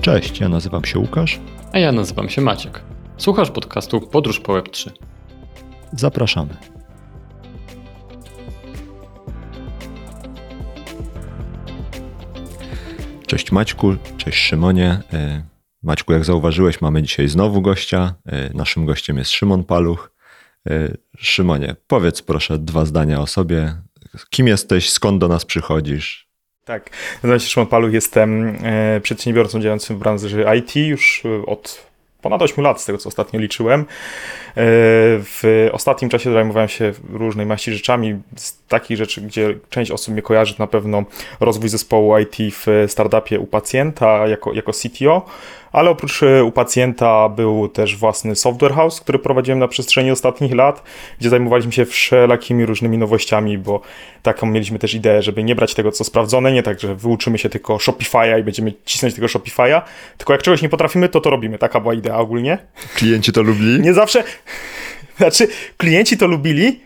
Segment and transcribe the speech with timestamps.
[0.00, 1.40] Cześć, ja nazywam się Łukasz.
[1.72, 2.82] A ja nazywam się Maciek.
[3.16, 4.90] Słuchasz podcastu Podróż po Web3.
[5.92, 6.56] Zapraszamy.
[13.26, 15.00] Cześć Maćku, cześć Szymonie.
[15.12, 15.42] E,
[15.82, 18.14] Maćku, jak zauważyłeś, mamy dzisiaj znowu gościa.
[18.26, 20.12] E, naszym gościem jest Szymon Paluch.
[20.70, 23.74] E, Szymonie, powiedz proszę dwa zdania o sobie.
[24.30, 26.29] Kim jesteś, skąd do nas przychodzisz?
[26.70, 26.90] Tak,
[27.22, 28.58] nazywam się Szymon Paluch, jestem
[29.02, 31.86] przedsiębiorcą działającym w branży IT już od
[32.22, 33.84] ponad 8 lat, z tego co ostatnio liczyłem.
[35.24, 40.22] W ostatnim czasie zajmowałem się różnej maści rzeczami, z takich rzeczy, gdzie część osób mnie
[40.22, 41.04] kojarzy, to na pewno
[41.40, 45.26] rozwój zespołu IT w startupie u pacjenta jako, jako CTO,
[45.72, 50.54] ale oprócz e, u pacjenta był też własny software house, który prowadziłem na przestrzeni ostatnich
[50.54, 50.82] lat,
[51.20, 53.80] gdzie zajmowaliśmy się wszelakimi różnymi nowościami, bo
[54.22, 57.48] taką mieliśmy też ideę, żeby nie brać tego, co sprawdzone, nie tak, że wyuczymy się
[57.48, 59.82] tylko Shopify'a i będziemy cisnąć tego Shopify'a,
[60.18, 61.58] tylko jak czegoś nie potrafimy, to to robimy.
[61.58, 62.58] Taka była idea ogólnie.
[62.94, 63.80] Klienci to lubili?
[63.80, 64.24] Nie zawsze,
[65.18, 66.80] znaczy klienci to lubili,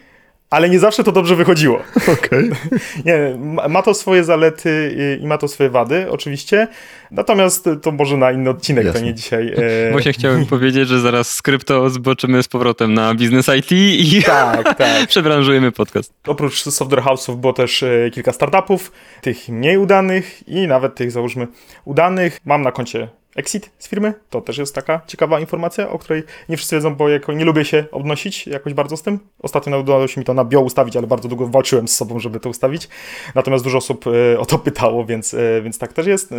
[0.55, 1.83] ale nie zawsze to dobrze wychodziło.
[2.15, 2.51] Okay.
[3.07, 3.39] nie,
[3.69, 6.69] ma to swoje zalety i ma to swoje wady, oczywiście.
[7.11, 9.01] Natomiast to może na inny odcinek, Jasne.
[9.01, 9.53] to nie dzisiaj.
[9.89, 9.93] E...
[9.93, 14.79] Właśnie chciałem powiedzieć, że zaraz z krypto zboczymy z powrotem na biznes IT i tak,
[14.79, 15.09] tak.
[15.09, 16.13] przebranżujemy podcast.
[16.27, 21.47] Oprócz software house'ów było też e, kilka startupów, tych mniej udanych i nawet tych załóżmy
[21.85, 22.41] udanych.
[22.45, 24.15] Mam na koncie exit z firmy.
[24.31, 27.65] To też jest taka ciekawa informacja, o której nie wszyscy wiedzą, bo jako nie lubię
[27.65, 29.19] się odnosić jakoś bardzo z tym.
[29.43, 32.41] Ostatnio udało się mi to na bio ustawić, ale bardzo długo walczyłem z sobą, żeby
[32.41, 32.89] to ustawić.
[33.35, 36.33] Natomiast dużo osób e, o to pytało, więc, e, więc tak też jest.
[36.33, 36.37] E,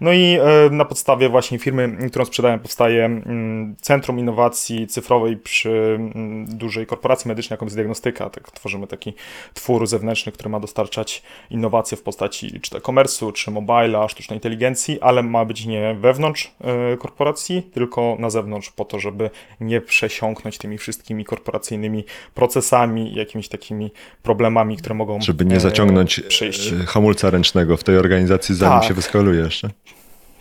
[0.00, 0.38] no i
[0.70, 7.28] na podstawie właśnie firmy, którą sprzedałem, powstaje mm, Centrum Innowacji Cyfrowej przy mm, dużej korporacji
[7.28, 8.30] medycznej, jaką jest diagnostyka.
[8.30, 9.14] Tak, tworzymy taki
[9.54, 15.00] twór zewnętrzny, który ma dostarczać innowacje w postaci czy to e-commerce'u, czy mobila, sztucznej inteligencji,
[15.00, 19.30] ale ma być nie wewnątrz, wewnątrz e, korporacji, tylko na zewnątrz, po to, żeby
[19.60, 22.04] nie przesiąknąć tymi wszystkimi korporacyjnymi
[22.34, 23.92] procesami, jakimiś takimi
[24.22, 25.20] problemami, które mogą.
[25.20, 26.72] Żeby nie e, zaciągnąć przyjść.
[26.72, 28.88] E, hamulca ręcznego w tej organizacji, zanim tak.
[28.88, 29.70] się wyskaluje jeszcze.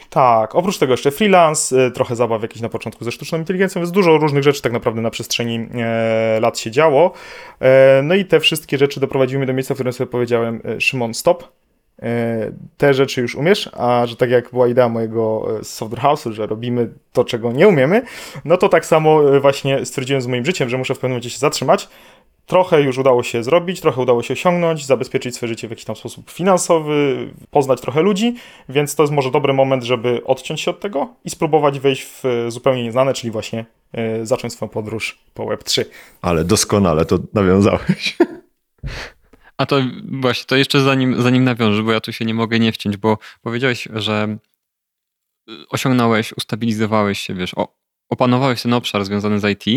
[0.09, 4.17] Tak, oprócz tego jeszcze freelance, trochę zabaw jakiś na początku ze sztuczną inteligencją, więc dużo
[4.17, 5.67] różnych rzeczy tak naprawdę na przestrzeni
[6.41, 7.13] lat się działo.
[8.03, 11.51] No i te wszystkie rzeczy doprowadziły mnie do miejsca, w którym sobie powiedziałem, Szymon, stop,
[12.77, 16.47] te rzeczy już umiesz, a że tak jak była idea mojego e, software house'u, że
[16.47, 18.01] robimy to, czego nie umiemy,
[18.45, 21.29] no to tak samo e, właśnie stwierdziłem z moim życiem, że muszę w pewnym momencie
[21.29, 21.89] się zatrzymać.
[22.45, 25.95] Trochę już udało się zrobić, trochę udało się osiągnąć, zabezpieczyć swoje życie w jakiś tam
[25.95, 28.35] sposób finansowy, poznać trochę ludzi,
[28.69, 32.23] więc to jest może dobry moment, żeby odciąć się od tego i spróbować wejść w
[32.47, 33.65] zupełnie nieznane, czyli właśnie
[34.23, 35.85] zacząć swoją podróż po Web3.
[36.21, 38.17] Ale doskonale to nawiązałeś.
[39.57, 42.71] A to właśnie, to jeszcze zanim, zanim nawiążę, bo ja tu się nie mogę nie
[42.71, 44.37] wciąć, bo powiedziałeś, że
[45.69, 47.55] osiągnąłeś, ustabilizowałeś się, wiesz,
[48.09, 49.67] opanowałeś ten obszar związany z IT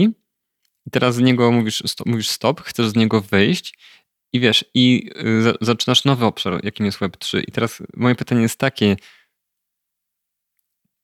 [0.87, 3.75] i teraz z niego mówisz, mówisz stop, chcesz z niego wyjść
[4.33, 7.43] i wiesz, i y, zaczynasz nowy obszar, jakim jest Web3.
[7.49, 8.97] I teraz moje pytanie jest takie,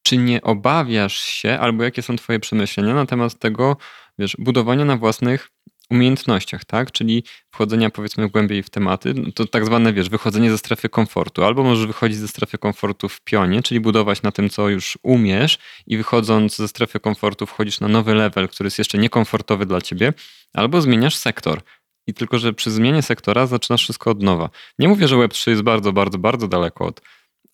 [0.02, 3.76] czy nie obawiasz się, albo jakie są twoje przemyślenia na temat tego,
[4.18, 5.51] wiesz, budowania na własnych
[5.92, 6.92] umiejętnościach, tak?
[6.92, 11.44] Czyli wchodzenia powiedzmy głębiej w tematy, no to tak zwane, wiesz, wychodzenie ze strefy komfortu.
[11.44, 15.58] Albo możesz wychodzić ze strefy komfortu w pionie, czyli budować na tym, co już umiesz
[15.86, 20.12] i wychodząc ze strefy komfortu wchodzisz na nowy level, który jest jeszcze niekomfortowy dla ciebie,
[20.52, 21.60] albo zmieniasz sektor.
[22.06, 24.50] I tylko, że przy zmianie sektora zaczynasz wszystko od nowa.
[24.78, 27.00] Nie mówię, że Web3 jest bardzo, bardzo, bardzo daleko od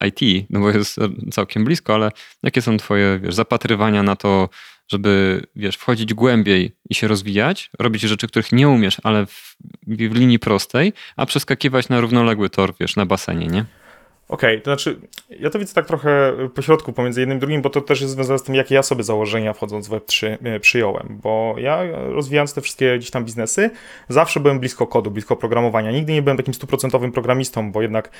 [0.06, 0.96] IT, no bo jest
[1.32, 2.12] całkiem blisko, ale
[2.42, 4.48] jakie są twoje, wiesz, zapatrywania na to,
[4.88, 9.56] żeby, wiesz, wchodzić głębiej i się rozwijać, robić rzeczy, których nie umiesz, ale w,
[9.86, 13.64] w linii prostej, a przeskakiwać na równoległy tor, wiesz, na basenie, nie?
[14.28, 15.00] Okej, okay, to znaczy,
[15.40, 18.12] ja to widzę tak trochę po środku pomiędzy jednym i drugim, bo to też jest
[18.12, 22.54] związane z tym, jakie ja sobie założenia wchodząc w Web3 e, przyjąłem, bo ja rozwijając
[22.54, 23.70] te wszystkie gdzieś tam biznesy,
[24.08, 25.90] zawsze byłem blisko kodu, blisko programowania.
[25.90, 28.10] Nigdy nie byłem takim stuprocentowym programistą, bo jednak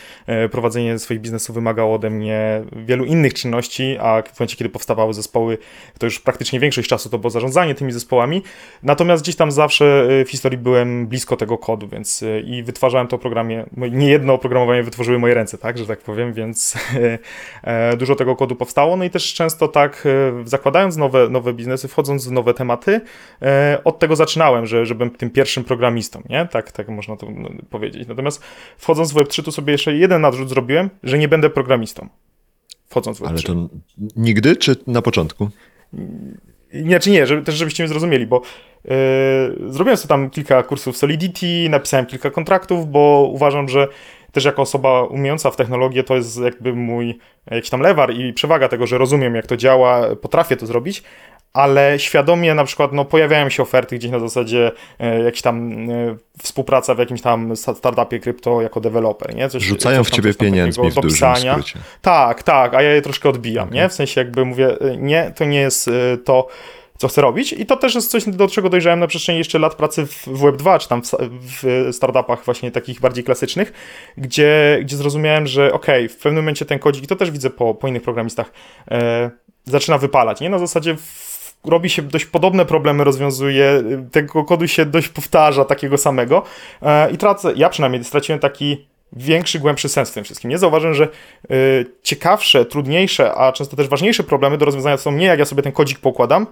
[0.50, 5.58] prowadzenie swoich biznesów wymagało ode mnie wielu innych czynności, a w momencie, kiedy powstawały zespoły,
[5.98, 8.42] to już praktycznie większość czasu to było zarządzanie tymi zespołami.
[8.82, 13.64] Natomiast gdzieś tam zawsze w historii byłem blisko tego kodu, więc i wytwarzałem to oprogramie,
[13.76, 16.76] nie jedno oprogramowanie wytworzyły moje ręce, tak, że tak tak powiem, więc
[17.62, 18.96] e, dużo tego kodu powstało.
[18.96, 23.00] No i też często tak, e, zakładając nowe, nowe biznesy, wchodząc w nowe tematy,
[23.42, 26.46] e, od tego zaczynałem, że, że byłem tym pierwszym programistą, nie?
[26.46, 28.08] Tak, tak można to no, powiedzieć.
[28.08, 28.42] Natomiast
[28.76, 32.08] wchodząc w Web3, to sobie jeszcze jeden nadrzut zrobiłem, że nie będę programistą.
[32.88, 33.28] Wchodząc w Web3.
[33.28, 33.68] Ale to
[34.16, 35.50] nigdy, czy na początku?
[36.74, 38.42] Nie, czy nie, żeby, też żebyście mnie zrozumieli, bo
[38.84, 38.92] yy,
[39.72, 43.88] zrobiłem sobie tam kilka kursów Solidity, napisałem kilka kontraktów, bo uważam, że
[44.32, 47.18] też jako osoba umiejąca w technologię, to jest jakby mój
[47.50, 51.02] jakiś tam lewar i przewaga tego, że rozumiem jak to działa, potrafię to zrobić,
[51.52, 56.16] ale świadomie na przykład no, pojawiają się oferty gdzieś na zasadzie e, jakiś tam e,
[56.42, 59.48] współpraca w jakimś tam sta- startupie krypto jako deweloper, nie?
[59.48, 61.52] Coś, Rzucają coś w tam, ciebie coś tam pieniędzmi w dużym pisania.
[61.52, 61.78] skrócie.
[62.02, 63.88] Tak, tak, a ja je troszkę odbijam, nie?
[63.88, 66.48] W sensie jakby mówię, y, nie, to nie jest y, to,
[66.98, 69.74] co chcę robić i to też jest coś, do czego dojrzałem na przestrzeni jeszcze lat
[69.74, 73.72] pracy w w Web2, czy tam w, startupach właśnie takich bardziej klasycznych,
[74.16, 77.88] gdzie, gdzie zrozumiałem, że okej, w pewnym momencie ten kodzik, to też widzę po, po
[77.88, 78.52] innych programistach,
[78.90, 79.30] e,
[79.64, 80.50] zaczyna wypalać, nie?
[80.50, 80.96] Na zasadzie
[81.64, 86.42] robi się dość podobne problemy, rozwiązuje, y, tego kodu się dość powtarza, takiego samego
[86.82, 90.50] e, i tracę, ja przynajmniej straciłem taki większy, głębszy sens w tym wszystkim.
[90.50, 91.08] Nie zauważyłem, że
[91.50, 95.62] y, ciekawsze, trudniejsze, a często też ważniejsze problemy do rozwiązania są nie jak ja sobie
[95.62, 96.46] ten kodzik pokładam,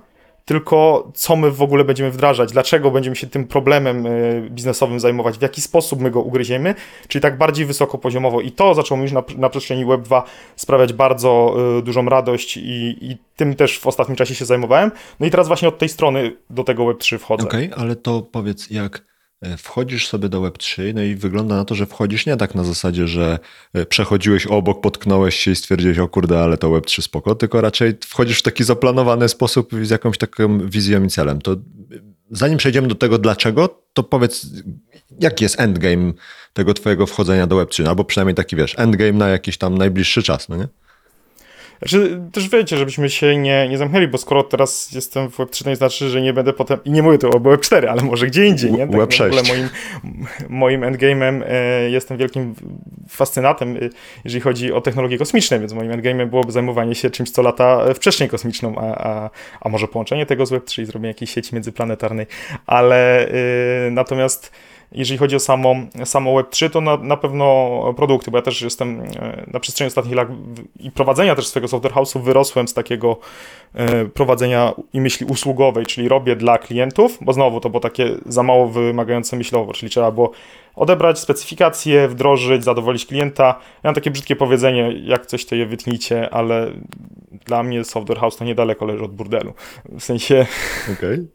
[0.46, 5.38] tylko co my w ogóle będziemy wdrażać, dlaczego będziemy się tym problemem y, biznesowym zajmować,
[5.38, 6.74] w jaki sposób my go ugryziemy,
[7.08, 8.40] czyli tak bardziej wysokopoziomowo.
[8.40, 10.22] I to zaczęło mi już na, na przestrzeni Web2
[10.56, 14.90] sprawiać bardzo y, dużą radość i, i tym też w ostatnim czasie się zajmowałem.
[15.20, 17.44] No i teraz właśnie od tej strony do tego Web3 wchodzę.
[17.44, 19.15] Okej, ale to powiedz, jak e,
[19.58, 23.08] wchodzisz sobie do Web3, no i wygląda na to, że wchodzisz nie tak na zasadzie,
[23.08, 23.38] że
[23.72, 27.94] e, przechodziłeś obok, potknąłeś się i stwierdziłeś, o kurde, ale to Web3 spoko, tylko raczej
[28.06, 31.42] wchodzisz w taki zaplanowany sposób z jakąś taką wizją i celem.
[31.42, 31.56] To e,
[32.30, 34.46] zanim przejdziemy do tego dlaczego, to powiedz,
[35.20, 36.12] jaki jest endgame
[36.52, 40.22] tego twojego wchodzenia do Web3, no, albo przynajmniej taki, wiesz, endgame na jakiś tam najbliższy
[40.22, 40.68] czas, no nie?
[41.78, 45.70] Znaczy, też wiecie, żebyśmy się nie, nie zamknęli, bo skoro teraz jestem w Web3, to
[45.70, 48.46] nie znaczy, że nie będę potem, i nie mówię tu o Web4, ale może gdzie
[48.46, 48.78] indziej, nie?
[48.78, 49.48] Web w ogóle 6.
[49.48, 49.68] moim,
[50.48, 52.54] moim endgame'em e, jestem wielkim
[53.08, 53.80] fascynatem, e,
[54.24, 57.98] jeżeli chodzi o technologie kosmiczne, więc moim endgame'em byłoby zajmowanie się czymś, co lata w
[57.98, 59.30] przestrzeń kosmiczną, a, a,
[59.60, 62.26] a może połączenie tego z Web3 i zrobienie jakiejś sieci międzyplanetarnej,
[62.66, 63.32] ale e,
[63.90, 64.52] natomiast
[64.92, 65.74] jeżeli chodzi o samo,
[66.04, 70.14] samo Web3, to na, na pewno produkty, bo ja też jestem e, na przestrzeni ostatnich
[70.14, 70.28] lat
[70.80, 73.16] i prowadzenia też swojego software house'u wyrosłem z takiego
[74.14, 78.68] prowadzenia i myśli usługowej, czyli robię dla klientów, bo znowu to było takie za mało
[78.68, 80.32] wymagające myślowo, czyli trzeba było
[80.74, 83.44] odebrać specyfikacje, wdrożyć, zadowolić klienta.
[83.44, 86.70] Ja mam takie brzydkie powiedzenie, jak coś to je wytnijcie, ale
[87.44, 89.52] dla mnie software house to niedaleko leży od burdelu.
[89.84, 90.46] W sensie
[90.92, 91.26] Okej.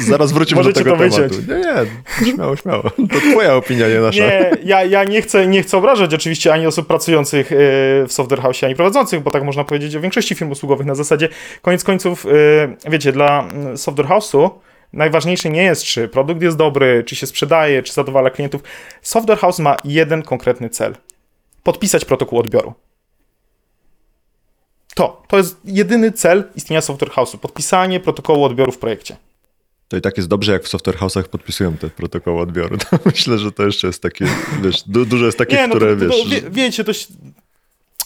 [0.00, 1.22] Zaraz wrócimy do tego to tematu.
[1.22, 1.48] wyciąć.
[1.48, 2.82] Nie, nie, śmiało, śmiało.
[2.82, 4.18] To twoja opinia, nie nasza.
[4.18, 7.56] Nie, ja, ja nie, chcę, nie chcę obrażać oczywiście ani osób pracujących e,
[8.06, 10.86] w software house, ani prowadzących, bo tak można powiedzieć o większości firm usługowych.
[10.86, 11.28] Na zasadzie,
[11.62, 14.50] koniec końców, e, wiecie, dla mm, software house'u
[14.92, 18.62] najważniejsze nie jest, czy produkt jest dobry, czy się sprzedaje, czy zadowala klientów.
[19.02, 20.96] Software house ma jeden konkretny cel.
[21.62, 22.74] Podpisać protokół odbioru.
[24.94, 27.38] To, to jest jedyny cel istnienia software house'u.
[27.38, 29.16] Podpisanie protokołu odbioru w projekcie.
[29.88, 32.76] To i tak jest dobrze, jak w software house'ach podpisują te protokoły odbioru.
[32.90, 34.26] To myślę, że to jeszcze jest takie,
[34.62, 36.22] wiesz, du- dużo jest takich, Nie, no które, to, to, wiesz...
[36.22, 36.92] to, wie, wiecie, to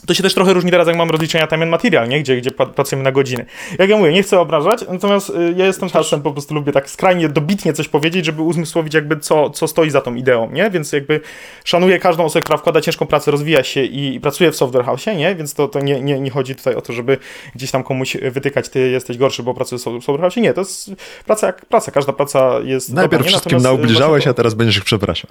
[0.09, 2.21] to się też trochę różni teraz, jak mam rozliczenia time and material, nie?
[2.21, 3.47] Gdzie, gdzie pracujemy na godziny.
[3.79, 6.91] Jak ja mówię, nie chcę obrażać, natomiast y, ja jestem czasem, po prostu lubię tak
[6.91, 10.71] skrajnie, dobitnie coś powiedzieć, żeby uzmysłowić jakby co, co stoi za tą ideą, nie?
[10.71, 11.21] Więc jakby
[11.65, 15.07] szanuję każdą osobę, która wkłada ciężką pracę, rozwija się i, i pracuje w software house,
[15.07, 15.35] nie?
[15.35, 17.19] Więc to, to nie, nie, nie chodzi tutaj o to, żeby
[17.55, 20.37] gdzieś tam komuś wytykać, ty jesteś gorszy, bo pracujesz w software house.
[20.37, 20.91] Nie, to jest
[21.27, 23.29] praca jak praca, każda praca jest Najpierw dobra, nie?
[23.29, 25.31] wszystkim y, naubliżałeś, właśnie a teraz będziesz ich przepraszał.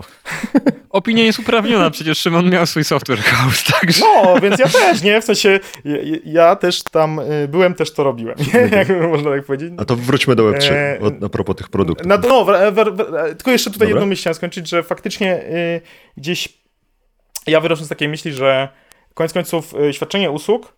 [0.89, 4.05] Opinia jest uprawniona, przecież Szymon miał swój software house, także...
[4.05, 5.21] No, więc ja też, nie?
[5.21, 8.77] W sensie, ja, ja też tam y, byłem, też to robiłem, nie?
[8.77, 9.73] Jak można tak powiedzieć.
[9.77, 12.07] A to wróćmy do Web3, Eee, o, a propos tych produktów.
[12.07, 12.45] Na, no,
[13.37, 13.99] tylko jeszcze tutaj Dobra.
[13.99, 15.81] jedną myśl chciałem skończyć, że faktycznie y,
[16.17, 16.49] gdzieś
[17.47, 18.69] ja wyrosłem z takiej myśli, że
[19.13, 20.73] koniec końców y, świadczenie usług,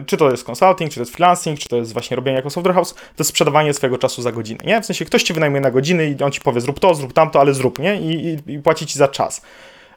[0.00, 2.50] y, czy to jest consulting, czy to jest freelancing, czy to jest właśnie robienie jako
[2.50, 4.80] software house, to jest sprzedawanie swojego czasu za godzinę, nie?
[4.80, 7.40] W sensie ktoś ci wynajmuje na godziny i on ci powie zrób to, zrób tamto,
[7.40, 8.00] ale zrób, nie?
[8.00, 9.42] I, i, i płaci ci za czas.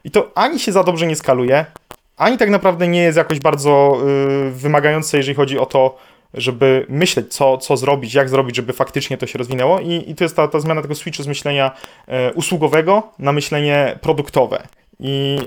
[0.04, 1.66] I to ani się za dobrze nie skaluje,
[2.20, 4.00] ani tak naprawdę nie jest jakoś bardzo
[4.48, 5.98] y, wymagające, jeżeli chodzi o to,
[6.34, 9.80] żeby myśleć, co, co zrobić, jak zrobić, żeby faktycznie to się rozwinęło.
[9.80, 11.70] I, i to jest ta, ta zmiana tego switchu z myślenia
[12.06, 14.62] e, usługowego na myślenie produktowe.
[15.02, 15.38] I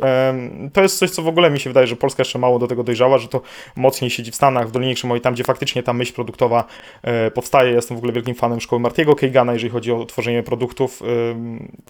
[0.74, 2.84] to jest coś, co w ogóle mi się wydaje, że Polska jeszcze mało do tego
[2.84, 3.42] dojrzała, że to
[3.76, 6.66] mocniej siedzi w Stanach, w Dolinie Krzemowej, tam gdzie faktycznie ta myśl produktowa
[7.02, 7.72] e, powstaje.
[7.72, 11.02] Jestem w ogóle wielkim fanem szkoły Martiego Keigana, jeżeli chodzi o tworzenie produktów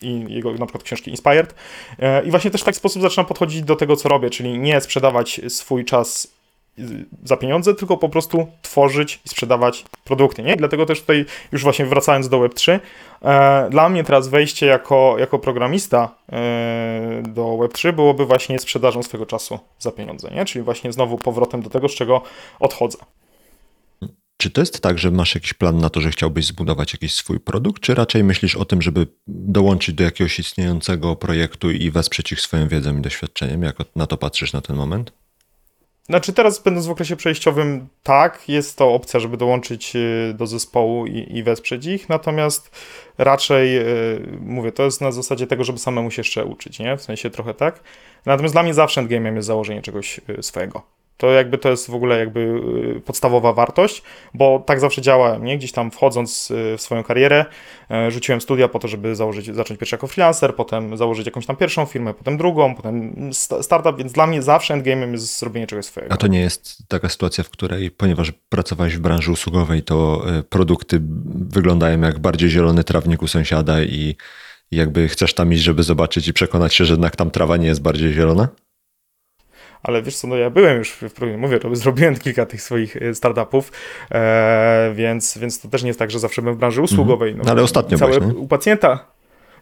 [0.02, 1.56] i jego na przykład książki Inspired.
[2.00, 4.82] E, I właśnie też w taki sposób zaczynam podchodzić do tego, co robię, czyli nie
[4.82, 6.43] sprzedawać swój czas
[7.24, 10.56] za pieniądze, tylko po prostu tworzyć i sprzedawać produkty, nie?
[10.56, 12.80] Dlatego też tutaj, już właśnie wracając do Web3,
[13.22, 19.26] e, dla mnie teraz wejście jako, jako programista e, do Web3 byłoby właśnie sprzedażą swojego
[19.26, 20.46] czasu za pieniądze, nie?
[20.46, 22.22] Czyli właśnie znowu powrotem do tego, z czego
[22.60, 22.98] odchodzę.
[24.38, 27.40] Czy to jest tak, że masz jakiś plan na to, że chciałbyś zbudować jakiś swój
[27.40, 32.42] produkt, czy raczej myślisz o tym, żeby dołączyć do jakiegoś istniejącego projektu i wesprzeć ich
[32.42, 33.64] swoją wiedzą i doświadczeniem?
[33.64, 35.23] Jak na to patrzysz na ten moment?
[36.06, 41.06] Znaczy teraz będąc w okresie przejściowym, tak, jest to opcja, żeby dołączyć y, do zespołu
[41.06, 42.72] i, i wesprzeć ich, natomiast
[43.18, 46.98] raczej, y, mówię, to jest na zasadzie tego, żeby samemu się jeszcze uczyć, nie?
[46.98, 47.80] W sensie trochę tak.
[48.26, 51.03] Natomiast dla mnie zawsze endgame'em jest założenie czegoś y, swojego.
[51.18, 52.40] To jakby to jest w ogóle jakby
[52.98, 54.04] y, podstawowa wartość,
[54.34, 55.58] bo tak zawsze działałem, nie?
[55.58, 57.46] Gdzieś tam wchodząc y, w swoją karierę,
[57.92, 61.56] e, rzuciłem studia po to, żeby założyć, zacząć pierwszy jako freelancer, potem założyć jakąś tam
[61.56, 65.86] pierwszą firmę, potem drugą, potem sta- startup, więc dla mnie zawsze endgame'em jest zrobienie czegoś
[65.86, 66.14] swojego.
[66.14, 70.44] A to nie jest taka sytuacja, w której, ponieważ pracowałeś w branży usługowej, to y,
[70.44, 71.00] produkty
[71.36, 74.16] wyglądają jak bardziej zielony trawnik u sąsiada i
[74.72, 77.82] jakby chcesz tam iść, żeby zobaczyć i przekonać się, że jednak tam trawa nie jest
[77.82, 78.48] bardziej zielona?
[79.84, 82.98] Ale wiesz co, no ja byłem już w programie, mówię, to zrobiłem kilka tych swoich
[82.98, 83.72] e, startupów,
[84.12, 87.36] e, więc, więc to też nie jest tak, że zawsze byłem w branży usługowej.
[87.36, 88.40] No, ale ostatnio całe byłeś, nie?
[88.40, 89.13] U pacjenta.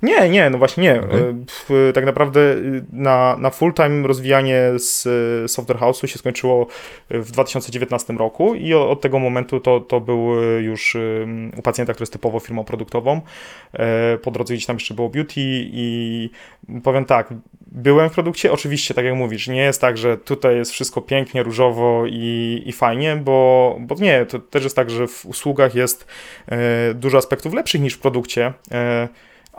[0.01, 0.93] Nie, nie, no właśnie nie.
[0.95, 1.03] E,
[1.45, 5.07] pf, Tak naprawdę y, na, na full-time rozwijanie z
[5.51, 6.67] Software House'u się skończyło
[7.09, 10.97] w 2019 roku i od tego momentu to, to był już
[11.57, 13.21] u pacjenta, który jest typowo firmą produktową.
[13.73, 16.29] E, Po drodze gdzieś tam jeszcze było beauty i
[16.83, 17.33] powiem tak,
[17.71, 21.43] byłem w produkcie, oczywiście, tak jak mówisz, nie jest tak, że tutaj jest wszystko pięknie,
[21.43, 26.07] różowo i, i fajnie, bo, bo nie, to też jest tak, że w usługach jest
[26.47, 29.07] e, dużo aspektów lepszych niż w produkcie, e,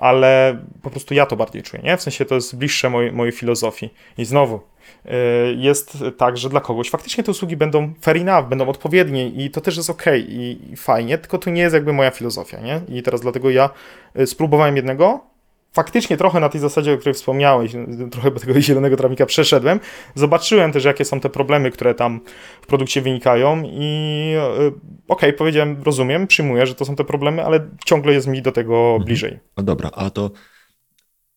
[0.03, 1.97] ale po prostu ja to bardziej czuję, nie?
[1.97, 3.91] W sensie to jest bliższe mojej, mojej filozofii.
[4.19, 4.61] I znowu,
[5.05, 5.17] e,
[5.53, 9.61] jest tak, że dla kogoś faktycznie te usługi będą fair enough, będą odpowiednie i to
[9.61, 12.81] też jest ok i, i fajnie, tylko to nie jest jakby moja filozofia, nie?
[12.89, 13.71] I teraz dlatego ja
[14.15, 15.32] e, spróbowałem jednego,
[15.73, 17.73] faktycznie trochę na tej zasadzie, o której wspomniałeś,
[18.11, 19.81] trochę tego zielonego trawnika przeszedłem,
[20.15, 22.21] zobaczyłem też, jakie są te problemy, które tam
[22.63, 24.73] w produkcie wynikają i e,
[25.09, 28.99] okej, powiedziałem, rozumiem, przyjmuję, że to są te problemy, ale ciągle jest mi do tego
[29.05, 29.39] bliżej.
[29.57, 30.31] No dobra, a to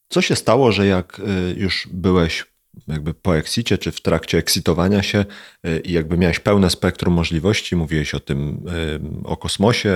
[0.10, 1.24] co się stało, że jak y,
[1.58, 2.54] już byłeś
[2.88, 5.25] jakby po exicie, czy w trakcie exitowania się
[5.67, 8.65] y, i jakby miałeś pełne spektrum możliwości, mówiłeś o tym,
[9.24, 9.89] y, o kosmosie,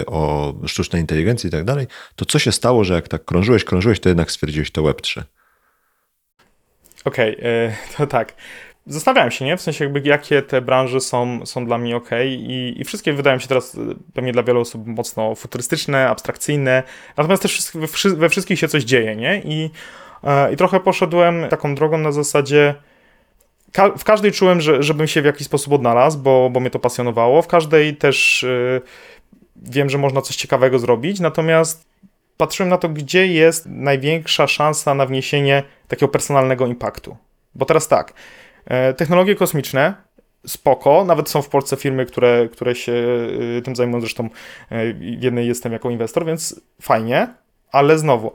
[0.00, 3.64] y, o sztucznej inteligencji i tak dalej, to co się stało, że jak tak krążyłeś,
[3.64, 5.22] krążyłeś, to jednak stwierdziłeś to Web3?
[7.04, 8.34] Okej, e, to tak.
[8.86, 9.56] Zastanawiałem się, nie?
[9.56, 13.38] W sensie jakby jakie te branże są, są dla mnie ok i, i wszystkie wydają
[13.38, 13.76] się teraz
[14.14, 16.82] pewnie dla wielu osób mocno futurystyczne, abstrakcyjne,
[17.16, 19.42] natomiast też we, we wszystkich się coś dzieje, nie?
[19.44, 19.70] I,
[20.52, 22.74] i trochę poszedłem taką drogą na zasadzie
[23.98, 27.42] w każdej czułem, że, żebym się w jakiś sposób odnalazł, bo, bo mnie to pasjonowało,
[27.42, 28.80] w każdej też e,
[29.56, 31.86] wiem, że można coś ciekawego zrobić, natomiast
[32.36, 37.16] patrzyłem na to, gdzie jest największa szansa na wniesienie takiego personalnego impaktu.
[37.54, 38.12] Bo teraz tak,
[38.64, 39.94] e, technologie kosmiczne,
[40.46, 42.92] spoko, nawet są w Polsce firmy, które, które się
[43.58, 44.28] e, tym zajmują, zresztą
[44.70, 47.34] e, w jednej jestem jako inwestor, więc fajnie,
[47.72, 48.32] ale znowu,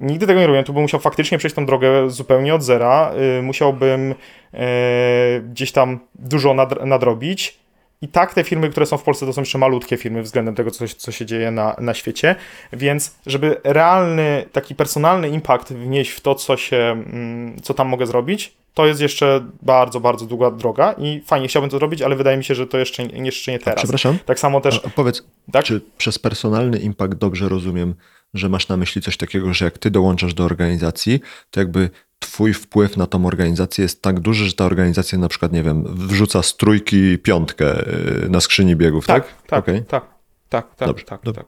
[0.00, 3.42] nigdy tego nie robiłem, tu bym musiał faktycznie przejść tą drogę zupełnie od zera, y,
[3.42, 4.14] musiałbym
[4.54, 7.60] e, gdzieś tam dużo nadr- nadrobić,
[8.02, 10.70] i tak te firmy, które są w Polsce, to są jeszcze malutkie firmy względem tego,
[10.70, 12.36] co, co się dzieje na, na świecie,
[12.72, 18.06] więc żeby realny, taki personalny impact wnieść w to, co się, mm, co tam mogę
[18.06, 22.36] zrobić, to jest jeszcze bardzo, bardzo długa droga i fajnie chciałbym to zrobić, ale wydaje
[22.36, 23.78] mi się, że to jeszcze, jeszcze nie teraz.
[23.78, 25.64] Przepraszam, Tak samo też, a, a powiedz, tak?
[25.64, 27.94] czy przez personalny impact dobrze rozumiem,
[28.34, 31.20] że masz na myśli coś takiego, że jak ty dołączasz do organizacji,
[31.50, 35.52] to jakby twój wpływ na tą organizację jest tak duży, że ta organizacja na przykład,
[35.52, 37.88] nie wiem, wrzuca z trójki piątkę
[38.24, 39.26] y, na skrzyni biegów, tak?
[39.26, 39.84] Tak, tak, Okej.
[39.84, 40.04] tak,
[40.48, 41.46] tak, tak, Dobrze, tak, tak.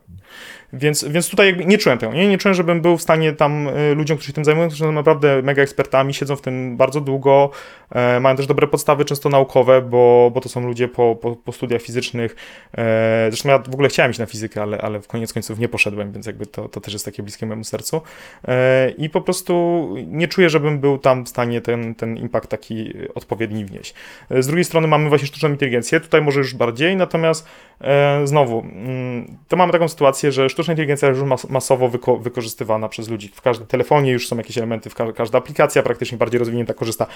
[0.72, 2.28] Więc, więc tutaj jakby nie czułem tego, nie?
[2.28, 4.92] nie czułem, żebym był w stanie tam y, ludziom, którzy się tym zajmują, którzy są
[4.92, 7.50] naprawdę mega ekspertami, siedzą w tym bardzo długo,
[7.90, 11.52] e, mają też dobre podstawy, często naukowe, bo, bo to są ludzie po, po, po
[11.52, 12.36] studiach fizycznych.
[12.78, 15.68] E, zresztą ja w ogóle chciałem iść na fizykę, ale, ale w koniec końców nie
[15.68, 18.02] poszedłem, więc jakby to, to też jest takie bliskie mojemu sercu.
[18.48, 22.92] E, I po prostu nie czuję, żebym był tam w stanie ten, ten impact taki
[23.14, 23.94] odpowiedni wnieść.
[24.30, 27.48] E, Z drugiej strony mamy właśnie sztuczną inteligencję, tutaj może już bardziej, natomiast
[27.80, 32.16] e, znowu, mm, to mamy taką sytuację, że sztuczna inteligencja jest już mas masowo wyko
[32.16, 33.28] wykorzystywana przez ludzi.
[33.35, 37.07] W każdym telefonie już są jakieś elementy, w ka każda aplikacja praktycznie bardziej rozwinięta korzysta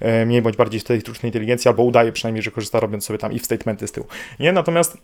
[0.00, 3.18] e, mniej bądź bardziej z tej sztucznej inteligencji, albo udaje przynajmniej, że korzysta, robiąc sobie
[3.18, 4.06] tam if statementy z tyłu.
[4.40, 4.52] Nie?
[4.52, 4.98] Natomiast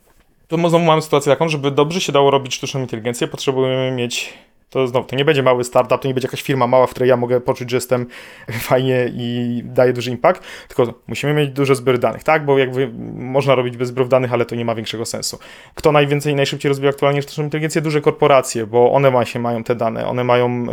[0.49, 4.35] to znowu mamy sytuację taką, żeby dobrze się dało robić sztuczną inteligencję, potrzebujemy mieć
[4.70, 7.08] To znowu, to nie będzie mały startup, to nie będzie jakaś firma mała, w której
[7.08, 8.06] ja mogę poczuć, że jestem
[8.68, 12.44] fajnie i daję duży impact, tylko musimy mieć duże zbiory danych, tak?
[12.44, 15.38] Bo jakby można robić bez zbiorów danych, ale to nie ma większego sensu.
[15.74, 17.82] Kto najwięcej i najszybciej rozwija aktualnie sztuczną inteligencję?
[17.82, 20.66] Duże korporacje, bo one właśnie mają te dane, one mają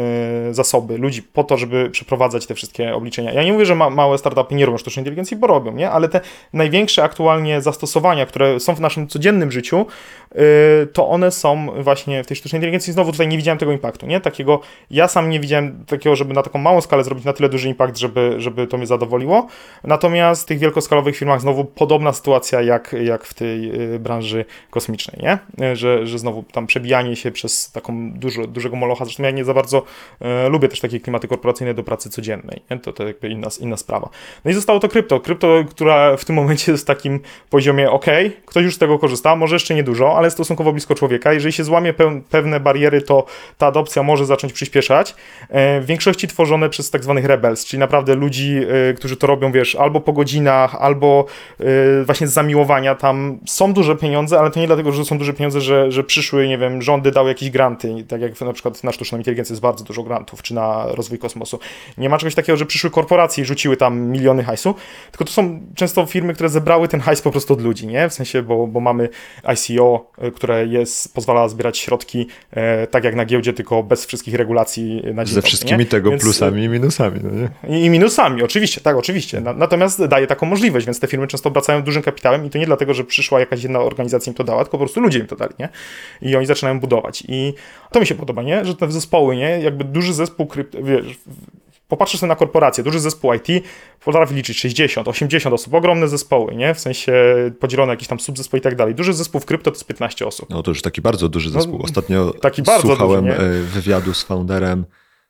[0.49, 3.33] y, zasoby ludzi po to, żeby przeprowadzać te wszystkie obliczenia.
[3.33, 5.89] Ja nie mówię, że ma, małe startupy nie robią sztucznej inteligencji, bo robią, nie?
[5.89, 6.21] Ale te
[6.53, 9.85] największe aktualnie zastosowania, które są w naszym codziennym życiu,
[10.93, 12.93] to one są właśnie w tej sztucznej inteligencji.
[12.93, 14.21] Znowu tutaj nie widziałem tego impaktu, nie?
[14.21, 14.59] Takiego,
[14.91, 17.97] ja sam nie widziałem takiego, żeby na taką małą skalę zrobić na tyle duży impact,
[17.97, 19.47] żeby, żeby to mnie zadowoliło.
[19.83, 25.21] Natomiast w tych wielkoskalowych firmach znowu podobna sytuacja jak, jak w tej y, branży kosmicznej,
[25.23, 25.65] nie?
[25.71, 29.45] Y, Że, że znowu tam przebijanie się przez taką dużo, dużego molocha, zresztą ja nie
[29.45, 29.83] za bardzo
[30.45, 32.79] y, lubię też takie klimaty korporacyjne do pracy codziennej, nie?
[32.79, 34.09] To, to jakby inna, inna sprawa.
[34.45, 35.19] No i zostało to krypto.
[35.19, 37.19] Krypto, która w tym momencie jest w takim
[37.49, 38.05] poziomie ok,
[38.45, 41.33] ktoś już z tego korzysta, może jeszcze niedużo, ale stosunkowo blisko człowieka.
[41.33, 43.25] Jeżeli się złamie pe pewne bariery, to
[43.57, 45.15] ta adopcja może zacząć przyspieszać.
[45.49, 48.59] E, w większości tworzone przez tak zwanych rebels, czyli naprawdę ludzi,
[48.89, 51.25] e, którzy to robią, wiesz, albo po godzinach, albo
[51.59, 51.63] e,
[52.03, 52.95] właśnie z zamiłowania.
[52.95, 56.47] Tam są duże pieniądze, ale to nie dlatego, że są duże pieniądze, że, że przyszły,
[56.47, 59.83] nie wiem, rządy dały jakieś granty, tak jak na przykład na sztuczną inteligencję jest bardzo
[59.83, 61.59] dużo grantów, czy na rozwój kosmosu.
[61.97, 64.75] Nie ma czegoś takiego, że przyszły korporacje i rzuciły tam miliony hajsu,
[65.11, 68.09] tylko to są często firmy, które zebrały ten hajs po prostu od ludzi, nie?
[68.09, 69.09] W sensie, bo, bo mamy
[69.43, 75.01] ICO, które jest, pozwala zbierać środki e, tak jak na giełdzie, tylko bez wszystkich regulacji
[75.13, 75.85] na dzień Ze dobry, wszystkimi nie?
[75.85, 77.77] tego Więc, plusami i minusami, no nie?
[77.77, 79.41] i, I minusami, oczywiście, tak, oczywiście.
[79.41, 82.65] Na, natomiast daje taką możliwość, więc te firmy często obracają dużym kapitałem i to nie
[82.65, 85.35] dlatego, że przyszła jakaś jedna organizacja im to dała, tylko po prostu ludzie im to
[85.35, 85.69] dali, nie?
[86.21, 87.23] I oni zaczynają budować.
[87.27, 87.53] I
[87.91, 88.65] to mi się podoba, nie?
[88.65, 89.59] Że te zespoły, nie?
[89.59, 91.17] Jakby duży zespół krypto, wiesz,
[91.87, 93.63] popatrzysz sobie na korporację, duży zespół IT
[94.05, 96.73] potrafi liczyć 60, 80 osób, ogromne zespoły, nie?
[96.73, 97.13] W sensie
[97.59, 98.95] podzielone jakieś tam subzespoły i tak dalej.
[98.95, 100.49] Duży zespół w krypto to jest 15 osób.
[100.49, 101.81] No to już taki bardzo duży zespół.
[101.83, 104.85] Ostatnio taki bardzo słuchałem duży, e, wywiadu z founderem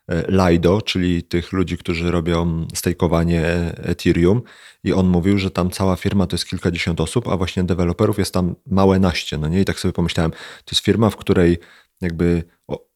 [0.07, 3.43] e, Lido, czyli tych ludzi, którzy robią stejkowanie
[3.83, 4.41] Ethereum
[4.83, 8.33] i on mówił, że tam cała firma to jest kilkadziesiąt osób, a właśnie deweloperów jest
[8.33, 9.61] tam małe naście, no nie?
[9.61, 11.57] I tak sobie pomyślałem, to jest firma, w której
[12.01, 12.43] jakby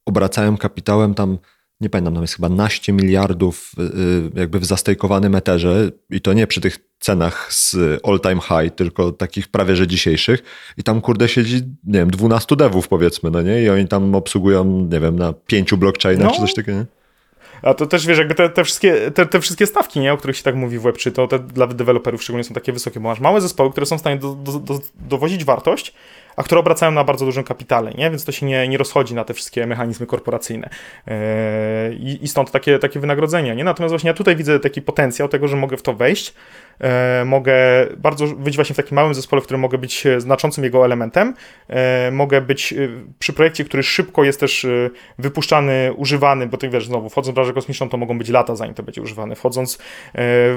[0.06, 1.38] obracają kapitałem tam
[1.82, 3.82] nie pamiętam, tam jest chyba naście miliardów y,
[4.38, 8.76] y, jakby w zastejkowanym eterze i to nie przy tych cenach z all time high,
[8.76, 10.44] tylko takich prawie że dzisiejszych
[10.78, 13.64] i tam kurde siedzi, nie wiem, 12 devów powiedzmy, no nie?
[13.64, 16.32] I oni tam obsługują, nie wiem, na pięciu blockchainach No.
[16.32, 16.86] czy coś takiego, nie?
[17.62, 20.38] A to też wiesz, jakby te, te, wszystkie, te, te wszystkie stawki, nie, o których
[20.38, 23.20] się tak mówi w Web3, to te dla deweloperów szczególnie są takie wysokie, bo masz
[23.20, 25.94] małe zespoły, które są w stanie do, do, do, dowozić wartość,
[26.36, 28.10] a które obracają na bardzo dużym kapitale, nie?
[28.10, 30.70] Więc to się nie, nie rozchodzi na te wszystkie mechanizmy korporacyjne.
[31.08, 31.14] Yy,
[31.96, 33.64] I, I stąd takie, takie wynagrodzenia, nie?
[33.64, 36.34] Natomiast właśnie ja tutaj widzę taki potencjał tego, że mogę w to wejść,
[37.26, 37.54] mogę
[37.98, 41.34] bardzo być właśnie w takim małym zespole, w którym mogę być e, znaczącym jego elementem,
[41.68, 42.76] e, mogę być e,
[43.20, 44.90] przy projekcie, który szybko jest też e,
[45.20, 48.74] wypuszczany, używany, bo ty wiesz, znowu, wchodząc w branżę kosmiczną, to mogą być lata, zanim
[48.74, 49.36] to będzie używane.
[49.36, 49.80] Wchodząc e,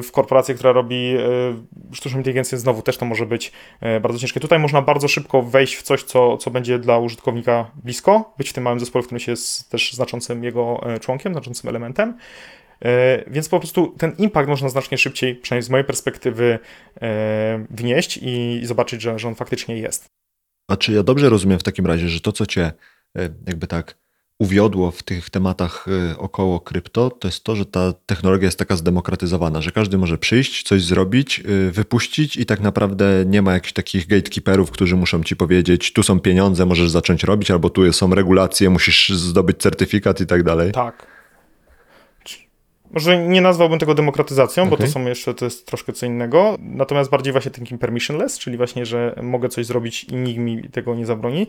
[0.02, 4.40] w korporację, która robi e, sztuczną inteligencję, znowu też to może być e, bardzo ciężkie.
[4.40, 8.52] Tutaj można bardzo szybko wejść w coś, co, co będzie dla użytkownika blisko, być w
[8.52, 12.18] tym małym zespole, w którym się jest też znaczącym jego e, członkiem, znaczącym elementem.
[12.82, 16.58] E, Więc po prostu ten impact można znacznie szybciej, przynajmniej z mojej perspektywy,
[17.02, 20.10] e, wnieść i zobaczyć, że, że on faktycznie jest.
[20.68, 22.72] A czy ja dobrze rozumiem w takim razie, że to, co cię
[23.18, 24.04] e, jakby tak
[24.38, 25.86] uwiodło w tych tematach
[26.18, 30.62] około krypto, to jest to, że ta technologia jest taka zdemokratyzowana, że każdy może przyjść,
[30.62, 35.92] coś zrobić, wypuścić i tak naprawdę nie ma jakichś takich gatekeeperów, którzy muszą ci powiedzieć,
[35.92, 40.42] tu są pieniądze, możesz zacząć robić, albo tu są regulacje, musisz zdobyć certyfikat i tak
[40.42, 40.72] dalej.
[40.72, 41.13] Tak.
[42.94, 44.86] Może nie nazwałbym tego demokratyzacją, bo Okej.
[44.86, 48.86] to są jeszcze, to jest troszkę co innego, natomiast bardziej właśnie takim permissionless, czyli właśnie,
[48.86, 51.46] że mogę coś zrobić i nikt mi tego nie zabroni,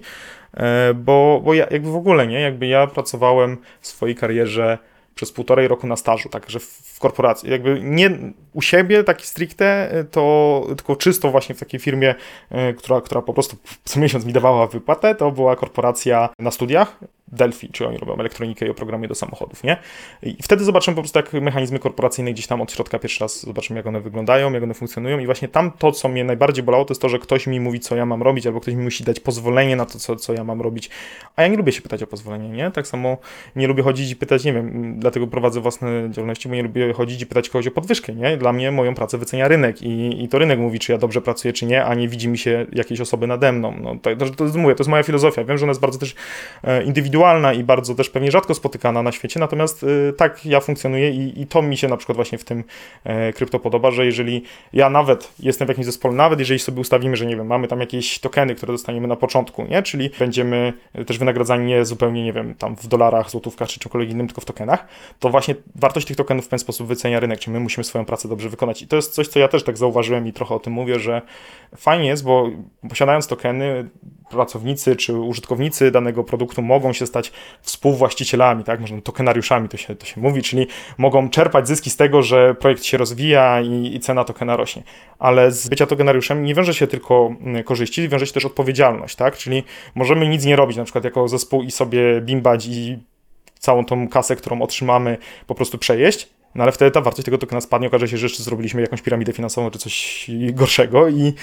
[0.56, 4.78] E, bo, bo ja jakby w ogóle nie, jakby ja pracowałem w swojej karierze
[5.16, 8.12] przez półtorej roku na stażu, także w, w korporacji, jakby nie
[8.54, 12.16] u siebie taki stricte, e, to tylko czysto właśnie w takiej firmie,
[12.50, 17.00] e, która, która po prostu co miesiąc mi dawała wypłatę, to była korporacja na studiach,
[17.28, 19.78] Delphi, czy oni robią elektronikę i oprogramowanie do samochodów, nie?
[20.24, 23.80] I wtedy zobaczymy po prostu, jak mechanizmy korporacyjne gdzieś tam od środka pierwszy raz zobaczymy,
[23.80, 26.92] jak one wyglądają, jak one funkcjonują i właśnie tam to, co mnie najbardziej bolało, to
[26.92, 29.20] jest to, że ktoś mi mówi, co ja mam robić, albo ktoś mi musi dać
[29.20, 30.90] pozwolenie na to, co, co ja mam robić,
[31.36, 32.72] a ja nie lubię się pytać o pozwolenie, nie?
[32.72, 33.18] Tak samo
[33.56, 37.22] nie lubię chodzić i pytać, nie wiem, dlatego prowadzę własne działalności, bo nie lubię chodzić
[37.22, 38.38] i pytać kogoś o podwyżkę, nie?
[38.38, 41.54] Dla mnie moją pracę wycenia rynek i, i to rynek mówi, czy ja dobrze pracuję,
[41.54, 43.74] czy nie, a nie widzi mi się jakiejś osoby nade mną.
[43.82, 45.44] No, to, to, to, mówię, to jest moja filozofia.
[45.44, 46.16] Wiem, że ona jest bardzo też
[46.64, 50.60] e, indywidualna, indywidualna i bardzo też pewnie rzadko spotykana na świecie, natomiast y, tak ja
[50.60, 52.64] funkcjonuję i, i to mi się na przykład właśnie w tym
[53.04, 57.16] e, krypto podoba, że jeżeli ja nawet jestem w jakimś zespole, nawet jeżeli sobie ustawimy,
[57.16, 59.84] że nie wiem, mamy tam jakieś tokeny, które dostaniemy na początku, nie?
[59.84, 60.74] Czyli będziemy
[61.06, 64.46] też wynagradzani nie zupełnie, nie wiem, tam w dolarach, złotówkach czy czymkolwiek innym, tylko w
[64.46, 64.88] tokenach,
[65.20, 68.28] to właśnie wartość tych tokenów w ten sposób wycenia rynek, czyli my musimy swoją pracę
[68.28, 68.82] dobrze wykonać.
[68.82, 71.22] I to jest coś, co ja też tak zauważyłem i trochę o tym mówię, że
[71.76, 72.50] fajnie jest, bo
[72.90, 73.90] posiadając tokeny,
[74.30, 78.80] pracownicy czy użytkownicy danego produktu mogą się stać współwłaścicielami, tak?
[78.80, 82.84] Można tokenariuszami to się, to się mówi, czyli mogą czerpać zyski z tego, że projekt
[82.84, 84.84] się rozwija i, i cena tokena rośnie.
[85.20, 89.38] Ale z bycia tokenariuszem nie wiąże się tylko mm, korzyści, wiąże się też odpowiedzialność, tak?
[89.38, 89.64] Czyli
[89.96, 93.00] możemy nic nie robić, na przykład jako zespół i sobie bimbać i
[93.60, 97.62] całą tą kasę, którą otrzymamy, po prostu przejeść, no ale wtedy ta wartość tego tokena
[97.62, 101.34] spadnie, okaże się, że jeszcze zrobiliśmy jakąś piramidę finansową czy coś gorszego i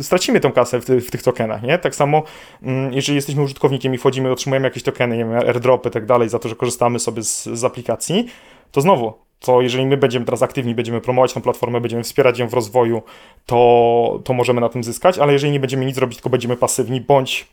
[0.00, 1.78] stracimy tą kasę w, ty, w tych tokenach, nie?
[1.78, 2.22] Tak samo,
[2.62, 6.28] mm, jeżeli jesteśmy użytkownikiem i wchodzimy, otrzymujemy jakieś tokeny, nie wiem, airdropy i tak dalej,
[6.28, 8.26] za to, że korzystamy sobie z, z aplikacji,
[8.72, 12.48] to znowu, to jeżeli my będziemy teraz aktywni, będziemy promować tę platformę, będziemy wspierać ją
[12.48, 13.02] w rozwoju,
[13.46, 17.00] to, to możemy na tym zyskać, ale jeżeli nie będziemy nic robić, tylko będziemy pasywni,
[17.00, 17.46] bądź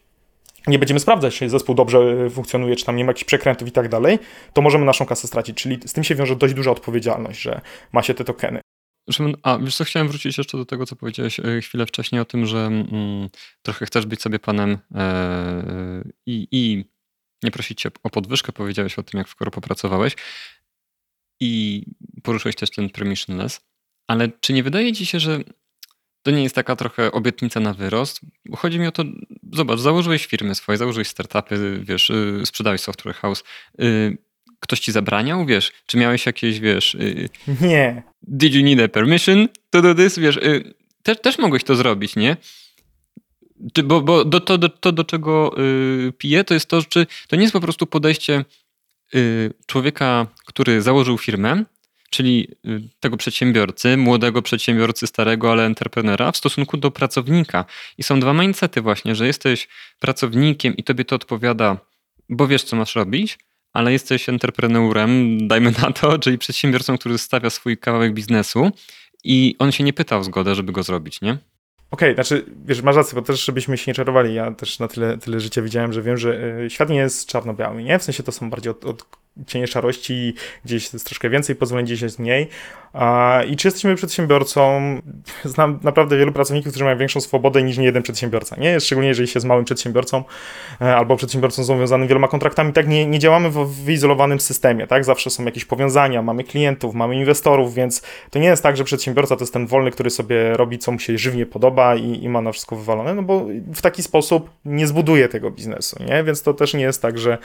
[0.67, 3.89] nie będziemy sprawdzać, czy zespół dobrze funkcjonuje, czy tam nie ma jakichś przekrętów i tak
[3.89, 4.19] dalej,
[4.53, 5.57] to możemy naszą kasę stracić.
[5.57, 8.61] Czyli z tym się wiąże dość duża odpowiedzialność, że ma się te tokeny.
[9.43, 12.45] A wiesz co, chciałem wrócić jeszcze do tego, co powiedziałeś e, chwilę wcześniej o tym,
[12.45, 13.29] że mm,
[13.61, 16.85] trochę chcesz być sobie panem e, i,
[17.43, 20.15] nie prosić cię o podwyżkę, powiedziałeś o tym, jak w Koro popracowałeś
[21.39, 21.83] i
[22.23, 23.61] poruszyłeś też ten permissionless,
[24.07, 25.39] ale czy nie wydaje ci się, że
[26.21, 28.21] to nie jest taka trochę obietnica na wyrost.
[28.57, 29.03] Chodzi mi o to,
[29.53, 33.43] zobacz, założyłeś firmy swoje, założyłeś startupy, wiesz, yy, sprzedałeś software house.
[33.77, 34.17] Yy,
[34.59, 35.71] ktoś ci zabraniał, wiesz?
[35.85, 36.97] Czy miałeś jakieś, wiesz...
[36.99, 37.29] Yy,
[37.61, 38.03] nie.
[38.23, 40.19] Did you need a permission to do this?
[40.19, 40.39] Wiesz,
[41.03, 42.37] też, też mogłeś to zrobić, nie?
[43.73, 47.07] Czy, bo bo do, to, do, to, do czego yy, piję, to jest to, czy
[47.27, 48.45] to nie jest po prostu podejście
[49.65, 51.63] człowieka, który założył firmę,
[52.09, 57.65] czyli y, tego przedsiębiorcy, młodego przedsiębiorcy, starego, ale entreprenera w stosunku do pracownika.
[57.97, 59.67] I są dwa mindsety właśnie, że jesteś
[59.99, 61.77] pracownikiem i tobie to odpowiada,
[62.29, 63.39] bo wiesz, co masz robić,
[63.73, 68.71] ale jesteś entrepreneurem, dajmy na to, czyli przedsiębiorcą, który stawia swój kawałek biznesu
[69.23, 71.37] i on się nie pyta o zgodę, żeby go zrobić, nie?
[71.91, 74.87] Okej, okay, znaczy, wiesz, masz rację, bo też, żebyśmy się nie czarowali, ja też na
[74.87, 77.99] tyle, tyle życia widziałem, że wiem, że y, świat nie jest czarno-biały, nie?
[77.99, 79.05] W sensie to są bardziej od, od
[79.47, 80.33] cienie szarości,
[80.65, 82.49] gdzieś jest troszkę więcej pozwoleń, gdzieś jest mniej.
[83.49, 84.81] I czy jesteśmy przedsiębiorcą?
[85.45, 88.55] Znam naprawdę wielu pracowników, którzy mają większą swobodę niż jeden przedsiębiorca.
[88.55, 88.79] Nie?
[88.79, 90.23] Szczególnie jeżeli się z małym przedsiębiorcą
[90.81, 94.87] e, albo przedsiębiorcą związanym wieloma kontraktami, tak nie, nie działamy w wyizolowanym systemie.
[94.87, 95.05] Tak?
[95.05, 99.35] Zawsze są jakieś powiązania, mamy klientów, mamy inwestorów, więc to nie jest tak, że przedsiębiorca
[99.35, 102.41] to jest ten wolny, który sobie robi, co mu się żywnie podoba i, i ma
[102.41, 106.03] na wszystko wywalone, no bo w taki sposób nie zbuduje tego biznesu.
[106.03, 106.23] Nie?
[106.23, 107.37] Więc to też nie jest tak, że,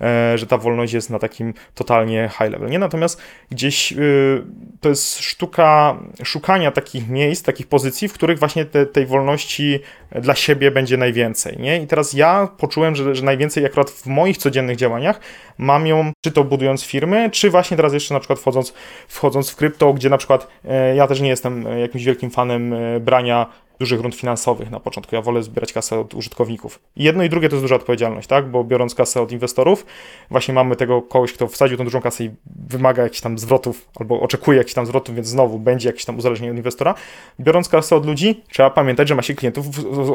[0.00, 1.35] e, że ta wolność jest na takim
[1.74, 2.70] totalnie high level.
[2.70, 2.78] Nie?
[2.78, 3.20] Natomiast
[3.50, 4.42] gdzieś y,
[4.80, 10.34] to jest sztuka szukania takich miejsc, takich pozycji, w których właśnie te, tej wolności dla
[10.34, 11.56] siebie będzie najwięcej.
[11.58, 11.82] Nie?
[11.82, 15.20] I teraz ja poczułem, że, że najwięcej akurat w moich codziennych działaniach
[15.58, 18.74] mam ją, czy to budując firmy, czy właśnie teraz jeszcze na przykład wchodząc,
[19.08, 23.00] wchodząc w krypto, gdzie na przykład e, ja też nie jestem jakimś wielkim fanem e,
[23.00, 23.46] brania
[23.78, 25.14] dużych rund finansowych na początku.
[25.14, 26.80] Ja wolę zbierać kasę od użytkowników.
[26.96, 28.50] Jedno i drugie to jest duża odpowiedzialność, tak?
[28.50, 29.86] Bo biorąc kasę od inwestorów,
[30.30, 32.30] właśnie mamy tego kogoś, kto wsadził tą dużą kasę i
[32.68, 36.52] wymaga jakichś tam zwrotów, albo oczekuje jakichś tam zwrotów, więc znowu będzie jakieś tam uzależnienie
[36.52, 36.94] od inwestora.
[37.40, 39.66] Biorąc kasę od ludzi, trzeba pamiętać, że ma się klientów,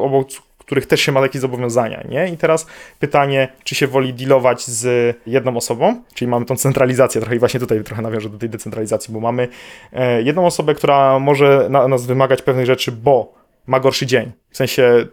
[0.01, 0.27] obok
[0.71, 2.27] których też się ma jakieś zobowiązania, nie?
[2.27, 2.67] I teraz
[2.99, 7.59] pytanie, czy się woli dealować z jedną osobą, czyli mamy tą centralizację, trochę i właśnie
[7.59, 9.47] tutaj trochę nawiążę do tej decentralizacji, bo mamy
[9.93, 13.33] e, jedną osobę, która może na nas wymagać pewnych rzeczy, bo
[13.67, 14.31] ma gorszy dzień.
[14.49, 15.07] W sensie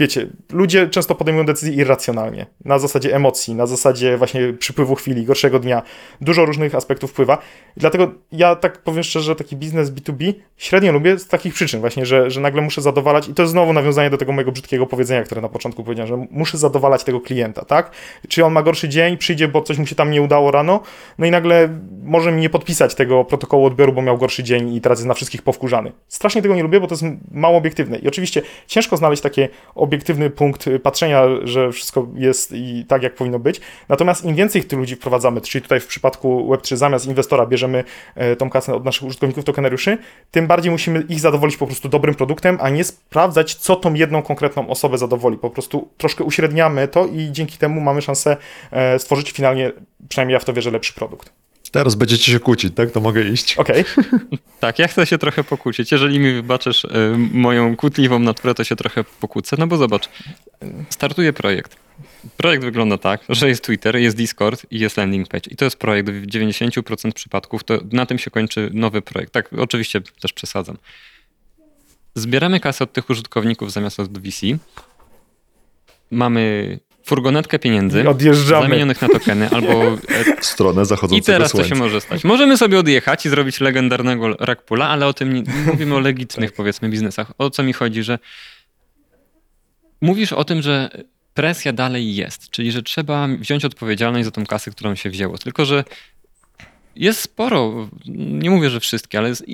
[0.00, 5.58] wiecie, ludzie często podejmują decyzje irracjonalnie, na zasadzie emocji, na zasadzie właśnie przypływu chwili, gorszego
[5.58, 5.82] dnia.
[6.20, 7.38] Dużo różnych aspektów wpływa.
[7.76, 12.30] Dlatego ja tak powiem szczerze, taki biznes B2B średnio lubię z takich przyczyn właśnie, że,
[12.30, 15.40] że nagle muszę zadowalać i to jest znowu nawiązanie do tego mojego brzydkiego powiedzenia, które
[15.40, 17.90] na początku powiedziałem, że muszę zadowalać tego klienta, tak?
[18.28, 20.80] Czy on ma gorszy dzień, przyjdzie, bo coś mu się tam nie udało rano,
[21.18, 21.68] no i nagle
[22.02, 25.14] może mi nie podpisać tego protokołu odbioru, bo miał gorszy dzień i teraz jest na
[25.14, 25.92] wszystkich powkurzany.
[26.08, 27.98] Strasznie tego nie lubię, bo to jest mało obiektywne.
[27.98, 29.48] I oczywiście ciężko znaleźć takie
[29.90, 33.60] obiektywny punkt patrzenia, że wszystko jest i tak, jak powinno być.
[33.88, 38.36] Natomiast im więcej tych ludzi wprowadzamy, czyli tutaj w przypadku Web3 zamiast inwestora bierzemy e,
[38.36, 39.98] tą kasę od naszych użytkowników tokenariuszy,
[40.30, 44.22] tym bardziej musimy ich zadowolić po prostu dobrym produktem, a nie sprawdzać, co tą jedną
[44.22, 45.36] konkretną osobę zadowoli.
[45.36, 48.36] Po prostu troszkę uśredniamy to i dzięki temu mamy szansę
[48.70, 49.72] e, stworzyć finalnie,
[50.08, 51.39] przynajmniej ja w to wierzę, lepszy produkt.
[51.70, 52.90] Teraz będziecie się kłócić, tak?
[52.90, 53.58] To mogę iść.
[53.58, 53.84] Okej.
[53.98, 54.04] Okay.
[54.60, 55.92] tak, ja chcę się trochę pokłócić.
[55.92, 56.88] Jeżeli mi wybaczysz y,
[57.32, 59.56] moją kłótliwą naturę, to się trochę pokłócę.
[59.58, 60.08] No bo zobacz,
[60.90, 61.76] startuje projekt.
[62.36, 65.50] Projekt wygląda tak, że jest Twitter, jest Discord i jest landing page.
[65.50, 67.64] I to jest projekt w 90% przypadków.
[67.64, 69.32] To na tym się kończy nowy projekt.
[69.32, 70.76] Tak, oczywiście też przesadzam.
[72.14, 74.46] Zbieramy kasę od tych użytkowników zamiast od VC.
[76.10, 78.62] Mamy furgonetkę pieniędzy I odjeżdżamy.
[78.66, 79.96] zamienionych na tokeny albo
[80.40, 81.74] W stronę i zachodzącego teraz co słońca.
[81.74, 82.24] się może stać?
[82.24, 86.88] Możemy sobie odjechać i zrobić legendarnego rackpula, ale o tym nie, mówimy o legitnych powiedzmy
[86.88, 87.32] biznesach.
[87.38, 88.18] O co mi chodzi, że
[90.00, 90.90] mówisz o tym, że
[91.34, 95.38] presja dalej jest, czyli że trzeba wziąć odpowiedzialność za tą kasę, którą się wzięło.
[95.38, 95.84] Tylko, że
[96.96, 99.44] jest sporo, nie mówię, że wszystkie, ale jest,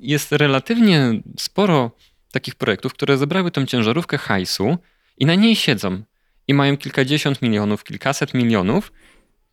[0.00, 1.90] jest relatywnie sporo
[2.30, 4.78] takich projektów, które zebrały tą ciężarówkę hajsu
[5.18, 6.02] i na niej siedzą
[6.48, 8.92] i mają kilkadziesiąt milionów, kilkaset milionów,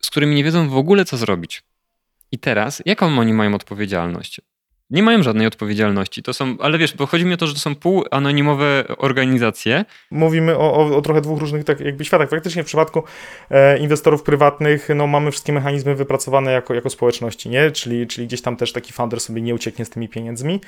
[0.01, 1.63] z którymi nie wiedzą w ogóle, co zrobić.
[2.32, 4.41] I teraz, jaką oni mają odpowiedzialność?
[4.91, 6.23] Nie mają żadnej odpowiedzialności.
[6.23, 9.86] To są, ale wiesz, bo chodzi mi o to, że to są półanonimowe organizacje.
[10.12, 12.30] Mówimy o, o, o trochę dwóch różnych tak jakby światach.
[12.30, 13.04] Faktycznie w przypadku
[13.51, 17.71] e, inwestorów prywatnych no, mamy wszystkie mechanizmy wypracowane jako, jako społeczności, nie?
[17.71, 20.62] Czyli, czyli gdzieś tam też taki founder sobie nie ucieknie z tymi pieniędzmi.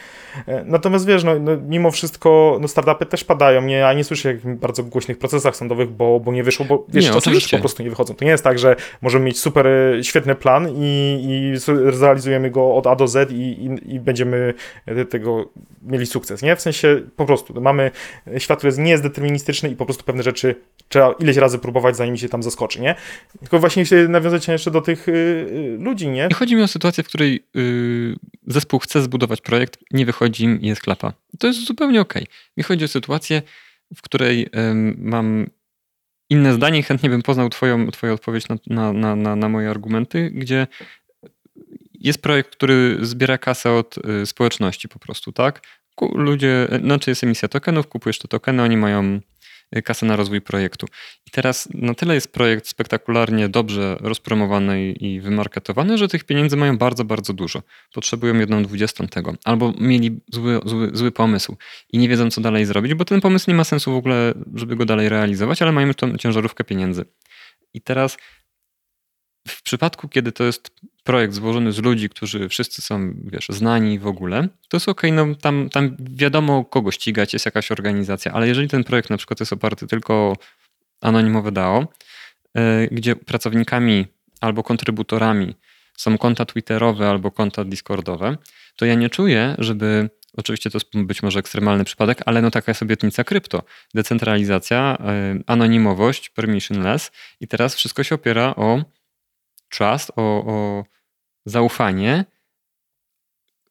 [0.48, 3.76] E, natomiast wiesz, no, no, mimo wszystko no, startupy też padają, nie?
[3.76, 7.12] Ja nie słyszę jak bardzo głośnych procesach sądowych, bo, bo nie wyszło, bo wiesz, Nie,
[7.12, 8.16] czasem po prostu nie wychodzą.
[8.16, 11.58] To nie jest tak, że możemy mieć super e, świetny plan i, i
[11.92, 14.54] zrealizujemy go od A do Z i, i, i będziemy
[14.86, 15.50] e, tego
[15.82, 16.56] mieli sukces, nie?
[16.56, 17.92] W sensie po prostu mamy
[18.38, 20.56] świat, który jest niezdeterministyczny i po prostu pewne rzeczy
[20.90, 22.96] trzeba ileś razy próbować, zanim się tam zaskoczy, nie?
[23.40, 26.28] Tylko właśnie się nawiązać jeszcze do tych y, y, ludzi, nie?
[26.28, 28.16] Nie chodzi mi o sytuację, w której yy,
[28.48, 31.14] zespół chce zbudować projekt, nie wychodzi im i jest klapa.
[31.40, 32.28] To jest zupełnie okej.
[32.58, 33.42] Mi chodzi o sytuację,
[33.96, 35.48] w której ym, mam
[36.30, 40.32] inne zdanie i chętnie bym poznał twoją, twoją odpowiedź na, na, na, na moje argumenty,
[40.34, 40.68] gdzie
[42.04, 45.62] jest projekt, który zbiera kasę od y, społeczności po prostu, tak?
[46.16, 49.20] Ludzie, znaczy jest emisja tokenów, kupujesz te tokeny, oni mają
[49.78, 50.88] y, kasę na rozwój projektu.
[51.28, 56.78] I teraz na tyle jest projekt spektakularnie dobrze rozpromowany i wymarketowany, że tych pieniędzy mają
[56.78, 57.64] bardzo, bardzo dużo.
[57.94, 59.34] Potrzebują jedną dwudziestą tego.
[59.44, 61.58] Albo mieli zły, zły, zły pomysł
[61.94, 64.76] i nie wiedzą, co dalej zrobić, bo ten pomysł nie ma sensu w ogóle, żeby
[64.76, 67.06] go dalej realizować, ale mają tą ciężarówkę pieniędzy.
[67.74, 68.18] I teraz
[69.48, 70.72] w przypadku, kiedy to jest
[71.04, 75.36] projekt złożony z ludzi, którzy wszyscy są, wiesz, znani w ogóle, to jest okej, no
[75.36, 79.54] tam, tam wiadomo kogo ścigać, jest jakaś organizacja, ale jeżeli ten projekt na przykład jest
[79.54, 80.36] oparty tylko o
[81.02, 81.88] anonimowe DAO,
[82.58, 84.08] y, gdzie pracownikami
[84.42, 85.56] albo kontrybutorami
[85.98, 88.38] są konta Twitterowe albo konta Discordowe,
[88.76, 92.72] to ja nie czuję, żeby Oczywiście to jest być może ekstremalny przypadek, ale no taka
[92.72, 93.64] jest obietnica krypto.
[93.94, 94.98] Decentralizacja,
[95.36, 98.84] y, anonimowość, permissionless i teraz wszystko się opiera o
[99.78, 100.84] trust, o, o
[101.46, 102.26] zaufanie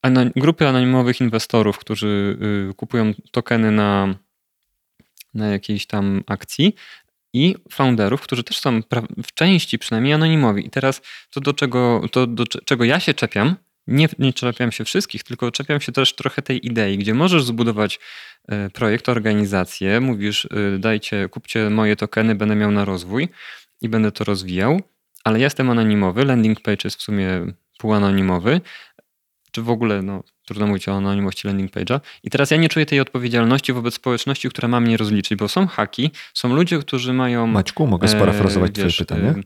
[0.02, 2.38] ano, grupy anonimowych inwestorów, którzy
[2.70, 4.14] y, kupują tokeny na,
[5.34, 6.74] na jakiejś tam akcji
[7.32, 8.80] i founderów, którzy też są
[9.24, 10.66] w części przynajmniej anonimowi.
[10.66, 14.72] I teraz to, do czego, to do cze- czego ja się czepiam, nie, nie czepiam
[14.72, 18.00] się wszystkich, tylko czepiam się też trochę tej idei, gdzie możesz zbudować
[18.48, 23.28] e, projekt, organizację, mówisz e, dajcie, kupcie moje tokeny, będę miał na rozwój
[23.80, 24.80] i będę to rozwijał,
[25.24, 27.46] ale ja jestem anonimowy, landing page jest w sumie
[27.78, 28.60] półanonimowy,
[29.52, 32.00] czy w ogóle, no trudno mówić o anonimowości landing page'a.
[32.22, 35.66] I teraz ja nie czuję tej odpowiedzialności wobec społeczności, która ma mnie rozliczyć, bo są
[35.66, 37.46] haki, są ludzie, którzy mają...
[37.46, 39.28] Maćku, mogę sparafrazować e, twoje wiesz, pytanie?
[39.28, 39.40] e,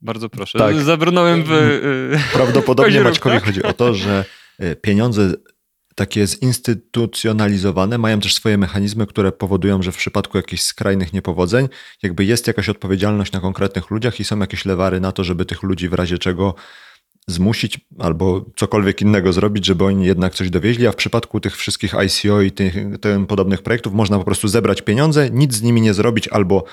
[0.00, 0.58] Bardzo proszę.
[0.58, 0.76] Tak.
[0.76, 1.52] Zabrnąłem w...
[1.52, 4.24] e, Prawdopodobnie Maćkowi chodzi o to, że
[4.62, 5.32] y, pieniądze
[5.98, 11.68] takie zinstytucjonalizowane mają też swoje mechanizmy, które powodują, że w przypadku jakichś skrajnych niepowodzeń
[12.02, 15.62] jakby jest jakaś odpowiedzialność na konkretnych ludziach i są jakieś lewary na to, żeby tych
[15.62, 16.54] ludzi w razie czego
[17.28, 21.94] zmusić albo cokolwiek innego zrobić, żeby oni jednak coś dowieźli, a w przypadku tych wszystkich
[21.94, 22.74] ICO i tych,
[23.28, 26.64] podobnych projektów można po prostu zebrać pieniądze, nic z nimi nie zrobić albo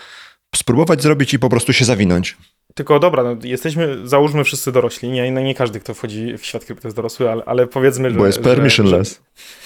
[0.55, 2.37] spróbować zrobić i po prostu się zawinąć.
[2.75, 6.87] Tylko dobra, no, jesteśmy, załóżmy wszyscy dorośli, nie, nie każdy, kto wchodzi w świat krypto
[6.87, 8.17] jest dorosły, ale, ale powiedzmy, że...
[8.17, 9.09] Bo jest permissionless.
[9.09, 9.19] Że,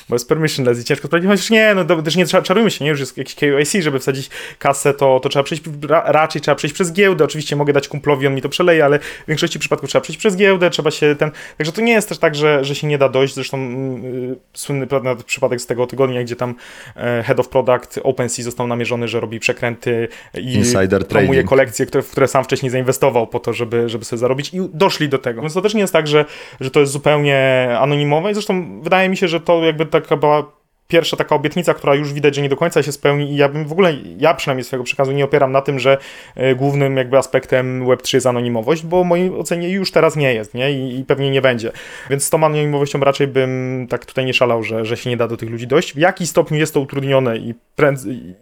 [0.10, 2.86] bo jest permissionless i ciężko sprawdzić, chociaż nie, no do- też nie cza- czarujmy się,
[2.86, 6.56] nie, już jest jakiś KYC, żeby wsadzić kasę, to, to trzeba przejść, ra, raczej trzeba
[6.56, 9.89] przejść przez giełdę, oczywiście mogę dać kumplowi, on mi to przeleje, ale w większości przypadków
[9.89, 12.76] trzeba przejść przez giełdę, trzeba się ten, także to nie jest też tak, że, że
[12.76, 13.58] się nie da dojść, zresztą
[14.02, 14.88] yy, słynny
[15.26, 16.56] przypadek z tego tygodnia, gdzie tam
[16.95, 21.50] e, head of product OpenSea został namierzony, że robi przekręty i Insider promuje trading.
[21.50, 22.98] kolekcje, które, w które sam wcześniej zainwestował
[23.31, 25.41] po to, żeby, żeby sobie zarobić i doszli do tego.
[25.41, 26.25] Więc to też nie jest tak, że,
[26.59, 30.59] że to jest zupełnie anonimowe i zresztą wydaje mi się, że to jakby taka była
[30.89, 33.65] pierwsza taka obietnica, która już widać, że nie do końca się spełni i ja bym
[33.65, 35.97] w ogóle, ja przynajmniej swojego przekazu nie opieram na tym, że
[36.35, 40.53] e, głównym jakby aspektem Web3 jest anonimowość, bo w mojej ocenie już teraz nie jest,
[40.53, 40.71] nie?
[40.71, 41.71] I, i pewnie nie będzie.
[42.09, 45.27] Więc z tą anonimowością raczej bym tak tutaj nie szalał, że, że się nie da
[45.27, 45.93] do tych ludzi dojść.
[45.93, 48.35] W jaki stopniu jest to utrudnione i prędzej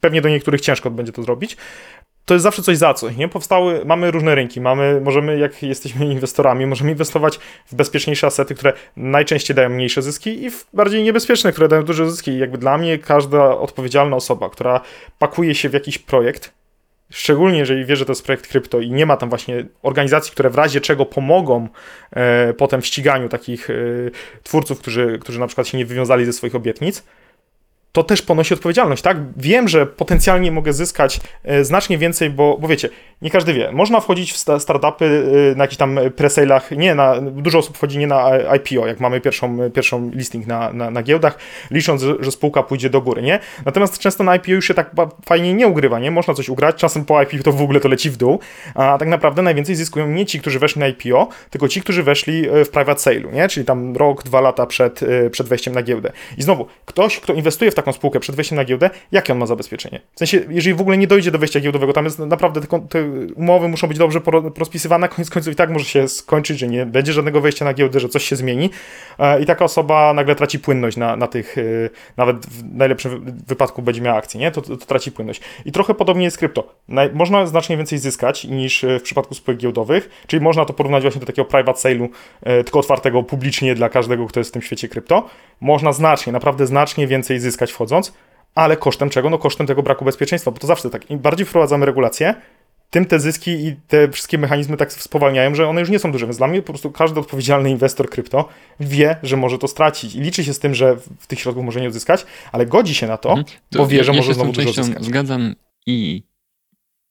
[0.00, 1.56] pewnie do niektórych ciężko będzie to zrobić.
[2.24, 3.28] To jest zawsze coś za coś, nie?
[3.28, 8.72] Powstały, mamy różne rynki, mamy, możemy, jak jesteśmy inwestorami, możemy inwestować w bezpieczniejsze asety, które
[8.96, 12.30] najczęściej dają mniejsze zyski i w bardziej niebezpieczne, które dają duże zyski.
[12.30, 14.80] I jakby dla mnie każda odpowiedzialna osoba, która
[15.18, 16.52] pakuje się w jakiś projekt,
[17.10, 20.50] szczególnie jeżeli wie, że to jest projekt krypto i nie ma tam właśnie organizacji, które
[20.50, 21.68] w razie czego pomogą
[22.10, 23.74] e, potem w ściganiu takich e,
[24.42, 27.04] twórców, którzy, którzy na przykład się nie wywiązali ze swoich obietnic,
[27.94, 29.16] to też ponosi odpowiedzialność, tak?
[29.36, 32.88] Wiem, że potencjalnie mogę zyskać e, znacznie więcej, bo, bo wiecie,
[33.22, 33.72] nie każdy wie.
[33.72, 37.98] Można wchodzić w sta- startupy e, na jakichś tam presale'ach, nie na, dużo osób wchodzi
[37.98, 41.38] nie na IPO, jak mamy pierwszą, pierwszą listing na, na, na giełdach,
[41.70, 43.38] licząc, że, spółka pójdzie do góry, nie?
[43.64, 44.90] Natomiast często na IPO już się tak
[45.26, 46.10] fajnie nie ugrywa, nie?
[46.10, 48.38] Można coś ugrać, czasem po IPO to w ogóle to leci w dół,
[48.74, 52.48] a tak naprawdę najwięcej zyskują nie ci, którzy weszli na IPO, tylko ci, którzy weszli
[52.48, 53.48] e, w private sale'u, nie?
[53.48, 56.12] Czyli tam rok, dwa lata przed, e, przed wejściem na giełdę.
[56.38, 59.46] I znowu, ktoś, kto inwestuje w taką spółkę przed wejściem na giełdę, jakie on ma
[59.46, 60.00] zabezpieczenie?
[60.14, 63.08] W sensie, jeżeli w ogóle nie dojdzie do wejścia giełdowego, tam jest naprawdę te, te
[63.36, 64.20] umowy muszą być dobrze
[64.58, 68.00] rozpisywane, koniec końców i tak może się skończyć, że nie będzie żadnego wejścia na giełdę,
[68.00, 68.70] że coś się zmieni
[69.18, 71.62] e, i taka osoba nagle traci płynność na, na tych, e,
[72.16, 74.50] nawet w najlepszym wy- wypadku będzie miała akcję, nie?
[74.50, 75.40] To, to, to traci płynność.
[75.64, 76.74] I trochę podobnie jest krypto.
[77.14, 81.20] Można znacznie więcej zyskać niż e, w przypadku spółek giełdowych, czyli można to porównać właśnie
[81.20, 82.08] do takiego private sale'u,
[82.64, 85.28] tylko otwartego publicznie dla każdego, kto jest w tym świecie krypto.
[85.60, 88.12] Można znacznie, naprawdę znacznie więcej zyskać wchodząc,
[88.54, 89.30] ale kosztem czego?
[89.30, 91.10] No kosztem tego braku bezpieczeństwa, bo to zawsze tak.
[91.10, 92.34] Im bardziej wprowadzamy regulacje,
[92.90, 96.26] tym te zyski i te wszystkie mechanizmy tak spowalniają, że one już nie są duże.
[96.26, 98.48] Więc dla mnie po prostu każdy odpowiedzialny inwestor krypto
[98.80, 101.80] wie, że może to stracić i liczy się z tym, że w tych środków może
[101.80, 103.46] nie odzyskać, ale godzi się na to, Mhm.
[103.70, 105.04] To bo wie, że ja może znowu dużo częścią zyskać.
[105.04, 105.54] Zgadzam
[105.86, 106.22] i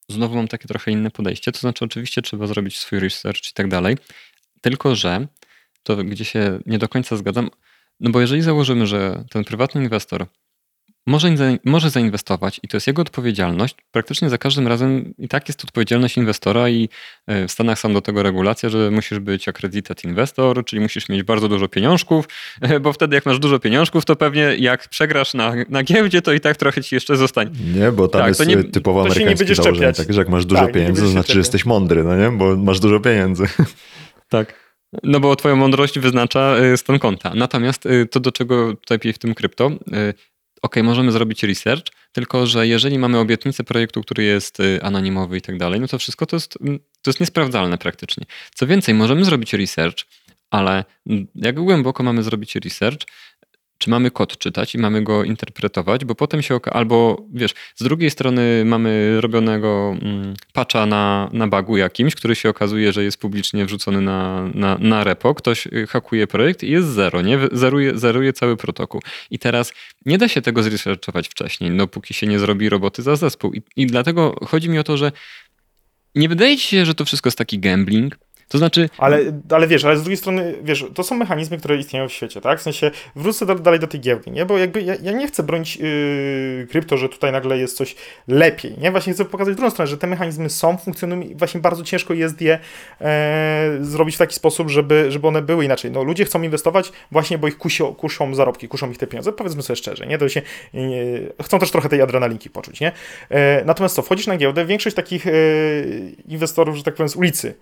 [0.10, 1.52] znowu mam takie trochę inne podejście.
[1.52, 3.98] To znaczy, oczywiście trzeba zrobić swój research i tak dalej,
[4.62, 5.28] tylko że
[5.84, 7.50] to, gdzie się nie do końca zgadzam,
[8.00, 10.26] no bo jeżeli założymy, że ten prywatny inwestor
[11.08, 11.30] może,
[11.66, 15.66] może zainwestować i to jest jego odpowiedzialność, praktycznie za każdym razem i tak jest to
[15.68, 16.90] odpowiedzialność inwestora i
[17.28, 21.24] e, w Stanach są do tego regulacja, że musisz być accredited investor, czyli musisz mieć
[21.24, 22.26] bardzo dużo pieniążków,
[22.62, 26.34] e, bo wtedy jak masz dużo pieniążków, to pewnie jak przegrasz na, na giełdzie, to
[26.34, 27.52] i tak trochę ci jeszcze zostanie.
[27.76, 30.30] Nie, bo tam Tak, jest to nie- e, typowo to amerykańskie założenie, takie, że jak
[30.30, 32.38] masz dużo Tak, pieniędzy, to znaczy, że jesteś mądry, no nie?
[32.38, 33.44] Bo masz dużo pieniędzy.
[34.30, 34.64] Tak.
[35.04, 37.32] No bo twoją mądrość wyznacza y, stan konta.
[37.36, 39.72] Natomiast y, to, do czego tutaj piję w tym krypto,
[40.64, 45.42] ok, możemy zrobić research, tylko że jeżeli mamy obietnicę projektu, który jest y, anonimowy i
[45.42, 46.58] tak dalej, no to wszystko to jest,
[47.02, 48.26] to jest niesprawdzalne praktycznie.
[48.56, 49.98] Co więcej, możemy zrobić research,
[50.52, 50.86] ale
[51.36, 53.08] jak głęboko mamy zrobić research,
[53.84, 57.84] czy mamy kod czytać i mamy go interpretować, bo potem się oka- albo wiesz, z
[57.84, 63.18] drugiej strony mamy robionego mm, patcha na, na bugu jakimś, który się okazuje, że jest
[63.18, 67.40] publicznie wrzucony na, na, na repo, ktoś y, hakuje projekt i jest zero, nie?
[67.52, 69.02] Zeruje, zeruje cały protokół.
[69.32, 69.74] I teraz
[70.06, 73.54] nie da się tego zresearchować wcześniej, no póki się nie zrobi roboty za zespół.
[73.54, 75.12] I, I dlatego chodzi mi o to, że
[76.16, 78.18] nie wydaje ci się, że to wszystko jest taki gambling?
[78.54, 82.08] To znaczy, Ale, ale wiesz, ale z drugiej strony, wiesz, to są mechanizmy, które istnieją
[82.08, 82.60] w świecie, tak?
[82.60, 84.46] W sensie, wrócę do, dalej do tej giełdy, nie?
[84.46, 87.96] Bo jakby ja, ja nie chcę bronić yy, krypto, że tutaj nagle jest coś
[88.28, 88.92] lepiej, nie?
[88.92, 92.42] Właśnie chcę pokazać drugą stronę, że te mechanizmy są, funkcjonują i właśnie bardzo ciężko jest
[92.42, 92.60] je
[93.02, 95.92] e, zrobić w taki sposób, żeby, żeby one były inaczej.
[95.92, 99.62] No ludzie chcą inwestować właśnie, bo ich kusią, kuszą zarobki, kuszą ich te pieniądze, powiedzmy
[99.62, 100.18] sobie szczerze, nie?
[100.18, 100.42] To się,
[100.74, 101.04] nie,
[101.44, 102.92] chcą też trochę tej adrenalinki poczuć, nie?
[103.30, 105.32] E, natomiast co, wchodzisz na giełdę, większość takich e,
[106.28, 107.54] inwestorów, że tak powiem, z ulicy,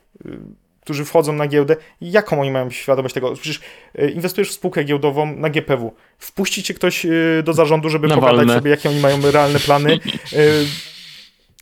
[0.82, 3.34] którzy wchodzą na giełdę, jaką oni mają świadomość tego?
[3.34, 3.60] Przecież
[3.96, 5.94] e, inwestujesz w spółkę giełdową na GPW.
[6.18, 7.10] Wpuści cię ktoś e,
[7.44, 9.94] do zarządu, żeby Na pogadać sobie, jakie oni mają realne plany.
[10.34, 10.38] E,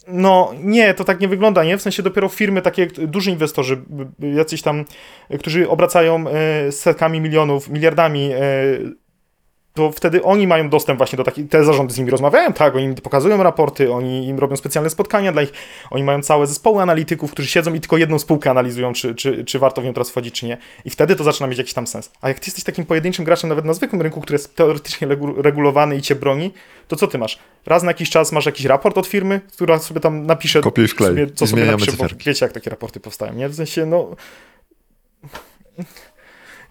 [0.08, 1.78] No nie, to tak nie wygląda, nie?
[1.78, 3.82] W sensie dopiero firmy takie, duży inwestorzy,
[4.20, 4.86] jacyś tam,
[5.40, 6.26] którzy obracają
[6.72, 8.30] setkami milionów, miliardami,
[9.80, 12.86] to wtedy oni mają dostęp właśnie do takich, te zarządy z nimi rozmawiają, tak, oni
[12.86, 15.52] im pokazują raporty, oni im robią specjalne spotkania dla ich,
[15.92, 19.60] oni mają całe zespoły analityków, którzy siedzą i tylko jedną spółkę analizują, czy, czy, czy
[19.60, 20.58] warto w nią teraz wchodzić, czy nie.
[20.86, 22.12] I wtedy to zaczyna mieć jakiś tam sens.
[22.22, 25.42] A jak ty jesteś takim pojedynczym graczem nawet na zwykłym rynku, który jest teoretycznie regu-
[25.42, 26.54] regulowany i cię broni,
[26.88, 27.40] to co ty masz?
[27.66, 30.96] Raz na jakiś czas masz jakiś raport od firmy, która sobie tam napisze, Kopiuj w
[30.96, 33.50] klej sobie, co i sobie napisze, bo wiecie jak takie raporty powstają, nie?
[33.50, 34.16] W sensie, no...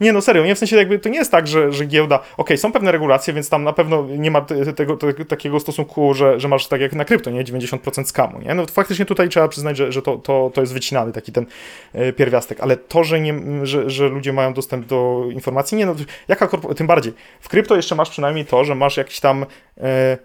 [0.00, 2.58] Nie, no serio, nie w sensie jakby to nie jest tak, że, że giełda, okej,
[2.58, 6.40] są pewne regulacje, więc tam na pewno nie ma te- tego, te, takiego stosunku, że,
[6.40, 9.76] że masz tak jak na krypto, nie, 90% skamu, nie, no faktycznie tutaj trzeba przyznać,
[9.76, 11.46] że, że to, to, to jest wycinany taki ten
[11.92, 15.94] e, pierwiastek, ale to, że, nie, że, że ludzie mają dostęp do informacji, nie, no
[16.28, 19.46] jaka korpo- tym bardziej, w krypto jeszcze masz przynajmniej to, że masz jakiś tam
[19.80, 20.18] e,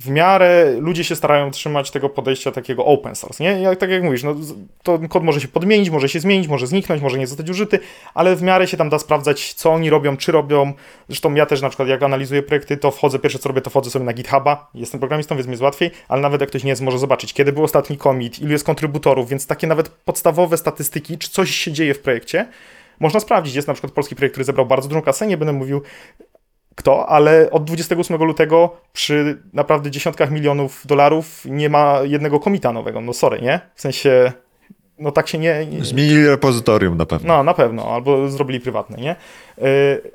[0.00, 3.50] w miarę ludzie się starają trzymać tego podejścia takiego open source, nie?
[3.50, 4.34] Jak, tak jak mówisz, no,
[4.82, 7.78] to kod może się podmienić, może się zmienić, może zniknąć, może nie zostać użyty,
[8.14, 10.72] ale w miarę się tam da sprawdzać, co oni robią, czy robią.
[11.08, 13.90] Zresztą ja też na przykład jak analizuję projekty, to wchodzę, pierwsze co robię, to wchodzę
[13.90, 16.82] sobie na GitHuba, jestem programistą, więc mi jest łatwiej, ale nawet jak ktoś nie jest,
[16.82, 21.30] może zobaczyć, kiedy był ostatni commit, ilu jest kontrybutorów, więc takie nawet podstawowe statystyki, czy
[21.30, 22.48] coś się dzieje w projekcie,
[23.00, 23.54] można sprawdzić.
[23.54, 25.82] Jest na przykład polski projekt, który zebrał bardzo dużą kasę, nie będę mówił
[26.78, 33.00] kto, ale od 28 lutego przy naprawdę dziesiątkach milionów dolarów nie ma jednego komita nowego.
[33.00, 33.60] No sorry, nie?
[33.74, 34.32] W sensie,
[34.98, 35.66] no tak się nie...
[35.66, 35.84] nie...
[35.84, 37.36] Zmienili repozytorium na pewno.
[37.36, 39.16] No, na pewno, albo zrobili prywatne, nie?
[39.58, 39.64] Yy,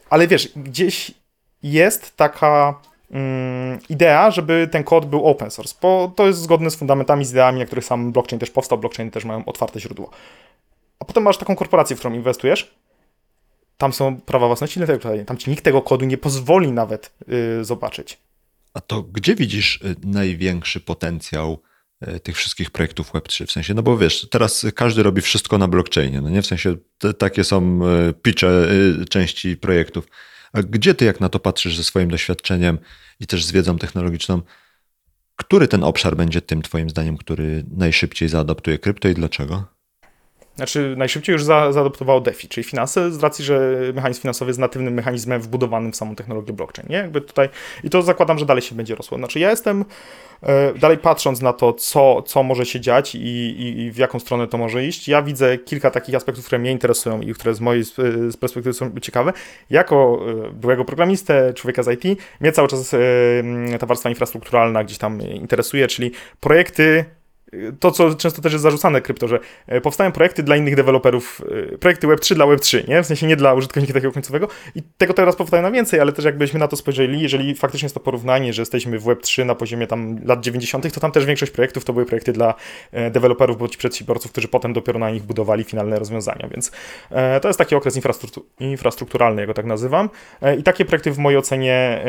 [0.09, 1.11] ale wiesz, gdzieś
[1.63, 2.79] jest taka
[3.11, 7.31] mm, idea, żeby ten kod był open source, bo to jest zgodne z fundamentami, z
[7.31, 8.77] ideami, na których sam blockchain też powstał.
[8.77, 10.09] Blockchain też mają otwarte źródło.
[10.99, 12.75] A potem masz taką korporację, w którą inwestujesz,
[13.83, 18.17] tam są prawa własności intelektualnej, tam ci nikt tego kodu nie pozwoli nawet yy, zobaczyć.
[18.73, 21.61] A to gdzie widzisz y, największy potencjał
[22.07, 23.45] y, tych wszystkich projektów Web3?
[23.45, 26.41] W sensie, no bo wiesz, teraz każdy robi wszystko na blockchainie, no nie?
[26.41, 27.79] W sensie te, takie są
[28.09, 28.47] y, pitche
[29.09, 30.07] części projektów.
[30.53, 32.79] A gdzie ty jak na to patrzysz ze swoim doświadczeniem
[33.19, 34.41] i też z wiedzą technologiczną,
[35.35, 39.72] który ten obszar będzie tym twoim zdaniem, który najszybciej zaadoptuje krypto i dlaczego?
[40.55, 44.93] Znaczy, najszybciej już za, zaadoptowało DeFi, czyli finanse, z racji, że mechanizm finansowy jest natywnym
[44.93, 46.89] mechanizmem wbudowanym w samą technologię blockchain.
[46.89, 46.95] Nie?
[46.95, 47.49] Jakby tutaj,
[47.83, 49.17] I to zakładam, że dalej się będzie rosło.
[49.17, 49.85] Znaczy, ja jestem
[50.43, 54.19] e, dalej patrząc na to, co, co może się dziać i, i, i, w jaką
[54.19, 57.61] stronę to może iść, ja widzę kilka takich aspektów, które mnie interesują i które z
[57.61, 59.33] mojej z perspektywy są ciekawe.
[59.69, 62.97] Jako e, byłego programistę, człowieka z IT, mnie cały czas e,
[63.79, 67.05] ta warstwa infrastrukturalna gdzieś tam interesuje, czyli projekty
[67.79, 71.41] to, co często też jest zarzucane krypto, że e, powstają projekty dla innych deweloperów,
[71.73, 73.03] e, projekty Web3 dla Web3, nie?
[73.03, 76.25] W sensie nie dla użytkownika takiego końcowego i tego teraz powstaje na więcej, ale też
[76.25, 79.87] jakbyśmy na to spojrzeli, jeżeli faktycznie jest to porównanie, że jesteśmy w Web3 na poziomie
[79.87, 82.53] tam lat 90., to tam też większość projektów to były projekty dla
[82.91, 86.71] e, deweloperów bądź przedsiębiorców, którzy potem dopiero na nich budowali finalne rozwiązania, więc
[87.41, 90.09] to jest taki okres infrastruktur infrastrukturalny, ja go tak nazywam
[90.59, 92.05] i takie projekty w mojej ocenie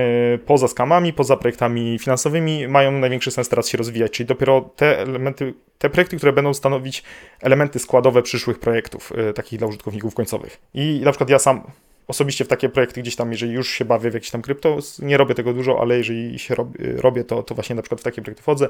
[0.47, 5.34] poza skamami, poza projektami finansowymi mają największy sens teraz się rozwijać, czyli dopiero te elementy
[5.35, 7.03] elementy, te projekty, które będą stanowić
[7.41, 10.61] elementy składowe przyszłych projektów, y, takich dla użytkowników końcowych.
[10.74, 11.62] I na przykład ja sam
[12.09, 15.16] osobiście w takie projekty gdzieś tam, jeżeli już się bawię w jakieś tam krypto, nie
[15.16, 16.55] robię tego dużo, ale jeżeli się
[16.96, 18.68] robię, to, to właśnie na przykład w takie projekty wchodzę.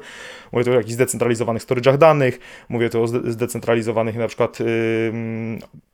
[0.52, 4.66] Mówię tu o jakichś zdecentralizowanych storage'ach danych, mówię tu o zdecentralizowanych na przykład yy,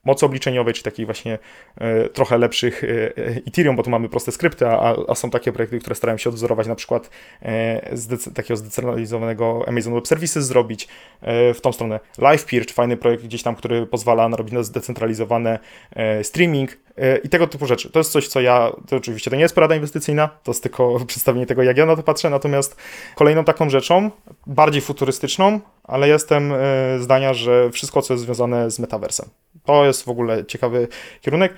[0.04, 1.38] mocy obliczeniowej, czy takich właśnie
[1.80, 5.78] yy, trochę lepszych yy, Ethereum, bo tu mamy proste skrypty, a, a są takie projekty,
[5.78, 7.10] które starają się odwzorować na przykład
[7.42, 7.50] yy,
[7.92, 10.88] z takiego zdecentralizowanego Amazon Web Services zrobić
[11.22, 12.00] yy, w tą stronę.
[12.18, 15.58] LivePeer, czy fajny projekt gdzieś tam, który pozwala na robić zdecentralizowany
[15.96, 16.76] yy, streaming,
[17.24, 17.90] i tego typu rzeczy.
[17.90, 20.98] To jest coś, co ja, to oczywiście to nie jest porada inwestycyjna, to jest tylko
[21.06, 22.76] przedstawienie tego, jak ja na to patrzę, natomiast
[23.14, 24.10] kolejną taką rzeczą,
[24.46, 26.56] bardziej futurystyczną, ale jestem e,
[27.00, 29.28] zdania, że wszystko, co jest związane z metaversem.
[29.64, 30.88] To jest w ogóle ciekawy
[31.20, 31.54] kierunek.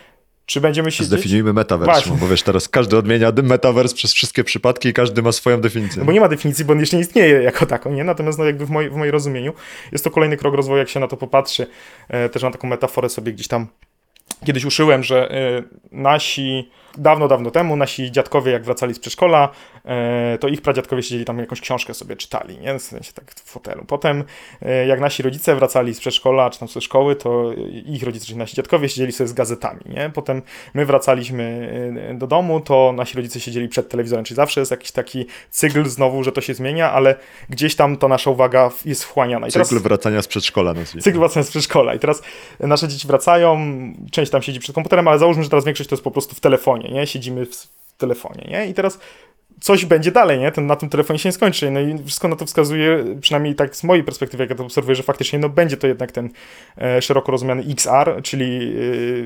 [0.46, 1.04] Czy będziemy się.
[1.04, 5.60] Zdefiniujmy metavers, bo wiesz, teraz każdy odmienia metavers przez wszystkie przypadki i każdy ma swoją
[5.60, 6.00] definicję.
[6.00, 8.04] No bo nie ma definicji, bo on jeszcze nie istnieje jako taką, nie?
[8.04, 9.52] Natomiast no jakby w, moj, w moim rozumieniu
[9.92, 11.66] jest to kolejny krok rozwoju, jak się na to popatrzy.
[12.08, 13.66] E, też na taką metaforę sobie gdzieś tam
[14.44, 15.30] kiedyś uszyłem, że
[15.60, 19.48] y, nasi dawno, dawno temu nasi dziadkowie, jak wracali z przedszkola,
[19.84, 22.78] e, to ich pradziadkowie siedzieli tam jakąś książkę sobie czytali, nie?
[22.78, 23.84] W sensie tak w fotelu.
[23.84, 24.24] Potem,
[24.62, 27.52] e, jak nasi rodzice wracali z przedszkola, czy tam ze szkoły, to
[27.86, 30.10] ich rodzice, czyli nasi dziadkowie siedzieli sobie z gazetami, nie?
[30.14, 30.42] Potem
[30.74, 31.72] my wracaliśmy
[32.10, 35.84] e, do domu, to nasi rodzice siedzieli przed telewizorem, czyli zawsze jest jakiś taki cykl
[35.84, 37.14] znowu, że to się zmienia, ale
[37.50, 39.46] gdzieś tam ta nasza uwaga jest wchłaniana.
[39.46, 40.74] I cykl teraz, wracania z przedszkola.
[40.74, 41.02] Nazwijmy.
[41.02, 41.94] Cykl wracania z przedszkola.
[41.94, 42.22] I teraz
[42.60, 43.58] nasze dzieci wracają,
[44.10, 46.40] część tam siedzi przed komputerem, ale załóżmy, że teraz większość to jest po prostu w
[46.40, 47.06] telefonie telefonie, nie?
[47.06, 48.66] Siedzimy w, w telefonie, nie?
[48.66, 48.98] I teraz
[49.62, 50.52] coś będzie dalej, nie?
[50.52, 51.70] Ten, na tym telefonie się nie skończy.
[51.70, 54.94] No i wszystko na to wskazuje, przynajmniej tak z mojej perspektywy, jak ja to obserwuję,
[54.94, 56.30] że faktycznie no, będzie to jednak ten
[56.78, 58.74] e, szeroko rozumiany XR, czyli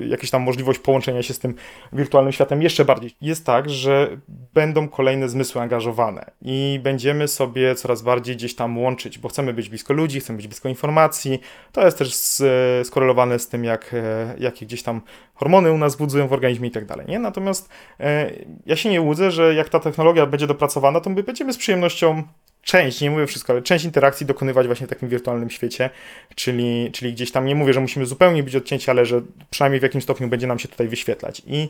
[0.02, 1.54] e, jakaś tam możliwość połączenia się z tym
[1.92, 3.10] wirtualnym światem jeszcze bardziej.
[3.20, 4.16] Jest tak, że
[4.54, 9.68] będą kolejne zmysły angażowane i będziemy sobie coraz bardziej gdzieś tam łączyć, bo chcemy być
[9.68, 11.40] blisko ludzi, chcemy być blisko informacji.
[11.72, 15.00] To jest też z, e, skorelowane z tym, jak, e, jakie gdzieś tam
[15.34, 17.18] hormony u nas budzują w organizmie i tak dalej, nie?
[17.18, 17.68] Natomiast
[18.00, 18.30] e,
[18.66, 22.22] ja się nie łudzę, że jak ta technologia będzie dopracowana, to my będziemy z przyjemnością
[22.62, 25.90] część, nie mówię wszystko, ale część interakcji dokonywać właśnie w takim wirtualnym świecie,
[26.34, 29.82] czyli, czyli gdzieś tam nie mówię, że musimy zupełnie być odcięci, ale że przynajmniej w
[29.82, 31.42] jakimś stopniu będzie nam się tutaj wyświetlać.
[31.46, 31.68] I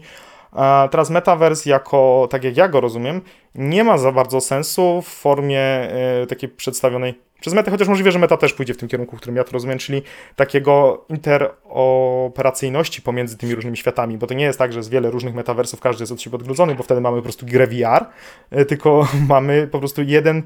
[0.52, 3.20] a teraz metaverse jako, tak jak ja go rozumiem,
[3.54, 5.90] nie ma za bardzo sensu w formie
[6.22, 9.18] y, takiej przedstawionej przez metę, chociaż możliwe, że meta też pójdzie w tym kierunku, w
[9.18, 10.02] którym ja to rozumiem, czyli
[10.36, 15.10] takiego inter interoperacyjności pomiędzy tymi różnymi światami, bo to nie jest tak, że jest wiele
[15.10, 18.06] różnych metaversów, każdy jest od siebie odgrodzony, bo wtedy mamy po prostu grę VR,
[18.50, 20.42] e, tylko mamy po prostu jeden,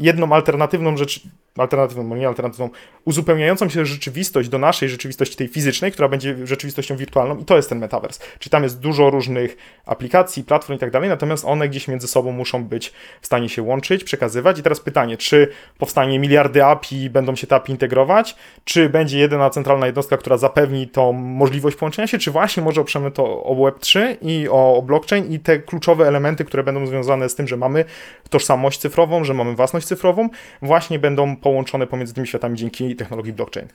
[0.00, 1.20] jedną alternatywną rzecz,
[1.56, 2.70] alternatywną, nie alternatywną,
[3.04, 7.68] uzupełniającą się rzeczywistość do naszej rzeczywistości tej fizycznej, która będzie rzeczywistością wirtualną i to jest
[7.68, 8.18] ten metavers.
[8.38, 9.56] Czyli tam jest dużo różnych
[9.86, 13.62] aplikacji, platform i tak dalej, natomiast one gdzieś między sobą muszą być w stanie się
[13.62, 15.48] łączyć, przekazywać i teraz pytanie, czy
[15.78, 20.67] powstanie miliardy API, będą się te API integrować, czy będzie jedyna centralna jednostka, która zapewni
[20.92, 25.32] tą możliwość połączenia się, czy właśnie może oprzemy to o Web3 i o, o blockchain
[25.32, 27.84] i te kluczowe elementy, które będą związane z tym, że mamy
[28.30, 30.28] tożsamość cyfrową, że mamy własność cyfrową,
[30.62, 33.68] właśnie będą połączone pomiędzy tymi światami dzięki technologii blockchain.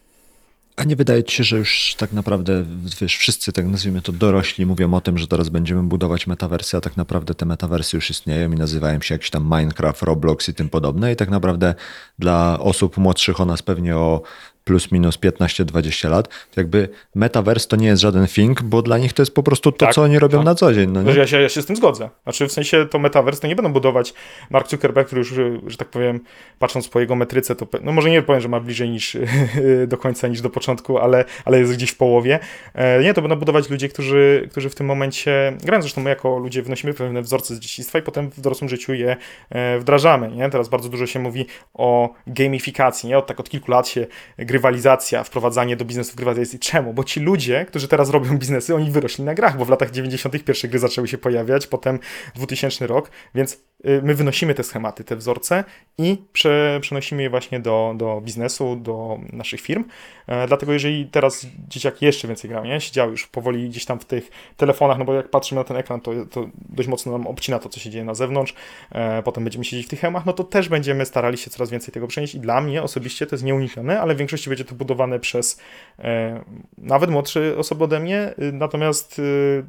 [0.76, 2.66] A nie wydaje ci się, że już tak naprawdę,
[3.02, 6.82] wiesz, wszyscy, tak nazwijmy to, dorośli mówią o tym, że teraz będziemy budować metawersy, a
[6.82, 10.70] tak naprawdę te metawersy już istnieją i nazywają się jakiś tam Minecraft, Roblox i tym
[10.70, 11.76] podobne i tak naprawdę
[12.20, 14.22] dla osób młodszych o nas pewnie o
[14.64, 19.14] plus minus 15-20 lat, to jakby metaverse to nie jest żaden thing, bo dla nich
[19.14, 20.46] to jest po prostu to, Tak, co oni robią tak.
[20.46, 20.90] na co dzień.
[20.92, 21.14] No nie?
[21.14, 22.10] Ja się, ja się z tym zgodzę.
[22.24, 24.14] Znaczy w sensie to metaverse to nie będą budować
[24.50, 25.34] Mark Zuckerberg, który już,
[25.68, 26.20] że tak powiem,
[26.60, 29.18] patrząc po jego metryce, to no może nie powiem, że ma bliżej niż
[29.88, 32.40] do końca niż do początku, ale, ale jest gdzieś w połowie.
[32.74, 35.82] E, Nie, to będą budować ludzie, którzy, którzy w tym momencie grają.
[35.82, 39.18] Zresztą my jako ludzie wnosimy pewne wzorce z dzieciństwa i potem w dorosłym życiu je
[39.50, 40.32] e, wdrażamy.
[40.32, 40.50] Nie?
[40.50, 43.10] Teraz bardzo dużo się mówi o gamifikacji.
[43.10, 43.18] Nie?
[43.18, 44.08] Od, tak od kilku lat się
[44.54, 46.60] grywalizacja, wprowadzanie do biznesu grywalizacji.
[46.60, 46.94] Czemu?
[46.94, 50.44] Bo ci ludzie, którzy teraz robią biznesy, oni wyrośli na grach, bo w latach 90.
[50.44, 52.00] pierwsze gry zaczęły się pojawiać, potem
[52.36, 53.54] 2000 rok, więc
[53.86, 55.64] y, my wynosimy te schematy, te wzorce
[55.98, 59.84] i prze, przenosimy je właśnie do, do biznesu, do naszych firm.
[60.28, 62.82] E, dlatego jeżeli teraz dzieciaki jeszcze więcej grają, nie?
[62.82, 66.02] Siedziały już powoli gdzieś tam w tych telefonach, no bo jak patrzymy na ten ekran,
[66.02, 68.54] to, to dość mocno nam obcina to, co się dzieje na zewnątrz.
[68.92, 71.94] E, potem będziemy siedzieć w tych hełmach, no to też będziemy starali się coraz więcej
[71.94, 75.20] tego przenieść i dla mnie osobiście to jest nieuniknione, ale w większości będzie to budowane
[75.20, 75.62] przez
[76.00, 76.44] e,
[76.78, 79.66] nawet młodsze osoby ode mnie, y, natomiast y,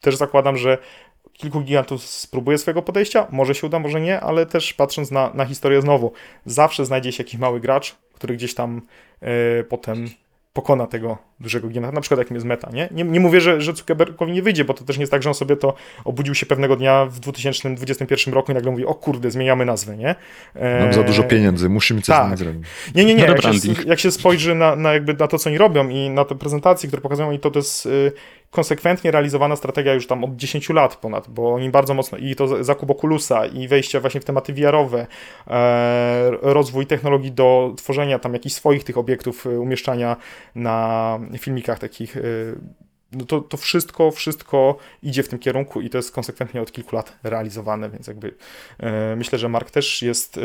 [0.00, 0.78] też zakładam, że
[1.32, 5.44] kilku gigantów spróbuje swojego podejścia, może się uda, może nie, ale też patrząc na, na
[5.44, 6.12] historię znowu,
[6.46, 8.82] zawsze znajdzie się jakiś mały gracz, który gdzieś tam
[9.20, 10.08] e, potem
[10.52, 12.88] pokona tego dużego giganta, na przykład jakim jest Meta, nie?
[12.90, 15.30] Nie, nie mówię, że, że Zuckerbergowi nie wyjdzie, bo to też nie jest tak, że
[15.30, 15.74] on sobie to
[16.04, 20.14] obudził się pewnego dnia w 2021 roku i nagle mówi, o kurde, zmieniamy nazwę, nie?
[20.54, 22.28] E, Mam za dużo pieniędzy, musimy coś z tak.
[22.28, 22.68] tym zrobić.
[22.94, 23.24] nie, nie, nie.
[23.24, 23.50] Jak się,
[23.86, 26.88] jak się spojrzy na, na, jakby na to, co oni robią i na te prezentacje,
[26.88, 28.12] które pokazują, i to, to jest y,
[28.50, 32.64] konsekwentnie realizowana strategia już tam od 10 lat ponad, bo oni bardzo mocno, i to
[32.64, 35.06] zakup Oculusa, i wejście właśnie w tematy VR-owe,
[35.46, 40.16] e, rozwój technologii do tworzenia tam jakichś swoich tych obiektów, y, umieszczania
[40.54, 42.58] na filmikach takich, y,
[43.12, 46.96] no to, to wszystko, wszystko idzie w tym kierunku i to jest konsekwentnie od kilku
[46.96, 48.34] lat realizowane, więc jakby
[48.78, 50.40] e, myślę, że Mark też jest e,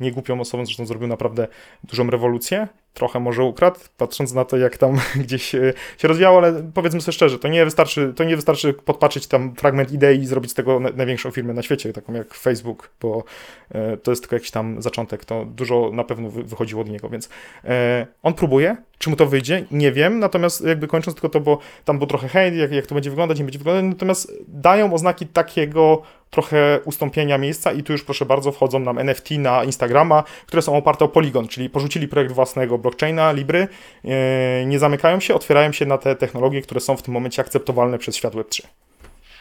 [0.00, 1.48] niegłupią osobą, zresztą zrobił naprawdę
[1.84, 6.62] dużą rewolucję, trochę może ukradł, patrząc na to, jak tam gdzieś e, się rozwijało, ale
[6.74, 10.50] powiedzmy sobie szczerze, to nie wystarczy, to nie wystarczy podpatrzeć tam fragment idei i zrobić
[10.50, 13.24] z tego na- największą firmę na świecie, taką jak Facebook, bo
[13.70, 17.08] e, to jest tylko jakiś tam zaczątek, to dużo na pewno wy, wychodziło od niego,
[17.08, 17.28] więc
[17.64, 21.58] e, on próbuje, czy mu to wyjdzie, nie wiem, natomiast jakby kończąc tylko to, bo
[21.84, 25.26] tam był trochę hejt, jak, jak to będzie wyglądać, nie będzie wyglądać, natomiast dają oznaki
[25.26, 30.62] takiego trochę ustąpienia miejsca i tu już proszę bardzo wchodzą nam NFT na Instagrama, które
[30.62, 33.68] są oparte o Polygon, czyli porzucili projekt własnego blockchaina, Libry,
[34.04, 37.98] e, nie zamykają się, otwierają się na te technologie, które są w tym momencie akceptowalne
[37.98, 38.62] przez świat Web3.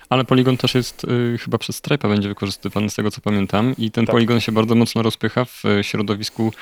[0.09, 3.91] Ale Polygon też jest y, chyba przez Stripe'a będzie wykorzystywany z tego co pamiętam i
[3.91, 4.13] ten Tak.
[4.13, 6.53] Polygon się bardzo mocno rozpycha w y, środowisku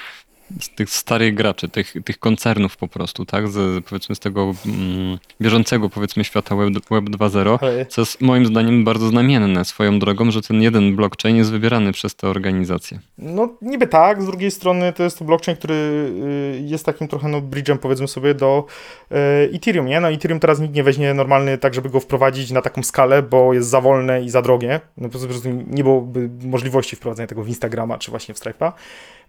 [0.60, 3.48] z tych starych graczy, tych, tych koncernów po prostu, tak?
[3.48, 8.46] Z, powiedzmy z tego mm, bieżącego powiedzmy świata Web, Web 2.0, Ale co jest moim
[8.46, 13.00] zdaniem bardzo znamienne swoją drogą, że ten jeden blockchain jest wybierany przez te organizacje.
[13.18, 17.28] No niby tak, z drugiej strony to jest to blockchain, który y, jest takim trochę
[17.28, 18.66] no bridge'em powiedzmy sobie do
[19.12, 19.16] y,
[19.56, 20.00] Ethereum, nie?
[20.00, 23.54] No Ethereum teraz nikt nie weźmie normalny tak, żeby go wprowadzić na taką skalę, bo
[23.54, 24.80] jest za wolne i za drogie.
[24.98, 28.72] No po prostu nie byłoby możliwości wprowadzenia tego w Instagrama czy właśnie w Stripe'a.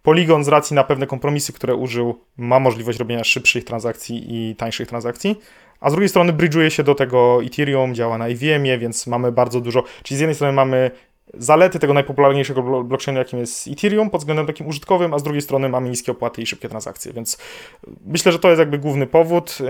[0.05, 4.89] Polygon z racji na pewne kompromisy, które użył, ma możliwość robienia szybszych transakcji i tańszych
[4.89, 5.41] transakcji.
[5.81, 9.61] A z drugiej strony bridge'uje się do tego Ethereum, działa na IVM-ie, więc mamy bardzo
[9.61, 9.85] dużo.
[10.03, 10.91] Czyli z jednej strony mamy
[11.35, 15.43] zalety tego najpopularniejszego blo- blockchainu, jakim jest Ethereum, pod względem takim użytkowym, a z drugiej
[15.43, 17.39] strony mamy niskie opłaty i szybkie transakcje, więc
[18.07, 19.59] myślę, że to jest jakby główny powód.
[19.61, 19.67] Yy,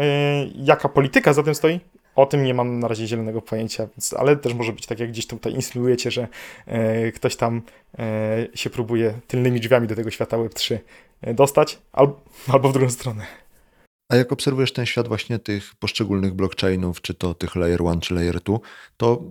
[0.55, 1.81] Jaka polityka za tym stoi?
[2.17, 5.11] O tym nie mam na razie zielonego pojęcia, więc, ale też może być tak, jak
[5.11, 6.29] gdzieś tutaj insynuujecie, że
[6.67, 7.63] e, ktoś tam
[7.99, 10.79] e, się próbuje tylnymi drzwiami do tego świata Web3
[11.21, 13.27] e, dostać, albo, albo w drugą stronę.
[14.13, 18.15] A jak obserwujesz ten świat właśnie tych poszczególnych blockchainów, czy to tych layer 1 czy
[18.15, 18.59] layer 2,
[18.97, 19.23] to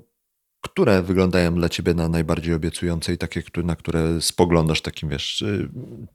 [0.64, 5.70] które wyglądają dla ciebie na najbardziej obiecujące i takie, na które spoglądasz takim, wiesz, y,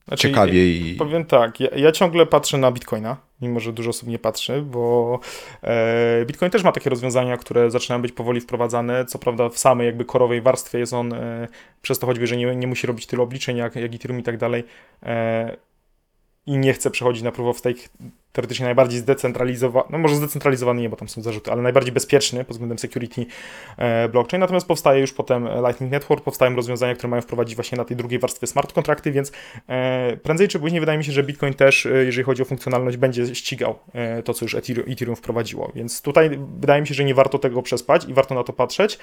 [0.07, 0.95] Znaczy, ciekawie i...
[0.95, 5.19] Powiem tak, ja, ja ciągle patrzę na Bitcoina, mimo że dużo osób nie patrzy, bo
[5.63, 9.05] e, Bitcoin też ma takie rozwiązania, które zaczynają być powoli wprowadzane.
[9.05, 11.47] Co prawda w samej jakby korowej warstwie jest on, e,
[11.81, 14.37] przez to choćby, że nie, nie musi robić tylu obliczeń jak, jak Ethereum i tak
[14.37, 14.63] dalej
[15.03, 15.57] e,
[16.45, 17.81] i nie chce przechodzić na proof of stake,
[18.31, 22.53] teoretycznie najbardziej zdecentralizowany, no może zdecentralizowany nie, bo tam są zarzuty, ale najbardziej bezpieczny pod
[22.53, 23.25] względem security
[23.77, 27.85] e, blockchain, natomiast powstaje już potem Lightning Network, powstają rozwiązania, które mają wprowadzić właśnie na
[27.85, 29.31] tej drugiej warstwie smart kontrakty, więc
[29.67, 32.97] e, prędzej czy później wydaje mi się, że Bitcoin też, e, jeżeli chodzi o funkcjonalność,
[32.97, 33.79] będzie ścigał
[34.25, 38.05] to, co już Ethereum, wprowadziło, więc tutaj wydaje mi się, że nie warto tego przespać
[38.05, 38.99] i warto na to patrzeć,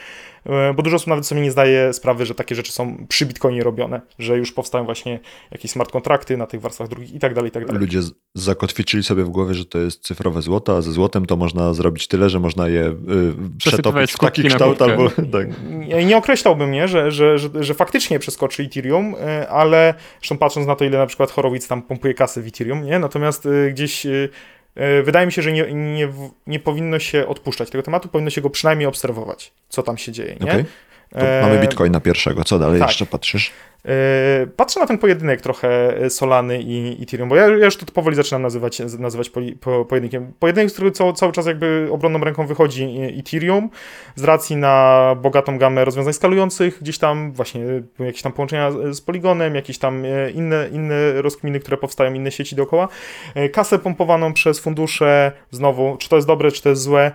[0.74, 4.00] bo dużo osób nawet sobie nie zdaje sprawy, że takie rzeczy są przy Bitcoinie robione,
[4.18, 5.20] że już powstają właśnie
[5.50, 7.80] jakieś smart kontrakty na tych warstwach drugich i tak dalej, i tak dalej.
[7.80, 8.00] Ludzie
[8.34, 12.08] zakotwiczyli sobie w głowie, że to jest cyfrowe złoto, a ze złotem to można zrobić
[12.08, 12.94] tyle, że można je y,
[13.58, 15.46] przetopić w taki kształt albo tak.
[15.70, 20.66] Nie, nie określałbym nie, że, że, że, że faktycznie przeskoczy Ethereum, e, ale zresztą patrząc
[20.66, 22.98] na to, ile na przykład Horowitz tam pompuje kasy w Ethereum, nie?
[22.98, 24.06] Natomiast e, gdzieś
[25.04, 26.08] wydaje mi się, że nie, nie,
[26.46, 30.36] nie powinno się odpuszczać tego tematu, powinno się go przynajmniej obserwować, co tam się dzieje,
[30.40, 30.50] nie?
[30.50, 30.64] Okej.
[31.42, 32.44] Mamy Bitcoina pierwszego.
[32.44, 32.88] Co dalej tak.
[32.88, 33.52] jeszcze patrzysz?
[33.88, 38.16] E, Patrzę na ten pojedynek trochę Solany i Ethereum, bo ja, ja już to powoli
[38.16, 40.32] zaczynam nazywać, nazywać poli, po, pojedynkiem.
[40.38, 43.70] Pojedynek, z którego cały, cały czas jakby obronną ręką wychodzi e, Ethereum,
[44.14, 47.64] z racji na bogatą gamę rozwiązań skalujących, gdzieś tam właśnie
[47.98, 52.56] jakieś tam połączenia z Polygonem, jakieś tam e, inne, inne rozkminy, które powstają, inne sieci
[52.56, 52.88] dookoła.
[53.52, 57.12] Kasę pompowaną przez fundusze, znowu, czy to jest dobre, czy to jest złe,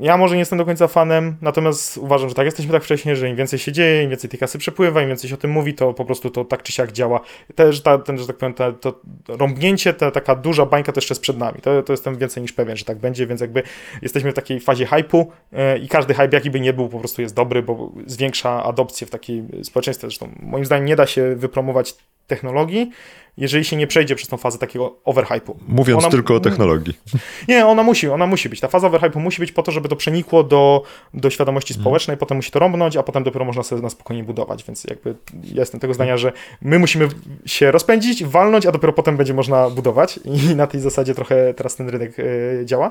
[0.00, 3.28] ja może nie jestem do końca fanem, natomiast uważam, że tak jesteśmy tak wcześnie, że
[3.28, 5.74] im więcej się dzieje, im więcej tej kasy przepływa, im więcej się o tym mówi,
[5.74, 7.20] to po prostu to tak czy siak działa.
[7.54, 11.12] Też ta, ten, że tak powiem, ta, to rąbnięcie, ta taka duża bańka to jeszcze
[11.12, 11.60] jest przed nami.
[11.62, 13.62] To, to jestem więcej niż pewien, że tak będzie, więc jakby
[14.02, 17.22] jesteśmy w takiej fazie hypu e, i każdy hype, jaki by nie był, po prostu
[17.22, 20.06] jest dobry, bo zwiększa adopcję w takiej społeczeństwie.
[20.06, 21.94] Zresztą moim zdaniem nie da się wypromować
[22.26, 22.90] technologii,
[23.38, 25.56] jeżeli się nie przejdzie przez tą fazę takiego overhypu.
[25.68, 26.94] Mówiąc Ona- tylko o technologii.
[27.48, 28.60] Nie, ona musi, ona musi być.
[28.60, 30.82] Ta faza overhypu musi być po to, żeby to przenikło do,
[31.14, 34.64] do świadomości społecznej, potem musi to rąbnąć, a potem dopiero można sobie na spokojnie budować,
[34.64, 35.14] więc jakby
[35.44, 37.08] ja jestem tego zdania, że my musimy
[37.46, 41.76] się rozpędzić, walnąć, a dopiero potem będzie można budować i na tej zasadzie trochę teraz
[41.76, 42.24] ten rynek e,
[42.66, 42.90] działa.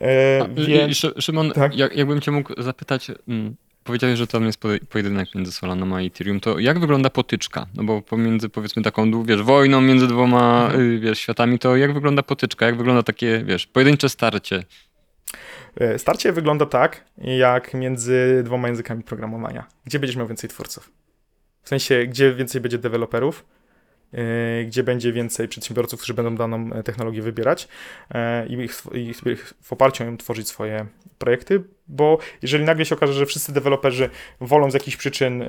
[0.00, 1.76] E, A, więc- Szymon, Tak.
[1.76, 3.54] jak, jakbym cię mógł zapytać, mm,
[3.88, 7.66] powiedziałeś, że tam jest po- pojedynek między Solaną a Ethereum, to jak wygląda potyczka?
[7.74, 10.80] No bo pomiędzy powiedzmy taką, wiesz, wojną między dwoma, Mhm.
[10.90, 12.66] y, wiesz, światami, to jak wygląda potyczka?
[12.66, 14.64] Jak wygląda takie, wiesz, pojedyncze starcie?
[15.80, 19.66] E, Starcie wygląda tak, jak między dwoma językami programowania.
[19.84, 20.90] Gdzie będziesz miał więcej twórców?
[21.62, 23.44] W sensie, gdzie więcej będzie deweloperów,
[24.12, 27.68] e, gdzie będzie więcej przedsiębiorców, którzy będą daną e, technologię wybierać
[28.48, 30.86] i ich- i ich w oparciu o nią tworzyć swoje
[31.18, 34.10] projekty, bo jeżeli nagle się okaże, że wszyscy deweloperzy
[34.40, 35.46] wolą z jakichś przyczyn e,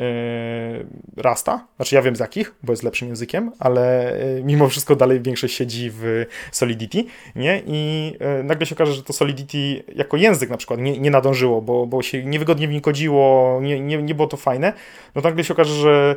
[1.18, 5.22] Rasta, znaczy ja wiem z jakich, bo jest lepszym językiem, ale e, mimo wszystko dalej
[5.22, 7.04] większość siedzi w Solidity,
[7.36, 7.62] nie?
[7.68, 11.62] I e, nagle się okaże, że to Solidity jako język na przykład nie, nie nadążyło,
[11.62, 14.74] bo, bo się niewygodnie w nim kodziło, nie, nie, nie było to fajne,
[15.16, 16.16] no to nagle się okaże, że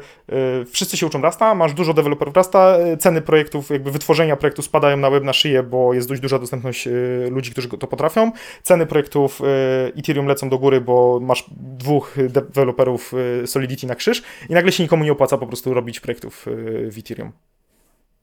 [0.73, 5.09] wszyscy się uczą Rasta, masz dużo deweloperów Rasta, ceny projektów, jakby wytworzenia projektu spadają na
[5.09, 6.89] łeb na szyję, bo jest dość duża dostępność
[7.31, 13.13] ludzi, którzy to potrafią, ceny projektów e, Ethereum lecą do góry, bo masz dwóch deweloperów
[13.43, 16.91] e, Solidity na krzyż i nagle się nikomu nie opłaca po prostu robić projektów e,
[16.91, 17.33] w Ethereum.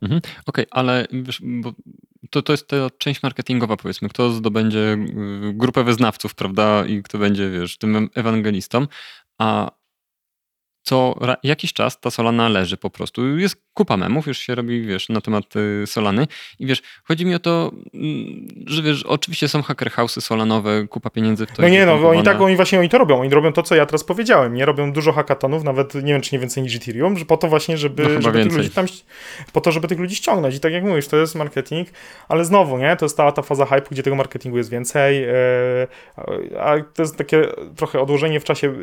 [0.01, 0.21] Mhm.
[0.45, 1.73] Okej, ale wiesz, bo
[2.29, 4.09] to, to jest ta część marketingowa, powiedzmy.
[4.09, 4.97] Kto zdobędzie
[5.49, 8.87] y, grupę wyznawców, prawda, i kto będzie, wiesz, tym ewangelistą,
[9.37, 9.71] a
[10.89, 13.37] co jakiś czas ta Solana leży po prostu.
[13.37, 16.27] Jest kupa memów, już się robi, wiesz, na temat y, Solany.
[16.59, 21.09] I wiesz, chodzi mi o to, mm, że wiesz, oczywiście są hacker house'y solanowe, kupa
[21.09, 23.19] pieniędzy w to No nie, no oni tak, oni właśnie oni to robią.
[23.19, 24.53] Oni robią to, co ja teraz powiedziałem.
[24.53, 27.47] Nie robią dużo hackathonów, nawet nie wiem, czy nie więcej niż Ethereum, że po to
[27.47, 28.85] właśnie, żeby, No żeby tych ludzi tam,
[29.53, 30.55] po to, żeby tych ludzi ściągnąć.
[30.55, 31.87] I tak jak mówisz, to jest marketing,
[32.29, 35.33] ale znowu, nie, to jest ta, ta faza hype, gdzie tego marketingu jest więcej, e,
[36.59, 38.75] a to jest takie trochę odłożenie w czasie,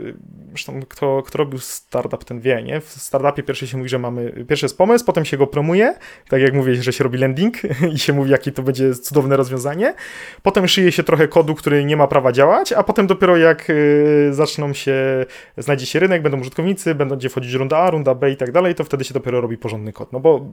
[0.57, 2.81] zresztą kto, kto robił startup, ten wie, nie?
[2.81, 5.95] W startupie pierwszy się mówi, że mamy, pierwszy jest pomysł, potem się go promuje,
[6.29, 7.57] tak jak mówię, że się robi landing
[7.95, 9.95] i się mówi, jakie to będzie cudowne rozwiązanie,
[10.43, 14.29] Potem szyje się trochę kodu, który nie ma prawa działać, a potem dopiero jak y,
[14.31, 15.27] zaczną się,
[15.57, 18.85] znajdzie się rynek, będą użytkownicy, będzie wchodzić runda A, runda B i tak dalej, to
[18.85, 20.13] wtedy się dopiero robi porządny kod.
[20.13, 20.47] No bo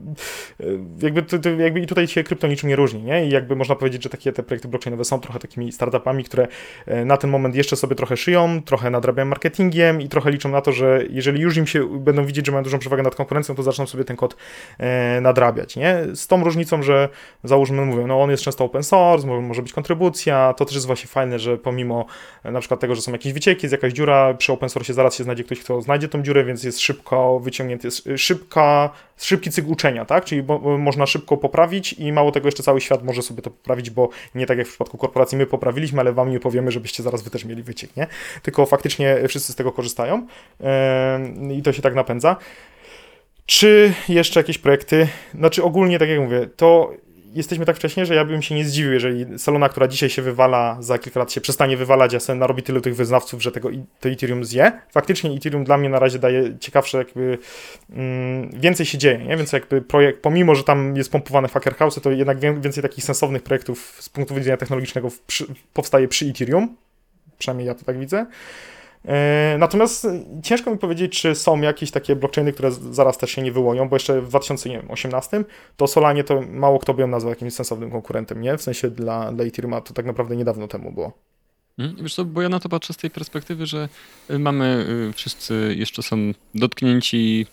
[0.60, 3.26] y, jakby, to, to, jakby i tutaj się krypto niczym nie różni, nie?
[3.26, 6.48] I jakby można powiedzieć, że takie te projekty blockchainowe są trochę takimi startupami, które
[6.88, 10.60] y, na ten moment jeszcze sobie trochę szyją, trochę nadrabiają marketingiem, I trochę liczą na
[10.60, 13.62] to, że jeżeli już im się będą widzieć, że mają dużą przewagę nad konkurencją, to
[13.62, 14.36] zaczną sobie ten kod
[14.78, 15.96] e, nadrabiać, nie?
[16.14, 17.08] Z tą różnicą, że
[17.44, 20.86] załóżmy, mówię, no on jest często open source, mo- może być kontrybucja, to też jest
[20.86, 22.06] właśnie fajne, że pomimo
[22.44, 25.14] e, na przykład tego, że są jakieś wycieki, jest jakaś dziura, przy open source zaraz
[25.14, 29.50] się znajdzie ktoś, kto znajdzie tą dziurę, więc jest szybko wyciągnięty, jest y, szybka, szybki
[29.50, 30.24] cykl uczenia, tak?
[30.24, 33.90] Czyli bo, można szybko poprawić i mało tego jeszcze cały świat może sobie to poprawić,
[33.90, 37.22] bo nie tak jak w przypadku korporacji my poprawiliśmy, ale wam nie powiemy, żebyście zaraz
[37.22, 38.06] wy też mieli wyciek, nie?
[38.42, 39.83] Tylko faktycznie wszyscy z tego korzystają
[40.60, 42.36] em, i to się tak napędza.
[43.46, 45.08] Czy jeszcze jakieś projekty?
[45.34, 46.92] Znaczy ogólnie, tak jak mówię, to
[47.34, 50.76] jesteśmy tak wcześnie, że ja bym się nie zdziwił, jeżeli Salona, która dzisiaj się wywala,
[50.80, 53.68] za kilka lat się przestanie wywalać, a sen narobi tylu tych wyznawców, że tego
[54.00, 54.72] to Ethereum zje.
[54.92, 57.38] Faktycznie Ethereum dla mnie na razie daje ciekawsze jakby
[57.90, 59.36] mm, więcej się dzieje, nie?
[59.36, 63.04] Więc jakby projekt, pomimo, że tam jest pompowane Hacker House, to jednak wię- więcej takich
[63.04, 66.76] sensownych projektów z punktu widzenia technologicznego przy, powstaje przy Ethereum.
[67.38, 68.26] Przynajmniej ja to tak widzę.
[69.04, 70.06] E, Natomiast
[70.42, 73.96] ciężko mi powiedzieć, czy są jakieś takie blockchainy, które zaraz też się nie wyłonią, bo
[73.96, 75.44] jeszcze w 2018
[75.76, 78.58] to Solanie to mało kto by ją nazwał jakimś sensownym konkurentem, nie?
[78.58, 81.12] W sensie dla, dla Ethereuma to tak naprawdę niedawno temu było.
[81.78, 82.02] Mhm.
[82.02, 83.88] Wiesz co, bo ja na to patrzę z tej perspektywy, że
[84.30, 86.16] y, mamy, y, wszyscy jeszcze są
[86.54, 87.46] dotknięci,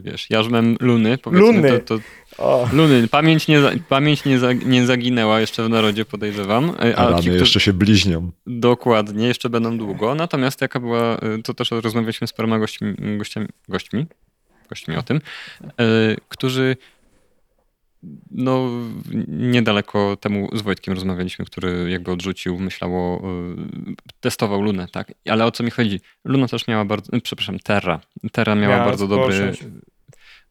[0.00, 1.46] wiesz, jarzmem luny, powiedzmy.
[1.46, 1.80] Luny.
[1.80, 2.04] To, to,
[2.38, 3.08] O, luny.
[3.08, 6.70] Pamięć, nie, pamięć nie, za, nie zaginęła jeszcze w narodzie, podejrzewam.
[6.70, 8.30] y, A rany ci, jeszcze się bliźnią.
[8.46, 10.14] Dokładnie, jeszcze będą długo.
[10.14, 14.06] Natomiast jaka była, y, to też rozmawialiśmy z paroma gośćmi, gościami, gośćmi,
[14.70, 15.20] gośćmi o tym,
[16.28, 16.76] którzy
[18.30, 18.70] no
[19.28, 23.22] niedaleko temu z Wojtkiem rozmawialiśmy, który jakby odrzucił, myślało,
[23.90, 25.12] y, testował Lunę, tak?
[25.28, 26.00] Ale o co mi chodzi?
[26.24, 28.00] Luna też miała bardzo, y, przepraszam, Terra.
[28.32, 29.52] Terra miała bardzo dobry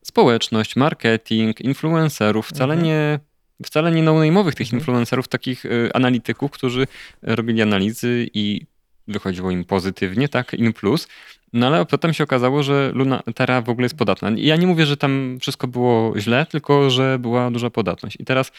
[0.03, 0.75] społeczność.
[0.75, 2.85] marketing, influencerów, wcale Mhm.
[2.87, 3.19] nie
[3.65, 4.79] wcale nie no-name'owych tych Mhm.
[4.79, 6.87] influencerów, takich y, analityków, którzy
[7.21, 8.61] robili analizy i
[9.07, 11.07] wychodziło im pozytywnie, tak, in plus.
[11.53, 14.29] No ale potem się okazało, że Luna Terra w ogóle jest podatna.
[14.29, 18.17] I ja nie mówię, że tam wszystko było źle, tylko że była duża podatność.
[18.19, 18.51] I teraz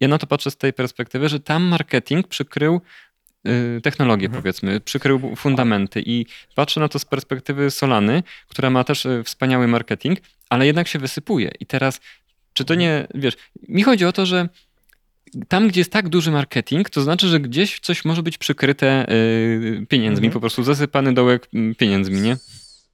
[0.00, 2.80] ja na to patrzę z tej perspektywy, że tam marketing przykrył
[3.48, 4.42] y, technologię, Mhm.
[4.42, 9.68] powiedzmy, przykrył fundamenty i patrzę na to z perspektywy Solany, która ma też y, wspaniały
[9.68, 10.18] marketing,
[10.50, 11.50] ale jednak się wysypuje.
[11.60, 12.00] I teraz,
[12.52, 13.36] czy to nie, wiesz,
[13.68, 14.48] mi chodzi o to, że
[15.48, 19.86] tam, gdzie jest tak duży marketing, to znaczy, że gdzieś coś może być przykryte y,
[19.88, 20.32] pieniędzmi, Mhm.
[20.32, 22.36] po prostu zasypany dołek mm, pieniędzmi, nie?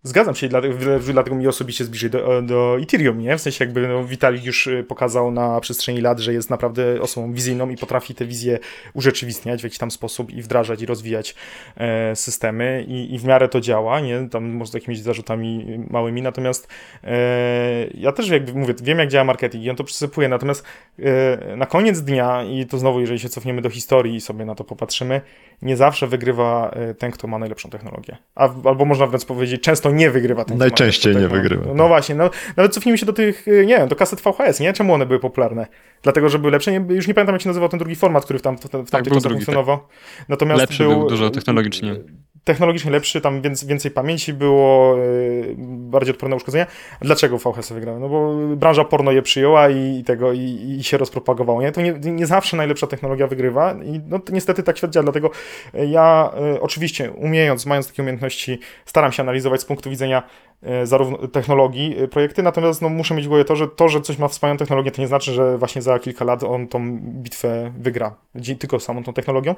[0.04, 0.74] Zgadzam się, dlatego,
[1.12, 3.38] dlatego mi osobiście zbliżej do, do Ethereum, nie?
[3.38, 7.32] W sensie jakby no, Vitalik już y, pokazał na przestrzeni lat, że jest naprawdę osobą
[7.32, 8.58] wizyjną i potrafi te wizje
[8.94, 11.34] urzeczywistniać w jakiś tam sposób i wdrażać i rozwijać
[11.76, 14.28] e, systemy i, i w miarę to działa, nie?
[14.28, 16.68] Tam może z jakimiś zarzutami małymi, natomiast
[17.04, 20.66] e, ja też jakby mówię, wiem jak działa marketing i on to przysypuje, natomiast
[20.98, 24.54] e, na koniec dnia i to znowu, jeżeli się cofniemy do historii i sobie na
[24.54, 25.20] to popatrzymy,
[25.62, 28.16] nie zawsze wygrywa e, ten, kto ma najlepszą technologię.
[28.34, 31.74] A, albo można wręcz powiedzieć, często nie wygrywa ten, Najczęściej nie wygrywa.
[31.74, 34.72] No właśnie, no, nawet cofnijmy się do tych, e, nie wiem, do kaset VHS, nie?
[34.72, 35.66] Czemu one były popularne?
[36.02, 36.72] Dlatego, że były lepsze?
[36.72, 38.68] Nie, już nie pamiętam, jak się nazywał ten drugi format, który w, tam, w, w
[38.68, 39.78] tamtych Tak, był czasach drugi, funkcjonował.
[40.28, 41.96] Natomiast Lepszy był dużo technologicznie.
[42.44, 45.02] Technologicznie lepszy, tam więc, więcej pamięci było, e,
[45.66, 46.66] bardziej odporne na uszkodzenia.
[47.00, 48.00] Dlaczego VHS wygrały?
[48.00, 51.62] No bo branża porno je przyjęła i, tego i, i się rozpropagowało.
[51.62, 51.72] Nie?
[51.72, 55.30] To nie, nie zawsze najlepsza technologia wygrywa i no, niestety tak świat działa, dlatego
[55.74, 60.22] ja e, oczywiście umiejąc, mając takie umiejętności, staram się analizować z punktu widzenia
[60.84, 64.18] zarówno technologii e, projekty, natomiast no, muszę mieć w głowie to, że to, że coś
[64.18, 68.14] ma wspaniałą technologię, to nie znaczy, że właśnie za kilka lat on tą bitwę wygra,
[68.58, 69.54] tylko samą tą technologią.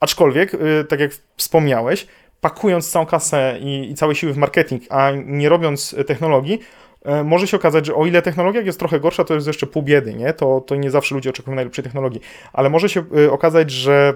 [0.00, 2.06] Aczkolwiek, e, tak jak wspomniałeś,
[2.40, 6.60] pakując całą kasę i, i całe siły w marketing, a nie robiąc e, technologii,
[7.04, 9.82] e, może się okazać, że o ile technologia jest trochę gorsza, to jest jeszcze pół
[9.82, 10.32] biedy, nie?
[10.32, 12.20] To, to nie zawsze ludzie oczekują najlepszej technologii.
[12.52, 14.14] Ale może się e, okazać, że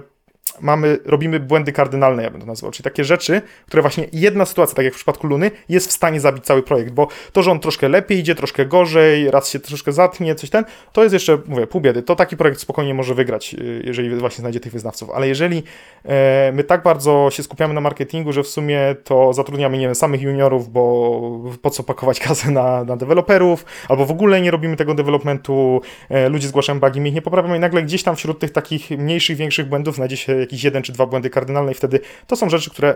[0.61, 4.74] mamy, robimy błędy kardynalne, ja bym to nazwał, czyli takie rzeczy, które właśnie jedna sytuacja,
[4.74, 7.61] tak jak w przypadku Luny, jest w stanie zabić cały projekt, bo to, że on
[7.61, 11.66] troszkę lepiej idzie, troszkę gorzej, raz się troszkę zatnie, coś ten, to jest jeszcze, mówię,
[11.66, 12.03] pół biedy.
[12.03, 15.62] To taki projekt spokojnie może wygrać, y, jeżeli właśnie znajdzie tych wyznawców, ale jeżeli
[16.05, 19.94] e, my tak bardzo się skupiamy na marketingu, że w sumie to zatrudniamy, nie wiem,
[19.94, 24.76] samych juniorów, bo po co pakować kasę na, na deweloperów, albo w ogóle nie robimy
[24.76, 28.38] tego developmentu, e, ludzie zgłaszają bugi, my ich nie poprawiamy i nagle gdzieś tam wśród
[28.38, 32.01] tych takich mniejszych, większych błędów znajdzie się jakiś jeden czy dwa błędy kardynalne i wtedy
[32.26, 32.95] to są rzeczy, które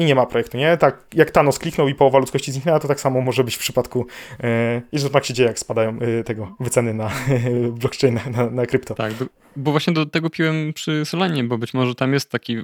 [0.00, 0.76] i nie ma projektu, nie?
[0.76, 4.06] Tak jak Thanos kliknął i połowa ludzkości zniknęła, to tak samo może być w przypadku,
[4.42, 7.10] e, i że tak się dzieje, jak spadają e, tego wyceny na
[7.80, 8.94] blockchain, na, na krypto.
[8.94, 9.12] Tak,
[9.56, 12.56] bo właśnie do tego piłem przy Solanie, bo być może tam jest taki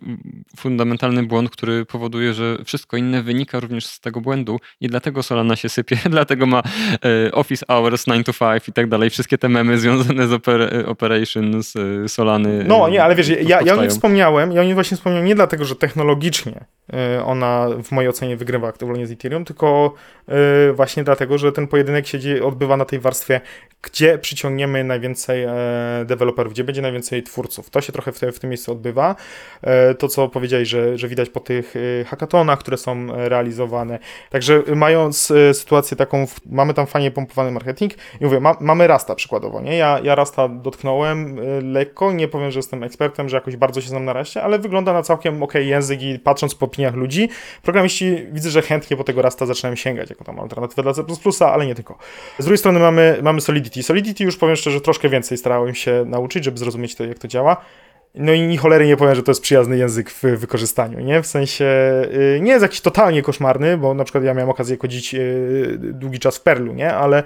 [0.56, 5.56] fundamentalny błąd, który powoduje, że wszystko inne wynika również z tego błędu i dlatego Solana
[5.56, 6.62] się sypie, dlatego ma
[7.28, 10.84] e, Office Hours 9 to 5 i tak dalej, wszystkie te memy związane z oper
[10.86, 12.64] Operations e, Solany.
[12.68, 15.34] No nie, ale wiesz, ja, ja o niej wspomniałem, ja o niej właśnie wspomniałem nie
[15.34, 19.94] dlatego, że technologicznie e, ona w mojej ocenie wygrywa aktualnie z Ethereum, tylko
[20.28, 23.40] e, właśnie dlatego, że ten pojedynek siedzi, odbywa na tej warstwie,
[23.82, 25.52] gdzie przyciągniemy najwięcej e,
[26.04, 27.70] deweloperów, gdzie będzie najwięcej twórców.
[27.70, 29.16] To się trochę w, te, w tym miejscu odbywa.
[29.62, 33.98] E, To, co powiedziałeś, że, że widać po tych e, hackathonach, które są e, realizowane.
[34.30, 39.60] Także mając sytuację taką, mamy tam fajnie pompowany marketing i mówię, ma, mamy Rasta przykładowo,
[39.60, 39.76] nie?
[39.76, 41.40] Ja, ja Rasta dotknąłem
[41.72, 44.92] lekko, nie powiem, że jestem ekspertem, że jakoś bardzo się znam na Rastie, ale wygląda
[44.92, 47.28] na całkiem ok język i patrząc po opiniach ludzi,
[47.62, 51.02] programiści widzę, że chętnie po tego Rasta zaczynają sięgać, jako tam alternatywę dla C++,
[51.46, 51.98] ale nie tylko.
[52.38, 53.82] Z drugiej strony mamy, mamy Solidity.
[53.82, 57.56] Solidity już powiem szczerze, troszkę więcej starałem się nauczyć, żeby zrozumieć to, jak to działa.
[58.14, 61.22] No i ni cholery nie powiem, że to jest przyjazny język w wykorzystaniu, nie?
[61.22, 61.64] W sensie
[62.36, 66.18] y, nie jest jakiś totalnie koszmarny, bo na przykład ja miałem okazję kodzić y, długi
[66.18, 66.94] czas w Perlu, nie?
[66.94, 67.22] Ale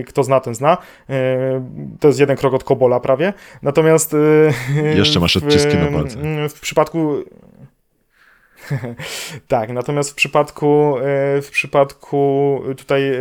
[0.00, 0.76] y, kto zna, ten zna.
[2.00, 3.32] To jest jeden krok od Kobola prawie.
[3.62, 4.16] Natomiast
[4.96, 6.22] Jeszcze masz w- odciski na palcach.
[6.48, 7.16] W przypadku
[9.48, 11.02] tak, natomiast w przypadku, e,
[11.42, 13.20] w przypadku tutaj e,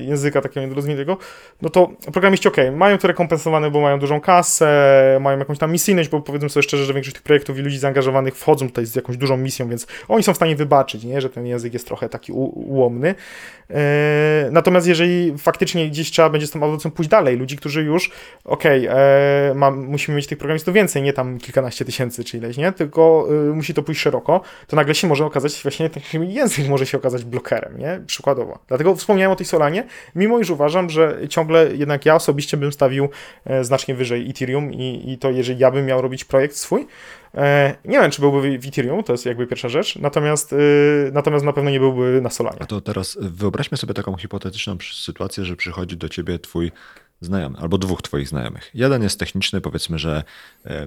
[0.00, 1.16] języka takiego niedorozwiniętego,
[1.62, 6.08] no to programiści ok, mają to rekompensowane, bo mają dużą kasę, mają jakąś tam misyjność,
[6.08, 9.16] bo powiedzmy sobie szczerze, że większość tych projektów i ludzi zaangażowanych wchodzą tutaj z jakąś
[9.16, 11.20] dużą misją, więc oni są w stanie wybaczyć, nie?
[11.20, 13.14] że ten język jest trochę taki ułomny.
[13.70, 18.10] E, Natomiast jeżeli faktycznie gdzieś trzeba będzie z tą ewolucją pójść dalej, ludzi, którzy już,
[19.54, 22.72] mam- musimy mieć tych programistów więcej, nie tam kilkanaście tysięcy czy ileś, nie?
[22.72, 26.98] Tylko musi to pójść szeroko, to nagle się może okazać, właśnie taki język może się
[26.98, 28.00] okazać blokerem, nie?
[28.06, 28.58] Przykładowo.
[28.68, 33.08] Dlatego wspomniałem o tej Solanie, mimo iż uważam, że ciągle jednak ja osobiście bym stawił
[33.44, 36.86] e, znacznie wyżej Ethereum i, i to jeżeli ja bym miał robić projekt swój,
[37.34, 41.44] e, nie wiem, czy byłby w Ethereum, to jest jakby pierwsza rzecz, natomiast, y, natomiast
[41.44, 42.58] na pewno nie byłby na Solanie.
[42.60, 46.72] A to teraz wyobraźmy sobie taką hipotetyczną sytuację, że przychodzi do ciebie twój
[47.20, 48.70] znajomy, albo dwóch twoich znajomych.
[48.74, 50.22] Jeden jest techniczny, powiedzmy, że
[50.66, 50.86] e,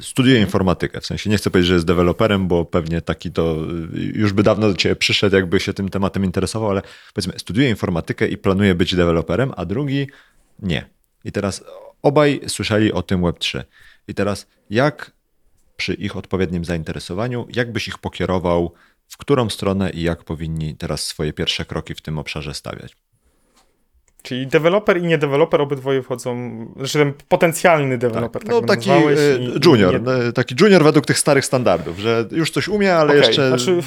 [0.00, 3.56] studiuje informatykę, w sensie nie chcę powiedzieć, że jest deweloperem, bo pewnie taki to
[3.94, 6.82] y, już by dawno do ciebie przyszedł, jakby się tym tematem interesował, ale
[7.14, 10.06] powiedzmy, studiuje informatykę i planuje być deweloperem, a drugi
[10.58, 10.88] nie.
[11.24, 11.64] I teraz
[12.02, 13.64] obaj słyszeli o tym Web3.
[14.08, 15.12] I teraz jak
[15.76, 18.72] przy ich odpowiednim zainteresowaniu, jak byś ich pokierował,
[19.08, 22.96] w którą stronę i jak powinni teraz swoje pierwsze kroki w tym obszarze stawiać?
[24.24, 29.36] Czyli deweloper i niedeweloper obydwoje wchodzą, znaczy ten potencjalny deweloper, tak, no go taki e,
[29.38, 33.06] i- junior, nie- e, taki junior według tych starych standardów, że już coś umie, ale
[33.12, 33.78] Okej, jeszcze znaczy-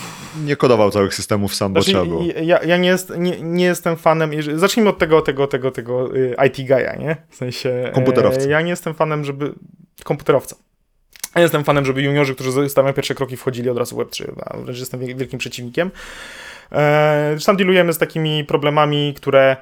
[0.45, 2.23] nie kodował całych systemów sam, bo Znaczy, trzeba było.
[2.43, 4.31] ja, ja nie, jest, nie, nie jestem fanem.
[4.55, 7.15] Zacznijmy od tego, tego, tego, tego y, IT guy'a, nie?
[7.29, 7.91] W sensie.
[7.93, 8.41] Komputerowca.
[8.47, 9.53] E, ja nie jestem fanem, żeby.
[10.03, 10.55] Komputerowca.
[11.35, 14.25] Ja jestem fanem, żeby juniorzy, którzy stawiają pierwsze kroki, wchodzili od razu w Web3.
[14.45, 15.91] a Wręcz jestem wiel- wielkim przeciwnikiem.
[17.31, 19.57] Zresztą dealujemy z takimi problemami, które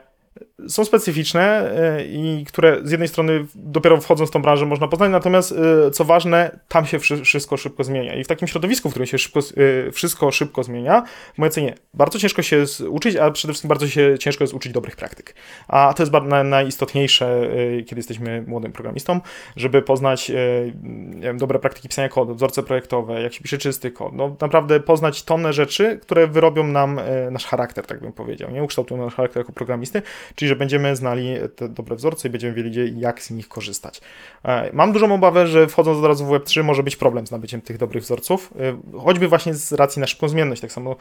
[0.68, 5.12] są specyficzne e, i które z jednej strony dopiero wchodząc w tą branżę można poznać,
[5.12, 5.52] natomiast
[5.88, 8.16] e, co ważne, tam się wszy- wszystko szybko zmienia.
[8.16, 9.40] I w takim środowisku, w którym się szybko,
[9.88, 13.70] e, wszystko szybko zmienia, w mojej ocenie bardzo ciężko się jest uczyć, a przede wszystkim
[13.70, 15.36] bardzo się ciężko jest uczyć dobrych praktyk.
[15.68, 16.14] A to jest
[16.44, 17.50] najistotniejsze,
[17.86, 19.20] kiedy jesteśmy młodym programistą,
[19.56, 20.32] żeby poznać
[21.20, 24.14] wiem, dobre praktyki pisania kodu, wzorce projektowe, jak się pisze czysty kod.
[24.14, 27.00] No naprawdę poznać tonę rzeczy, które wyrobią nam
[27.32, 28.64] nasz charakter, tak bym powiedział, nie?
[28.64, 30.02] Ukształtują nasz charakter jako programisty,
[30.36, 34.02] czyli że będziemy znali te dobre wzorce i będziemy wiedzieli, jak z nich korzystać.
[34.46, 37.62] E, Mam dużą obawę, że wchodząc od razu w Web3 może być problem z nabyciem
[37.62, 40.62] tych dobrych wzorców, e, choćby właśnie z racji na szybką zmienność.
[40.62, 40.96] Tak samo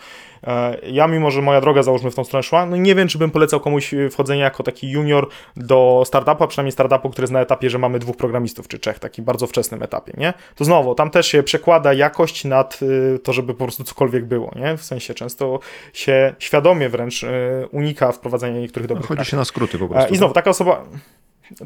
[0.46, 3.18] e, ja, mimo że moja droga, załóżmy, w tą stronę szła, no nie wiem, czy
[3.18, 7.70] bym polecał komuś wchodzenie jako taki junior do startupa, przynajmniej startupu, który jest na etapie,
[7.70, 10.34] że mamy dwóch programistów czy trzech, taki bardzo wczesnym etapie, nie?
[10.54, 12.80] To znowu, tam też się przekłada jakość nad
[13.22, 14.76] to, żeby po prostu cokolwiek było, nie?
[14.76, 15.60] W sensie często
[15.92, 17.24] się świadomie wręcz
[17.70, 19.30] unika wprowadzania niektórych dobrych Chodzi praktyk.
[19.30, 20.14] się na skróty po E, prostu.
[20.14, 20.84] I znowu, taka osoba.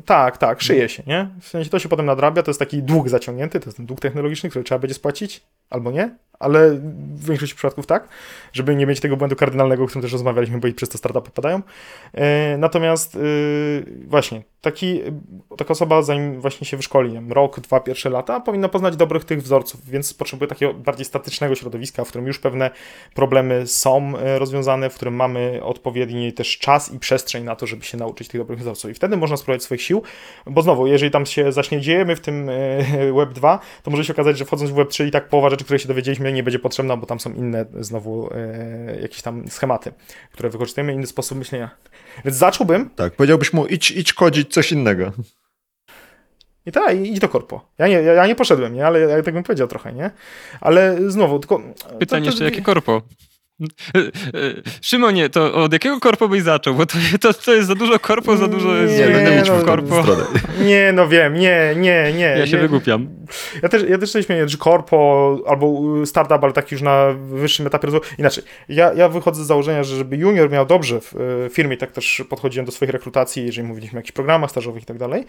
[0.05, 1.29] Tak, tak, szyje się, nie?
[1.41, 4.01] W sensie to się potem nadrabia, to jest taki dług zaciągnięty, to jest ten dług
[4.01, 5.41] technologiczny, który trzeba będzie spłacić,
[5.71, 8.09] albo nie, ale w większości przypadków tak,
[8.53, 11.31] żeby nie mieć tego błędu kardynalnego, o którym też rozmawialiśmy, bo i przez to startupy
[11.31, 11.63] padają.
[12.15, 15.01] E, natomiast y, właśnie, taki,
[15.57, 19.43] taka osoba, zanim właśnie się wyszkoli, wiem, rok, dwa pierwsze lata, powinna poznać dobrych tych
[19.43, 22.71] wzorców, więc potrzebuje takiego bardziej statycznego środowiska, w którym już pewne
[23.15, 27.85] problemy są e, rozwiązane, w którym mamy odpowiedni też czas i przestrzeń na to, żeby
[27.85, 28.91] się nauczyć tych dobrych wzorców.
[28.91, 30.03] I wtedy można spróbować swoich sił,
[30.47, 34.13] bo znowu, jeżeli tam się zacznie dziejemy w tym e, Web 2, to może się
[34.13, 36.59] okazać, że wchodząc w Web 3 i tak połowa rzeczy, które się dowiedzieliśmy, nie będzie
[36.59, 39.93] potrzebna, bo tam są inne znowu e, jakieś tam schematy,
[40.33, 41.71] które wykorzystujemy, inny sposób myślenia.
[42.25, 45.13] Więc zacząłbym Tak, powiedziałbyś mu idź, idź kodzić coś innego.
[46.67, 47.71] I tak, i idź do korpo.
[47.79, 48.87] Ja nie, ja, ja nie poszedłem, nie?
[48.87, 50.11] Ale ja tak bym powiedział trochę, nie?
[50.61, 51.61] Ale znowu, tylko...
[51.99, 53.03] Pytanie to, to, jeszcze, jakie korpo?
[54.83, 56.75] Szymonie, to od jakiego korpo byś zaczął?
[56.75, 59.51] Bo to, to, to jest za dużo korpo, za dużo jest Nie, będę no, mieć
[59.51, 60.03] w korpo.
[60.03, 60.25] Stronę.
[60.61, 62.35] Nie, no wiem, nie, nie, nie.
[62.39, 62.63] Ja się nie.
[62.63, 63.09] wygłupiam.
[63.63, 67.67] Ja też, ja też się śmieję, że korpo albo startup, ale taki już na wyższym
[67.67, 68.05] etapie rozwoju.
[68.19, 71.15] Inaczej, ja, ja wychodzę z założenia, że żeby junior miał dobrze w
[71.47, 74.87] e, firmie, tak też podchodziłem do swoich rekrutacji, jeżeli mówiliśmy o jakichś programach stażowych i
[74.87, 75.25] tak dalej,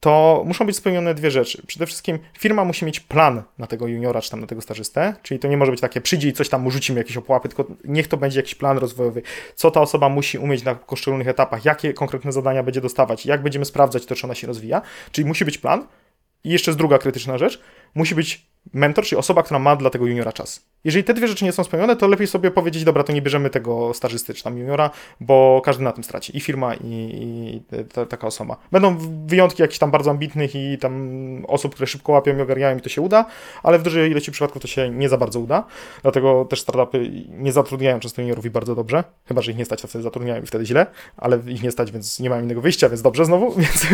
[0.00, 1.62] to muszą być spełnione dwie rzeczy.
[1.66, 5.40] Przede wszystkim firma musi mieć plan na tego juniora, czy tam na tego stażystę, czyli
[5.40, 8.08] to nie może być takie przyjdzie i coś tam mu rzucimy, jakieś opłapy, tylko niech
[8.08, 9.22] to będzie jakiś plan rozwojowy,
[9.54, 13.64] co ta osoba musi umieć na poszczególnych etapach, jakie konkretne zadania będzie dostawać, jak będziemy
[13.64, 15.86] sprawdzać to, czy ona się rozwija, czyli musi być plan,
[16.44, 17.60] i jeszcze jest druga krytyczna rzecz.
[17.94, 20.62] Musi być mentor, czyli osoba, która ma dla tego juniora czas.
[20.84, 23.50] Jeżeli te dwie rzeczy nie są spełnione, to lepiej sobie powiedzieć, dobra, to nie bierzemy
[23.50, 24.90] tego stażysty czy tam juniora,
[25.20, 26.36] bo każdy na tym straci.
[26.36, 27.62] I firma, i, i
[27.92, 28.56] ta, taka osoba.
[28.72, 28.96] Będą
[29.26, 32.88] wyjątki jakichś tam bardzo ambitnych i tam osób, które szybko łapią i ogarniają i to
[32.88, 33.24] się uda,
[33.62, 35.64] ale w dużej ilości przypadków to się nie za bardzo uda.
[36.02, 39.04] Dlatego też startupy nie zatrudniają często juniorów i bardzo dobrze.
[39.28, 41.92] Chyba, że ich nie stać, to wtedy zatrudniają i wtedy źle, ale ich nie stać,
[41.92, 43.86] więc nie mają innego wyjścia, więc dobrze znowu, więc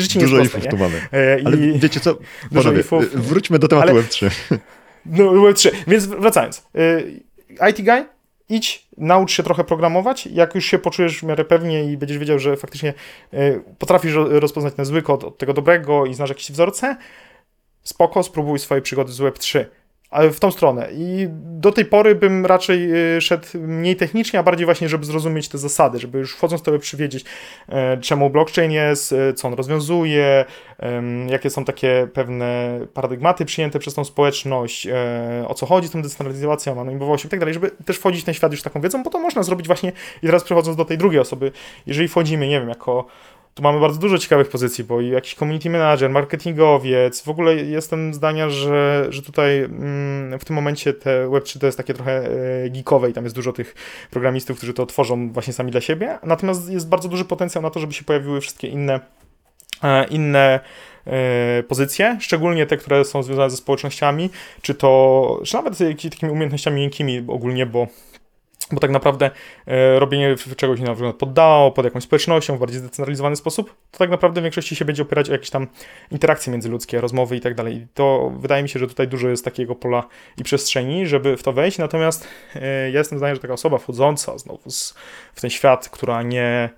[0.00, 0.70] życie nie Dużo jest infów nie?
[0.70, 0.96] tu mamy.
[1.12, 2.14] E, Ale i- wiecie co?
[2.54, 3.14] Panowie, infów.
[3.14, 4.58] wróćmy do tematu Ale- Web3.
[5.06, 5.70] No, Web3.
[5.86, 6.66] Więc wracając.
[6.76, 7.22] Y,
[7.70, 8.06] IT guy,
[8.48, 10.26] idź, naucz się trochę programować.
[10.26, 12.94] Jak już się poczujesz w miarę pewnie i będziesz wiedział, że faktycznie
[13.34, 16.96] y, potrafisz ro- rozpoznać ten zły kod od tego dobrego i znasz jakieś wzorce,
[17.82, 19.58] spoko, spróbuj swojej przygody z Web3.
[19.58, 19.64] Ale
[20.32, 20.88] w tą stronę.
[20.92, 21.26] I
[21.64, 25.58] do tej pory bym raczej y, szedł mniej technicznie, a bardziej właśnie, żeby zrozumieć te
[25.58, 27.24] zasady, żeby już wchodząc w to Web3 wiedzieć,
[27.68, 30.44] e, czemu blockchain jest, e, co on rozwiązuje,
[31.28, 36.02] jakie są takie pewne paradygmaty przyjęte przez tą społeczność, e, o co chodzi z tą
[36.02, 39.10] decentralizacją, anonimowością i tak dalej, żeby też wchodzić w ten świat już taką wiedzą, bo
[39.10, 39.92] to można zrobić właśnie
[40.22, 41.52] i teraz przechodząc do tej drugiej osoby,
[41.86, 43.06] jeżeli wchodzimy, nie wiem, jako
[43.54, 48.50] tu mamy bardzo dużo ciekawych pozycji, bo jakiś community manager, marketingowiec, w ogóle jestem zdania,
[48.50, 52.30] że, że tutaj mm, w tym momencie te Web3 to jest takie trochę
[52.64, 53.74] e, geekowe i tam jest dużo tych
[54.10, 57.80] programistów, którzy to tworzą właśnie sami dla siebie, natomiast jest bardzo duży potencjał na to,
[57.80, 59.00] żeby się pojawiły wszystkie inne
[59.82, 60.60] e, inne
[61.06, 64.30] e, pozycje, szczególnie te, które są związane ze społecznościami,
[64.62, 67.86] czy to, czy nawet z jakimiś takimi umiejętnościami miękkimi ogólnie, bo
[68.72, 69.30] bo tak naprawdę
[69.66, 73.98] e, robienie czegoś na przykład pod DAO, pod jakąś społecznością w bardziej zdecentralizowany sposób, to
[73.98, 75.66] tak naprawdę w większości się będzie opierać o jakieś tam
[76.10, 77.76] interakcje międzyludzkie, rozmowy i tak dalej.
[77.76, 80.06] I to wydaje mi się, że tutaj dużo jest takiego pola
[80.38, 81.78] i przestrzeni, żeby w to wejść.
[81.78, 84.94] Natomiast e, ja jestem zdania, że taka osoba wchodząca znowu z,
[85.34, 86.70] w ten świat, która nie,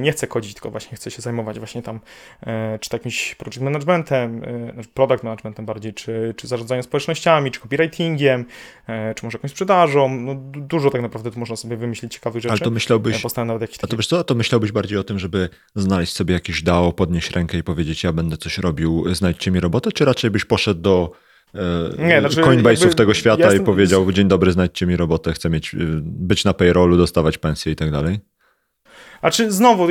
[0.00, 2.00] nie chce kodzić, tylko właśnie chce się zajmować właśnie tam
[2.42, 7.50] e, czy to jakimś project managementem, e, znaczy product managementem bardziej, czy, czy zarządzaniem społecznościami,
[7.50, 8.44] czy copywritingiem,
[8.86, 10.08] e, czy może jakąś sprzedażą.
[10.08, 12.52] No, du- dużo tak naprawdę tu można sobie wymyślić ciekawych rzeczy.
[12.52, 15.48] Ale to myślałbyś, nawet jakieś a to wiesz co, to myślałbyś bardziej o tym, żeby
[15.74, 19.92] znaleźć sobie jakiś DAO, podnieść rękę i powiedzieć, ja będę coś robił, znajdźcie mi robotę,
[19.92, 21.12] czy raczej byś poszedł do
[21.98, 25.50] Nie, znaczy Coinbase'ów tego świata ja i jestem- powiedział, dzień dobry, znajdźcie mi robotę, chcę
[25.50, 28.31] mieć, e, być na payrollu, dostawać pensję i tak dalej?
[29.22, 29.86] A czy znowu,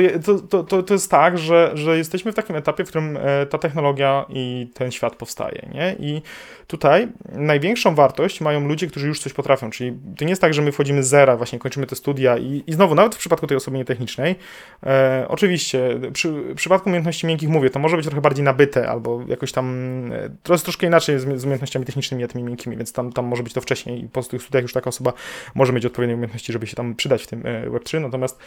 [0.48, 3.58] to, to, to jest tak, że, że jesteśmy w takim etapie, w którym e, ta
[3.58, 5.96] technologia i ten świat powstaje, nie?
[5.98, 6.22] I
[6.66, 10.62] tutaj największą wartość mają ludzie, którzy już coś potrafią, czyli to nie jest tak, że
[10.62, 13.56] my wchodzimy z zera, właśnie kończymy te studia i, i znowu, nawet w przypadku tej
[13.56, 14.34] osoby nietechnicznej,
[14.82, 19.24] e, oczywiście, przy w przypadku umiejętności miękkich mówię, to może być trochę bardziej nabyte, albo
[19.28, 19.66] jakoś tam,
[20.12, 23.24] e, to jest troszkę inaczej z, z umiejętnościami technicznymi, a tymi miękkimi, więc tam, tam
[23.24, 25.12] może być to wcześniej i po tych studiach już taka osoba
[25.54, 28.38] może mieć odpowiednie umiejętności, żeby się tam przydać w tym e, Web3, natomiast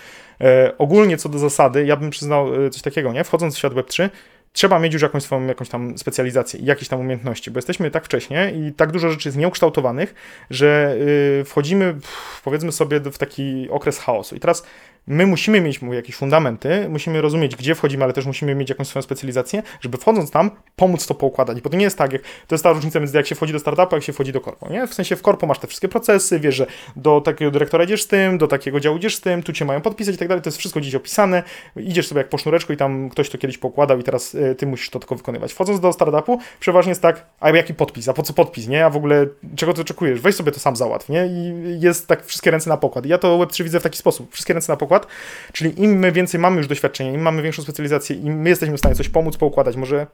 [0.42, 3.24] E, ogólnie co do zasady, ja bym przyznał e, coś takiego, nie?
[3.24, 4.10] Wchodząc w świat Web3,
[4.54, 8.06] trzeba mieć już jakąś swoją jakąś tam specjalizację i jakieś tam umiejętności, bo jesteśmy tak
[8.06, 10.14] wcześnie i tak dużo rzeczy jest nieukształtowanych,
[10.50, 10.96] że
[11.42, 11.96] y, wchodzimy,
[12.44, 14.36] powiedzmy sobie, w taki okres chaosu.
[14.36, 14.64] I teraz
[15.08, 19.04] my musimy mieć jakieś fundamenty, musimy rozumieć, gdzie wchodzimy, ale też musimy mieć jakąś swoją
[19.04, 22.64] specjalizację, żeby wchodząc tam, pomóc to poukładać, bo to nie jest tak, jak, to jest
[22.64, 24.88] ta różnica między jak się wchodzi do startupu, jak się wchodzi do korpo, nie?
[24.88, 28.08] W sensie w korpo masz te wszystkie procesy, wiesz, że do takiego dyrektora idziesz z
[28.08, 30.48] tym, do takiego działu idziesz z tym, tu cię mają podpisać i tak dalej, to
[30.48, 31.44] jest wszystko gdzieś opisane,
[31.76, 34.68] idziesz sobie jak po sznureczku i tam ktoś to kiedyś pokładał i teraz y, ty
[34.68, 35.54] musisz to tylko wykonywać.
[35.54, 38.86] Wchodząc do startupu, przeważnie jest tak, a jaki podpis, a po co podpis, nie?
[38.86, 40.22] A w ogóle czego ty oczekujesz?
[40.22, 41.28] Weź sobie to sam załatw, nie?
[41.28, 43.06] I jest tak wszystkie ręce na pokład.
[43.06, 44.95] I ja to Web3 widzę w taki sposób, wszystkie ręce na pokład,
[45.54, 48.80] czyli im my więcej mamy już doświadczenia, im mamy większą specjalizację, im my jesteśmy w
[48.80, 50.08] stanie coś pomóc, poukładać, może,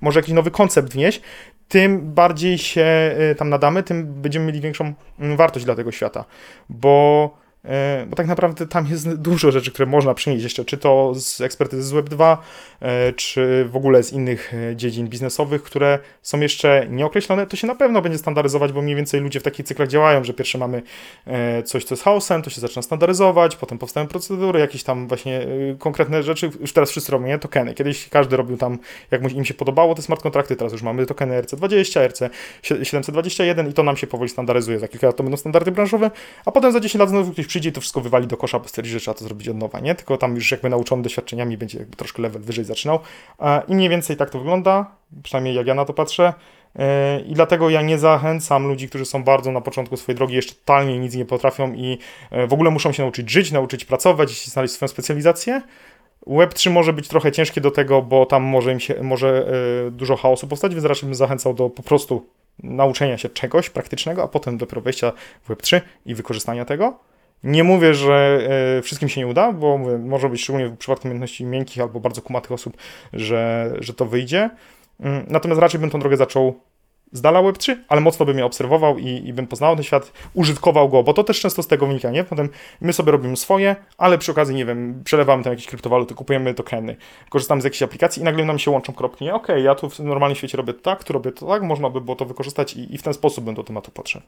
[0.00, 1.20] może jakiś nowy koncept wnieść,
[1.68, 6.24] tym bardziej się y, tam nadamy, tym będziemy mieli większą mm, wartość dla tego świata,
[6.68, 7.45] bo
[8.06, 11.82] bo tak naprawdę tam jest dużo rzeczy, które można przynieść jeszcze, czy to z ekspertyzy
[11.82, 12.36] z Web2,
[12.80, 17.66] e, czy w ogóle z innych e, dziedzin biznesowych, które są jeszcze nieokreślone, to się
[17.66, 20.82] na pewno będzie standaryzować, bo mniej więcej ludzie w takich cyklach działają, że pierwsze mamy
[21.26, 25.40] e, coś, co jest chaosem, to się zaczyna standaryzować, potem powstają procedury, jakieś tam właśnie
[25.40, 25.46] e,
[25.78, 27.38] konkretne rzeczy, już teraz wszyscy robią, nie?
[27.38, 27.74] Tokeny.
[27.74, 28.78] Kiedyś każdy robił tam,
[29.10, 32.28] jak im się podobało, te smart kontrakty, teraz już mamy tokeny RC20,
[32.62, 34.78] RC721 i to nam się powoli standaryzuje.
[34.78, 36.10] Za kilka lat to będą standardy branżowe,
[36.44, 38.68] a potem za 10 lat znowu ktoś przyjdzie i to wszystko wywali do kosza, bo
[38.68, 39.94] stwierdzi, że trzeba to zrobić od nowa, nie?
[39.94, 42.98] Tylko tam już jakby nauczony doświadczeniami będzie jakby troszkę level wyżej zaczynał.
[43.40, 44.90] E, I mniej więcej tak to wygląda,
[45.22, 46.34] przynajmniej jak ja na to patrzę.
[46.78, 50.54] E, I dlatego ja nie zachęcam ludzi, którzy są bardzo na początku swojej drogi, jeszcze
[50.54, 51.98] totalnie nic nie potrafią i
[52.30, 55.62] e, w ogóle muszą się nauczyć żyć, nauczyć pracować, znaleźć swoją specjalizację.
[56.26, 59.46] Web3 może być trochę ciężkie do tego, bo tam może im się może
[59.90, 62.26] dużo chaosu powstać, więc raczej bym zachęcał do po prostu
[62.62, 66.98] nauczenia się czegoś praktycznego, a potem dopiero wejścia w Web3 i wykorzystania tego.
[67.44, 71.08] Nie mówię, że e, wszystkim się nie uda, bo mówię, może być szczególnie w przypadku
[71.08, 72.76] umiejętności miękkich albo bardzo kumatych osób,
[73.12, 74.50] że, że to wyjdzie.
[75.00, 76.60] Mm, Natomiast raczej bym tą drogę zaczął
[77.12, 80.88] z dala Web3, ale mocno bym je obserwował i, i bym poznał ten świat, użytkował
[80.88, 82.24] go, bo to też często z tego wynika, nie?
[82.24, 82.48] Potem
[82.80, 86.96] my sobie robimy swoje, ale przy okazji, nie wiem, przelewamy tam jakieś kryptowaluty, kupujemy tokeny,
[87.28, 89.34] korzystamy z jakiejś aplikacji i nagle nam się łączą kropki, nie?
[89.34, 92.16] Okej, ja tu w normalnym świecie robię tak, tu robię to tak, można by było
[92.16, 94.26] to wykorzystać i, i w ten sposób bym do tematu podszedł.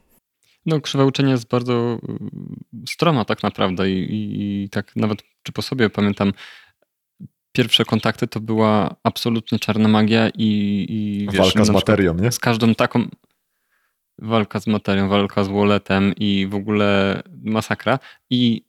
[0.65, 1.99] No, krzywa uczenia jest bardzo
[2.83, 6.33] y, stroma tak naprawdę i, i, i tak nawet czy po sobie pamiętam
[7.51, 12.31] pierwsze kontakty to była absolutnie czarna magia i, i wiesz, Walka z materią, nie?
[12.31, 13.07] z każdą taką
[14.17, 17.99] walka z materią, walka z walletem i w ogóle masakra
[18.29, 18.63] i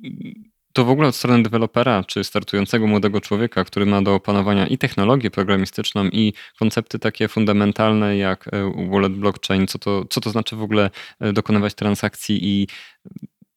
[0.72, 4.78] to w ogóle od strony dewelopera, czy startującego młodego człowieka, który ma do opanowania i
[4.78, 10.56] technologię programistyczną, i koncepty takie fundamentalne jak e, wallet blockchain, co to, co to znaczy
[10.56, 10.90] w ogóle
[11.20, 12.66] e, dokonywać transakcji i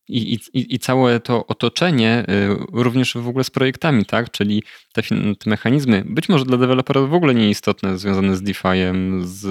[0.07, 4.31] i, i, I całe to otoczenie y, również w ogóle z projektami, tak?
[4.31, 5.01] Czyli te,
[5.39, 9.45] te mechanizmy, być może dla deweloperów w ogóle nieistotne, związane z DeFi'em, z,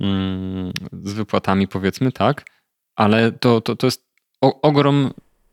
[0.00, 2.44] mm, z wypłatami, powiedzmy, tak?
[2.96, 4.04] Ale to, to, to jest
[4.40, 5.10] o, ogrom,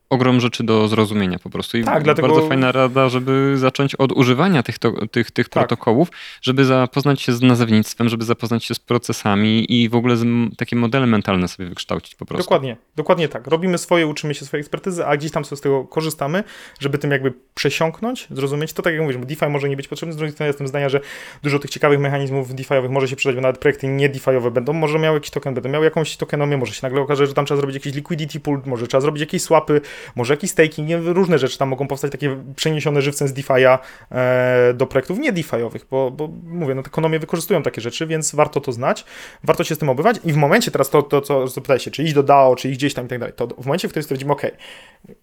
[0.10, 1.78] ogrom rzeczy do zrozumienia po prostu.
[1.78, 5.53] I Tak, dlatego- bardzo fajna rada, żeby zacząć od używania tych, to, tych, tych Tak.
[5.68, 6.10] protokołów,
[6.41, 10.26] żeby zapoznać się z nazewnictwem, żeby zapoznać się z procesami i w ogóle z,
[10.58, 12.43] takie modele mentalne sobie wykształcić po prostu.
[12.43, 13.47] Dokładnie, dokładnie tak.
[13.47, 16.43] Robimy swoje, uczymy się swojej ekspertyzy, a gdzieś tam sobie z tego korzystamy,
[16.80, 18.74] żeby tym jakby przesiąknąć, zrozumieć.
[18.74, 20.99] To tak jak mówisz, DeFi może nie być potrzebny, z drugiej strony jestem zdania, że
[21.43, 24.99] dużo tych ciekawych mechanizmów DeFi'owych może się przydać, bo nawet projekty nie DeFi'owe będą, może
[24.99, 27.76] miały jakiś token, będą miały jakąś tokenomię, może się nagle okaże, że tam trzeba zrobić
[27.76, 29.82] jakiś liquidity pool, może trzeba zrobić jakieś swapy,
[30.16, 33.78] może jakiś staking, nie, różne rzeczy tam mogą powstać, takie przeniesione żywcem z DeFi'a
[34.12, 38.62] e, do projektów nie DeFi'owych, bo, bo mówię, no ekonomie wykorzystują takie rzeczy, więc warto
[38.62, 39.06] to znać,
[39.43, 42.04] warto się z tym obywać i w momencie teraz to, to co zapytałeś się, czy
[42.04, 44.04] iść do DAO, czy iść gdzieś tam i tak dalej, to w momencie, w którym
[44.04, 44.41] stwierdzimy, ok,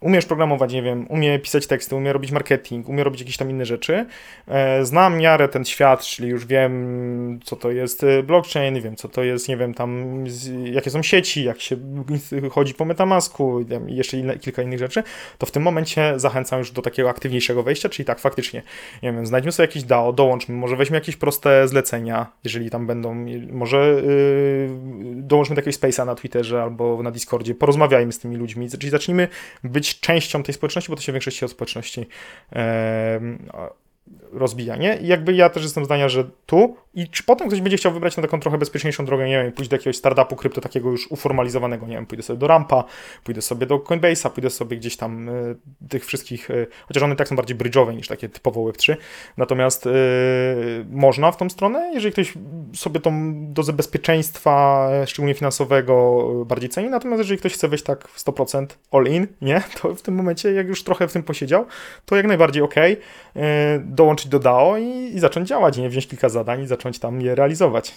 [0.01, 3.67] umiesz programować, nie wiem, umie pisać teksty, umie robić marketing, umie robić jakieś tam inne
[3.67, 4.07] rzeczy,
[4.49, 9.09] e, znam miarę ten świat, czyli już wiem, co to jest e, blockchain, wiem, co
[9.09, 10.25] to jest, nie wiem, tam,
[10.65, 11.77] jakie są sieci, jak się
[12.51, 15.03] chodzi po Metamasku jeszcze inne, kilka innych rzeczy,
[15.39, 18.63] to w tym momencie zachęcam już do takiego aktywniejszego wejścia, czyli tak faktycznie,
[19.03, 23.27] nie wiem, znajdźmy sobie jakiś DAO, dołączmy, może weźmy jakieś proste zlecenia, jeżeli tam będą,
[23.51, 24.69] może yy,
[25.15, 29.29] dołączmy do jakiegoś space'a na Twitterze albo na Discordzie, porozmawiajmy z tymi ludźmi, czyli zacznijmy
[29.65, 32.07] być częścią tej społeczności, bo to się w większości od społeczności
[32.51, 33.39] em,
[34.33, 34.97] rozbija, nie?
[34.97, 38.17] I jakby ja też jestem zdania, że tu i czy potem ktoś będzie chciał wybrać
[38.17, 41.87] na taką trochę bezpieczniejszą drogę, nie wiem, pójść do jakiegoś startupu krypto takiego już uformalizowanego,
[41.87, 42.85] nie wiem, pójdę sobie do Rampa,
[43.25, 45.57] pójdę sobie do Coinbase'a, pójdę sobie gdzieś tam y,
[45.89, 48.97] tych wszystkich, y, chociaż one tak są bardziej bridge'owe niż takie typowo Web3,
[49.37, 49.91] natomiast y,
[50.91, 52.35] można w tą stronę, jeżeli ktoś
[52.75, 58.25] sobie tą dozę bezpieczeństwa, szczególnie finansowego, bardziej ceni, natomiast jeżeli ktoś chce wejść tak w
[58.25, 61.67] 100% all in, nie, to w tym momencie, jak już trochę w tym posiedział,
[62.07, 62.75] to jak najbardziej ok,
[63.95, 67.35] dołączyć do DAO i, i zacząć działać, nie, wziąć kilka zadań i zacząć tam je
[67.35, 67.95] realizować.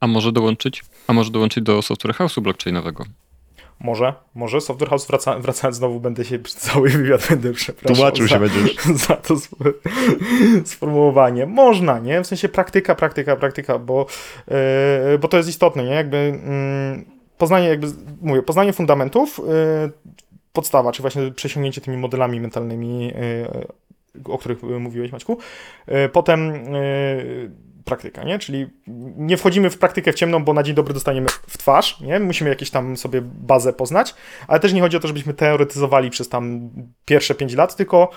[0.00, 0.84] A może dołączyć?
[1.06, 3.04] A może dołączyć do software house'u blockchainowego?
[3.80, 8.34] Może, może Software House, wraca, wracając znowu, będę się cały wywiad będę przepraszał Tłumaczył za,
[8.34, 8.76] się będziesz.
[9.06, 9.74] za to sp-
[10.72, 11.46] sformułowanie.
[11.46, 12.22] Można, nie?
[12.22, 14.06] W sensie praktyka, praktyka, praktyka, bo,
[15.10, 15.90] yy, bo to jest istotne, nie?
[15.90, 16.40] Jakby
[16.96, 17.04] yy,
[17.38, 17.86] poznanie, jakby,
[18.20, 19.92] mówię, poznanie fundamentów, yy,
[20.52, 23.12] podstawa, czy właśnie przesiągnięcie tymi modelami mentalnymi, yy,
[24.24, 25.38] o których mówiłeś, Maćku.
[25.88, 27.50] Yy, potem yy,
[27.84, 28.38] praktyka, nie?
[28.38, 28.66] Czyli
[29.16, 32.20] nie wchodzimy w praktykę w ciemną, bo na dzień dobry dostaniemy w twarz, nie?
[32.20, 34.14] Musimy jakieś tam sobie bazę poznać,
[34.48, 36.70] ale też nie chodzi o to, żebyśmy teoretyzowali przez tam
[37.04, 38.10] pierwsze 5 lat, tylko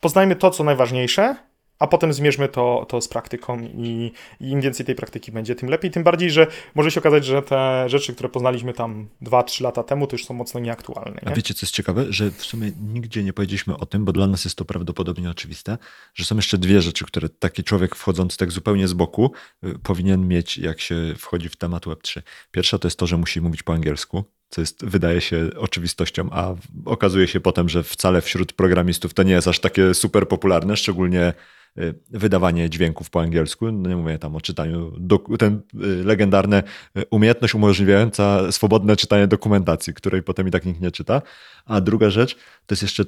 [0.00, 1.36] poznajmy to, co najważniejsze
[1.78, 5.68] a potem zmierzmy to, to z praktyką i, i im więcej tej praktyki będzie, tym
[5.68, 5.90] lepiej.
[5.90, 10.06] Tym bardziej, że może się okazać, że te rzeczy, które poznaliśmy tam 2-3 lata temu,
[10.06, 11.20] to już są mocno nieaktualne.
[11.24, 11.36] A Nie?
[11.36, 12.04] wiecie, co jest ciekawe?
[12.08, 15.78] Że w sumie nigdzie nie powiedzieliśmy o tym, bo dla nas jest to prawdopodobnie oczywiste,
[16.14, 19.32] że są jeszcze dwie rzeczy, które taki człowiek wchodząc tak zupełnie z boku
[19.64, 22.22] y, powinien mieć, jak się wchodzi w temat Web3.
[22.50, 26.54] Pierwsza to jest to, że musi mówić po angielsku, co jest, wydaje się oczywistością, a
[26.84, 31.32] okazuje się potem, że wcale wśród programistów to nie jest aż takie super popularne, szczególnie
[31.78, 33.72] y, wydawanie dźwięków po angielsku.
[33.72, 34.92] No nie mówię tam o czytaniu,
[35.38, 36.62] ten y, legendarne
[36.98, 41.22] y, umiejętność umożliwiająca swobodne czytanie dokumentacji, której potem i tak nikt nie czyta.
[41.64, 42.34] A druga rzecz
[42.66, 43.04] to jest jeszcze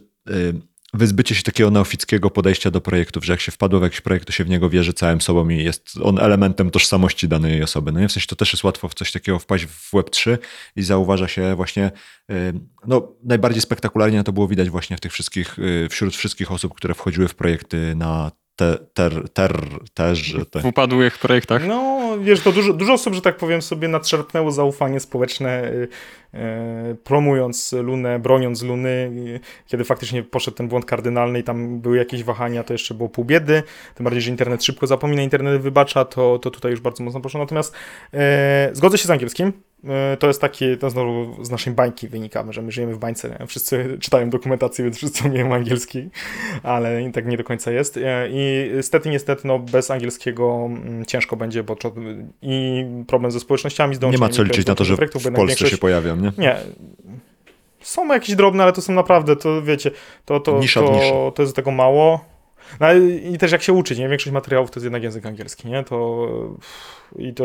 [0.95, 4.33] wyzbycie się takiego neofickiego podejścia do projektów, że jak się wpadło w jakiś projekt, to
[4.33, 7.93] się w niego wierzy całym sobą i jest on elementem tożsamości danej osoby.
[7.93, 10.39] No i w sensie to też jest łatwo w coś takiego wpaść w Web3
[10.77, 11.91] i zauważa się właśnie,
[12.31, 12.53] y,
[12.87, 16.95] no najbardziej spektakularnie to było widać właśnie w tych wszystkich, y, wśród wszystkich osób, które
[16.95, 19.53] wchodziły w projekty na te, ter, ter,
[19.95, 21.67] też, te, W upadłych projektach.
[21.67, 25.89] No, wiesz, to dużo, dużo osób, że tak powiem, sobie nadszarpnęło zaufanie społeczne, y,
[26.35, 26.39] y,
[27.05, 29.11] promując Lunę, broniąc Luny.
[29.67, 33.25] Kiedy faktycznie poszedł ten błąd kardynalny i tam były jakieś wahania, to jeszcze było pół
[33.25, 33.63] biedy.
[33.95, 37.41] Tym bardziej, że internet szybko zapomina, internet wybacza, to, to tutaj już bardzo mocno poszło.
[37.41, 37.75] Natomiast
[38.15, 39.53] e, zgodzę się z angielskim.
[39.85, 43.37] E, To jest takie, to znowu z naszej bańki wynikamy, że my żyjemy w bańce.
[43.41, 43.47] nie?
[43.47, 46.09] Wszyscy czytają dokumentację, więc wszyscy umieją angielski,
[46.63, 47.97] ale tak nie do końca jest.
[47.97, 51.77] E, I niestety, niestety, no, bez angielskiego mm, ciężko będzie, bo
[52.43, 55.47] i problem ze społecznościami z nie ma co liczyć na to, że w Polsce się
[55.47, 56.33] większość- pojawią, nie?
[56.39, 56.57] nie.
[57.81, 59.91] Są jakieś drobne, ale to są naprawdę, to wiecie,
[60.25, 62.36] to, to, Nisza to, to jest tego mało.
[62.81, 62.95] No
[63.33, 64.09] i też jak się uczyć, nie?
[64.09, 65.85] Większość materiałów to jest jednak język angielski, nie?
[65.85, 66.29] To
[67.19, 67.45] i to,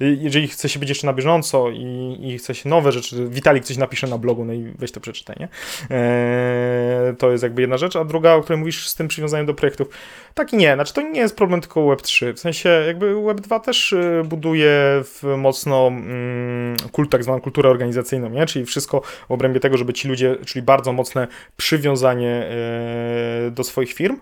[0.00, 3.76] jeżeli chce się być jeszcze na bieżąco i, i chce się nowe rzeczy, Witalik coś
[3.76, 5.48] napisze na blogu, no i weź to przeczytaj, nie?
[5.90, 9.54] Eee, to jest jakby jedna rzecz, a druga, o której mówisz z tym przywiązaniem do
[9.54, 9.88] projektów,
[10.34, 13.92] tak i nie, znaczy to nie jest problem tylko Web3, w sensie jakby Web2 też
[13.92, 18.46] y, buduje w mocno mm, kult, tak zwaną kulturę organizacyjną, nie?
[18.46, 23.92] Czyli wszystko w obrębie tego, żeby ci ludzie, czyli bardzo mocne przywiązanie e, do swoich
[23.92, 24.16] firm,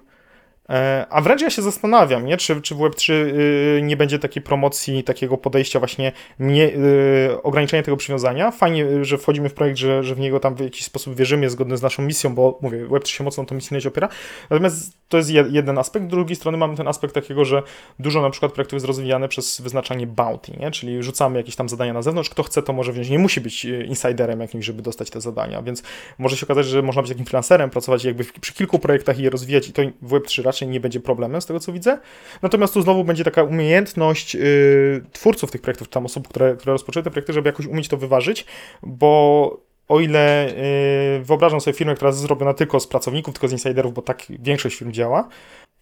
[1.10, 2.36] A wręcz ja się zastanawiam, nie?
[2.36, 7.82] Czy, czy w Web3 y, nie będzie takiej promocji, takiego podejścia właśnie nie, y, ograniczenia
[7.82, 8.50] tego przywiązania.
[8.50, 11.50] Fajnie, y, że wchodzimy w projekt, że, że w niego tam w jakiś sposób wierzymy,
[11.50, 14.08] zgodny z naszą misją, bo mówię, Web3 się mocno na tą misyjność opiera.
[14.50, 16.06] Natomiast to jest jed- jeden aspekt.
[16.06, 17.62] Z drugiej strony mamy ten aspekt takiego, że
[17.98, 20.70] dużo na przykład projektów jest rozwijane przez wyznaczanie bounty, nie?
[20.70, 23.10] Czyli rzucamy jakieś tam zadania na zewnątrz, kto chce to może wziąć.
[23.10, 25.82] Nie musi być insiderem jakimś, żeby dostać te zadania, więc
[26.18, 29.30] może się okazać, że można być takim freelancerem, pracować jakby przy kilku projektach i je
[29.30, 31.98] rozwijać i to w Web3 raczej nie będzie problemem z tego, co widzę.
[32.42, 37.04] Natomiast tu znowu będzie taka umiejętność yy, twórców tych projektów, tam osób, które, które rozpoczęły
[37.04, 38.46] te projekty, żeby jakoś umieć to wyważyć,
[38.82, 40.52] bo o ile
[41.16, 44.22] yy, wyobrażam sobie firmę, która jest zrobiona tylko z pracowników, tylko z insiderów, bo tak
[44.28, 45.28] większość firm działa,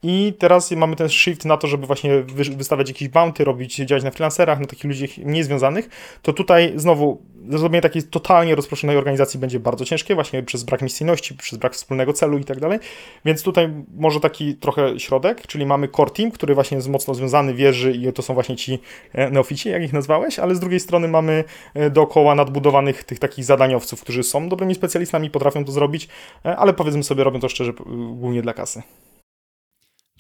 [0.03, 4.05] i teraz mamy ten shift na to, żeby właśnie wy- wystawiać jakieś bounty, robić, działać
[4.05, 5.89] na freelancerach, na takich ludzi mniej związanych,
[6.23, 11.35] to tutaj znowu zrobienie takiej totalnie rozproszonej organizacji będzie bardzo ciężkie, właśnie przez brak misyjności,
[11.35, 12.79] przez brak wspólnego celu i tak dalej.
[13.25, 17.55] Więc tutaj może taki trochę środek, czyli mamy core team, który właśnie jest mocno związany,
[17.55, 18.79] wierzy i to są właśnie ci
[19.13, 21.45] e, neofici, jak ich nazwałeś, ale z drugiej strony mamy
[21.75, 26.09] e, dookoła nadbudowanych tych takich zadaniowców, którzy są dobrymi specjalistami, potrafią to zrobić,
[26.45, 27.73] e, ale powiedzmy sobie, robią to szczerze,
[28.13, 28.83] głównie dla kasy.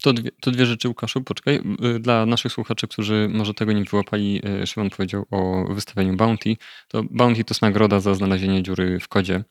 [0.02, 1.60] To dwie, to dwie rzeczy, Łukaszu, poczekaj.
[1.96, 6.56] Y, Dla naszych słuchaczy, którzy może tego nie wyłapali, y, Szymon powiedział o wystawieniu bounty.
[6.88, 9.44] To bounty to jest nagroda za znalezienie dziury w kodzie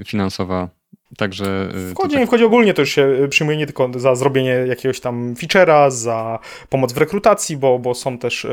[0.00, 0.68] y, finansowa.
[1.16, 4.14] Także W kodzie, tak- nie w kodzie ogólnie to już się przyjmuje nie tylko za
[4.14, 6.38] zrobienie jakiegoś tam feature'a, za
[6.68, 8.46] pomoc w rekrutacji, bo, bo są też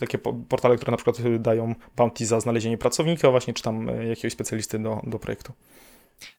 [0.00, 4.32] takie po- portale, które na przykład dają bounty za znalezienie pracownika właśnie, czy tam jakiegoś
[4.32, 5.52] specjalisty do, do projektu.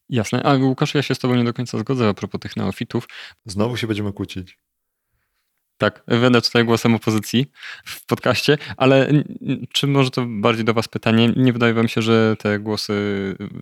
[0.09, 0.43] Jasne.
[0.43, 3.07] A Łukaszu, ja się z tobą nie do końca zgodzę a propos tych neofitów.
[3.45, 4.57] Znowu się będziemy kłócić.
[5.77, 7.51] Tak, będę tutaj głosem opozycji
[7.85, 9.11] w podcaście, ale
[9.73, 11.33] czy może to bardziej do was pytanie?
[11.35, 12.93] Nie wydaje wam się, że te głosy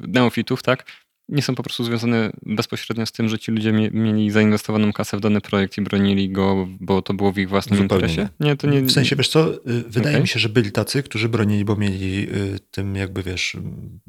[0.08, 0.92] neofitów, tak,
[1.32, 5.18] nie są po prostu związane bezpośrednio z tym, że ci ludzie mie- mieli zainwestowaną kasę
[5.18, 8.30] w dany projekt i bronili go, bo to było w ich własnym Zupełnie interesie?
[8.40, 8.82] Nie, to nie.
[8.82, 10.22] W sensie, wiesz co, y, wydaje Okej.
[10.22, 13.58] mi się, że byli tacy, którzy bronili, bo mieli y, tym jakby, wiesz,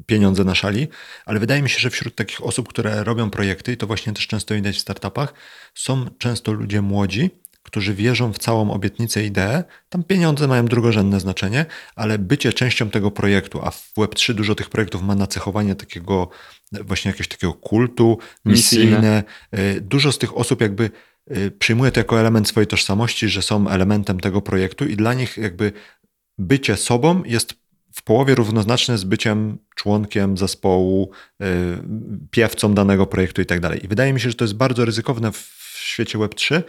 [0.05, 0.87] pieniądze na szali,
[1.25, 4.27] ale wydaje mi się, że wśród takich osób, które robią projekty, i to właśnie też
[4.27, 5.33] często widać w startupach,
[5.75, 7.29] są często ludzie młodzi,
[7.63, 9.63] którzy wierzą w całą obietnicę, ideę.
[9.89, 11.65] Tam pieniądze mają drugorzędne znaczenie,
[11.95, 16.29] ale bycie częścią tego projektu, a w Web3 dużo tych projektów ma nacechowanie takiego
[16.71, 18.85] właśnie jakiegoś takiego kultu, Misyjne.
[18.85, 19.23] misyjne.
[19.77, 20.89] Y, Dużo z tych osób jakby
[21.37, 25.37] y, przyjmuje to jako element swojej tożsamości, że są elementem tego projektu i dla nich
[25.37, 25.71] jakby
[26.37, 27.53] bycie sobą jest
[27.93, 31.11] w połowie równoznaczne z byciem członkiem zespołu,
[31.41, 31.45] y,
[32.31, 33.85] piewcą danego projektu i tak dalej.
[33.85, 36.63] I wydaje mi się, że to jest bardzo ryzykowne w świecie Web3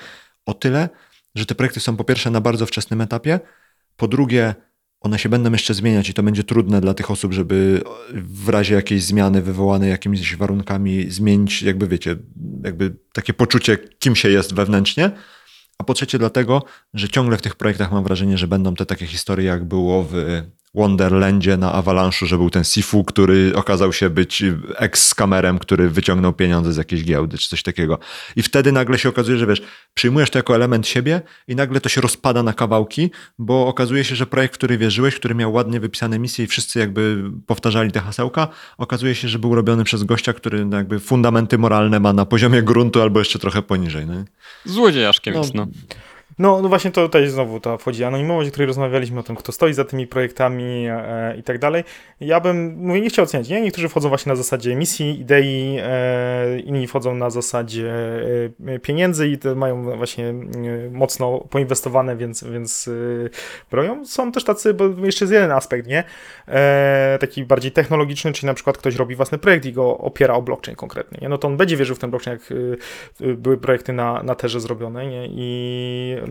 [0.46, 0.88] o tyle,
[1.34, 3.40] że te projekty są po pierwsze na bardzo wczesnym etapie,
[3.96, 4.54] po drugie
[5.00, 7.82] one się będą jeszcze zmieniać i to będzie trudne dla tych osób, żeby
[8.14, 12.16] w razie jakiejś zmiany wywołanej jakimiś warunkami zmienić, jakby wiecie,
[12.64, 15.10] jakby takie poczucie, kim się jest wewnętrznie.
[15.78, 16.64] A po trzecie dlatego,
[16.94, 20.42] że ciągle w tych projektach mam wrażenie, że będą te takie historie, jak było w
[20.74, 24.42] Wonderlandzie na Avalanche'u, że był ten Sifu, który okazał się być
[24.76, 27.98] ex-skamerem, który wyciągnął pieniądze z jakiejś giełdy czy coś takiego.
[28.36, 29.62] I wtedy nagle się okazuje, że wiesz,
[29.94, 34.16] przyjmujesz to jako element siebie i nagle to się rozpada na kawałki, bo okazuje się,
[34.16, 38.00] że projekt, w który wierzyłeś, który miał ładnie wypisane misje i wszyscy jakby powtarzali te
[38.00, 38.48] hasełka,
[38.78, 43.02] okazuje się, że był robiony przez gościa, który jakby fundamenty moralne ma na poziomie gruntu
[43.02, 44.06] albo jeszcze trochę poniżej.
[44.06, 44.24] No.
[44.64, 45.66] Złodziejaszkiem No, jest, no.
[46.38, 49.52] No, no właśnie to tutaj znowu ta wchodzi anonimowość, o której rozmawialiśmy, o tym, kto
[49.52, 51.84] stoi za tymi projektami e, i tak dalej.
[52.20, 53.60] Ja bym, mówię, nie chciał oceniać, nie?
[53.60, 57.92] Niektórzy wchodzą właśnie na zasadzie misji, idei, e, inni wchodzą na zasadzie
[58.66, 60.34] e, pieniędzy i to mają właśnie e,
[60.90, 64.06] mocno poinwestowane, więc, więc e, broją.
[64.06, 66.04] Są też tacy, bo jeszcze jest jeden aspekt, nie?
[66.48, 70.42] E, taki bardziej technologiczny, czyli na przykład ktoś robi własny projekt i go opiera o
[70.42, 71.28] blockchain konkretnie, nie?
[71.28, 72.58] No to on będzie wierzył w ten blockchain, jak
[73.30, 75.26] e, były projekty na, na terze zrobione, nie?
[75.30, 76.23] I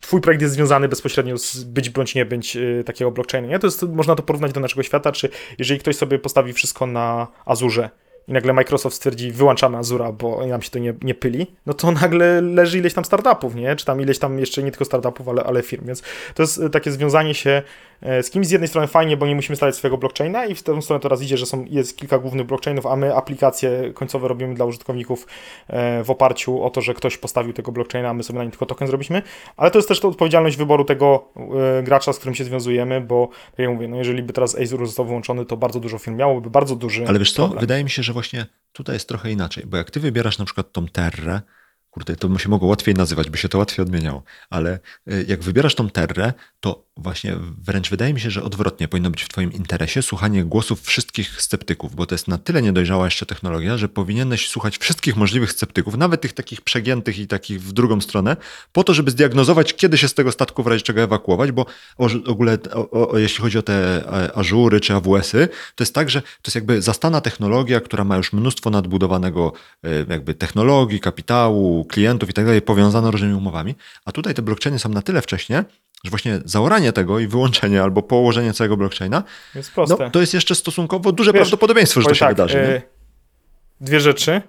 [0.00, 3.48] twój projekt jest związany bezpośrednio z być bądź nie być takiego blockchainu.
[3.48, 3.58] Nie?
[3.58, 7.26] To jest, można to porównać do naszego świata, czy jeżeli ktoś sobie postawi wszystko na
[7.44, 7.90] Azurze
[8.28, 11.92] i nagle Microsoft stwierdzi, wyłączamy Azura, bo nam się to nie, nie pyli, no to
[11.92, 13.76] nagle leży ileś tam startupów, nie?
[13.76, 15.86] Czy tam ileś tam jeszcze nie tylko startupów, ale, ale firm.
[15.86, 16.02] Więc
[16.34, 17.62] to jest y, takie związanie się
[18.02, 20.62] e, z kimś z jednej strony fajnie, bo nie musimy stawiać swojego blockchaina i w
[20.62, 24.28] tę stronę to raz idzie, że są, jest kilka głównych blockchainów, a my aplikacje końcowe
[24.28, 25.26] robimy dla użytkowników
[25.68, 28.50] e, w oparciu o to, że ktoś postawił tego blockchaina, a my sobie na nim
[28.50, 29.22] tylko token zrobiliśmy,
[29.56, 31.24] ale to jest też to odpowiedzialność wyboru tego
[31.78, 34.86] e, gracza, z którym się związujemy, bo tak jak mówię, no jeżeli by teraz Azure
[34.86, 37.60] został wyłączony, to bardzo dużo firm miałoby bardzo duży Ale wiesz co, problem.
[37.60, 40.72] wydaje mi się, że właśnie tutaj jest trochę inaczej, bo jak ty wybierasz na przykład
[40.72, 41.40] tą terrę,
[41.90, 44.78] kurde, to by się mogło łatwiej nazywać, by się to łatwiej odmieniało, ale
[45.12, 49.22] y, jak wybierasz tą terrę, to właśnie wręcz wydaje mi się, że odwrotnie powinno być
[49.22, 53.78] w twoim interesie słuchanie głosów wszystkich sceptyków, bo to jest na tyle niedojrzała jeszcze technologia,
[53.78, 58.36] że powinieneś słuchać wszystkich możliwych sceptyków, nawet tych takich przegiętych i takich w drugą stronę,
[58.72, 61.66] po to, żeby zdiagnozować, kiedy się z tego statku w razie czego ewakuować, bo
[61.98, 64.04] o, ogóle, o, o, jeśli chodzi o te
[64.34, 68.32] ażury czy AWS-y, to jest tak, że to jest jakby zastana technologia, która ma już
[68.32, 69.52] mnóstwo nadbudowanego
[69.84, 74.78] e, jakby technologii, kapitału, klientów i tak dalej, powiązane różnymi umowami, a tutaj te blockchainy
[74.78, 75.64] są na tyle wcześnie,
[76.04, 79.22] że właśnie zaoranie tego i wyłączenie albo położenie całego blockchaina,
[79.54, 80.04] Jest proste.
[80.04, 82.56] no, to jest jeszcze stosunkowo duże Wiesz, prawdopodobieństwo, że to się tak, wydarzy.
[82.58, 82.82] Nie?
[83.86, 84.42] Dwie rzeczy.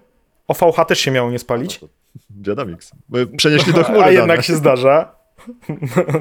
[0.48, 1.80] OVH też się miało nie spalić.
[2.42, 2.92] Dziadamix.
[3.38, 4.44] Przenieśli do chmury A jednak dane.
[4.44, 5.16] się zdarza.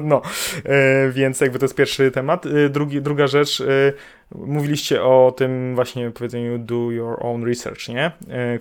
[0.01, 0.21] No,
[0.65, 2.45] e, więc jakby to jest pierwszy temat.
[2.45, 3.63] E, Drugi, druga rzecz,
[4.35, 8.11] mówiliście o tym właśnie powiedzeniu do your own research, nie?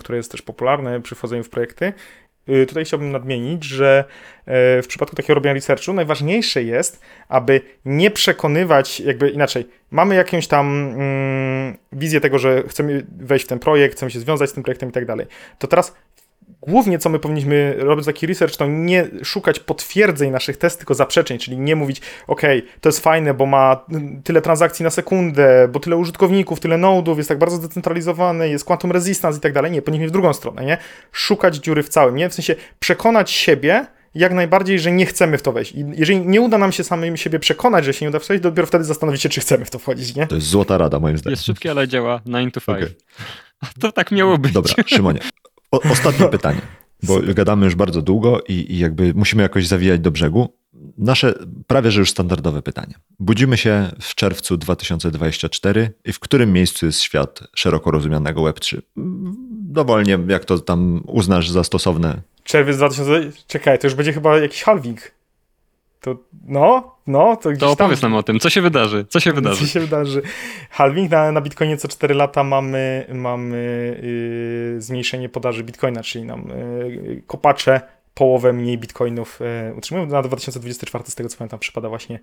[0.01, 1.93] Które jest też popularne przy wchodzeniu w projekty.
[2.49, 4.05] E, Tutaj chciałbym nadmienić, że
[4.47, 10.47] e, w przypadku takiego robienia researchu najważniejsze jest, aby nie przekonywać, jakby inaczej, mamy jakąś
[10.47, 14.63] tam mm, wizję tego, że chcemy wejść w ten projekt, chcemy się związać z tym
[14.63, 15.27] projektem i tak dalej.
[15.59, 15.95] To teraz
[16.61, 21.39] głównie co my powinniśmy robić taki research, to nie szukać potwierdzeń naszych testów, tylko zaprzeczeń,
[21.39, 22.43] czyli nie mówić, ok,
[22.81, 23.85] to jest fajne, bo ma
[24.25, 28.93] tyle transakcji na sekundę, bo tyle użytkowników, tyle nodów, jest tak bardzo zdecentralizowany, jest quantum
[28.93, 29.73] resistance i tak dalej.
[29.73, 30.79] Nie, powinniśmy w drugą stronę, nie?
[31.13, 32.29] Szukać dziury w całym, nie?
[32.29, 35.73] W sensie przekonać siebie, jak najbardziej, że nie chcemy w to wejść.
[35.73, 38.67] I jeżeli nie uda nam się samym siebie przekonać, że się nie uda wejść, dopiero
[38.67, 40.27] wtedy zastanowić się, czy chcemy w to wchodzić, nie?
[40.27, 41.33] To jest złota rada, moim zdaniem.
[41.33, 42.79] Jest szybkie, ale działa 9 to 5.
[42.79, 42.97] Okej.
[43.61, 44.53] A to tak miało być.
[44.53, 45.21] Dobra, Szymonie.
[45.71, 46.61] O, ostatnie pytanie,
[47.03, 50.59] bo gadamy już bardzo długo i, i jakby musimy jakoś zawijać do brzegu.
[50.99, 51.35] Nasze
[51.67, 52.95] prawie że już standardowe pytanie.
[53.21, 58.79] Budzimy się w czerwcu 2024 i w którym miejscu jest świat szeroko rozumianego Web3?
[59.51, 62.23] Dowolnie, jak to tam uznasz za stosowne.
[62.45, 63.31] Czerwiec 2000...
[63.47, 65.01] Czekaj, to już będzie chyba jakiś halving.
[66.01, 66.17] To,
[66.47, 67.73] no, no, to gdzieś To tam...
[67.87, 69.69] opowiedz nam o tym, co się wydarzy, co się Co wydarzy.
[69.69, 70.23] się wydarzy?
[70.71, 74.01] Halving na, na Bitcoinie co 4 lata mamy, mamy
[74.75, 77.81] yy, zmniejszenie podaży Bitcoina, czyli nam yy, kopacze
[78.15, 80.07] połowę mniej bitcoinów yy, utrzymują.
[80.07, 82.21] Na 2024 z tego co pamiętam przypada właśnie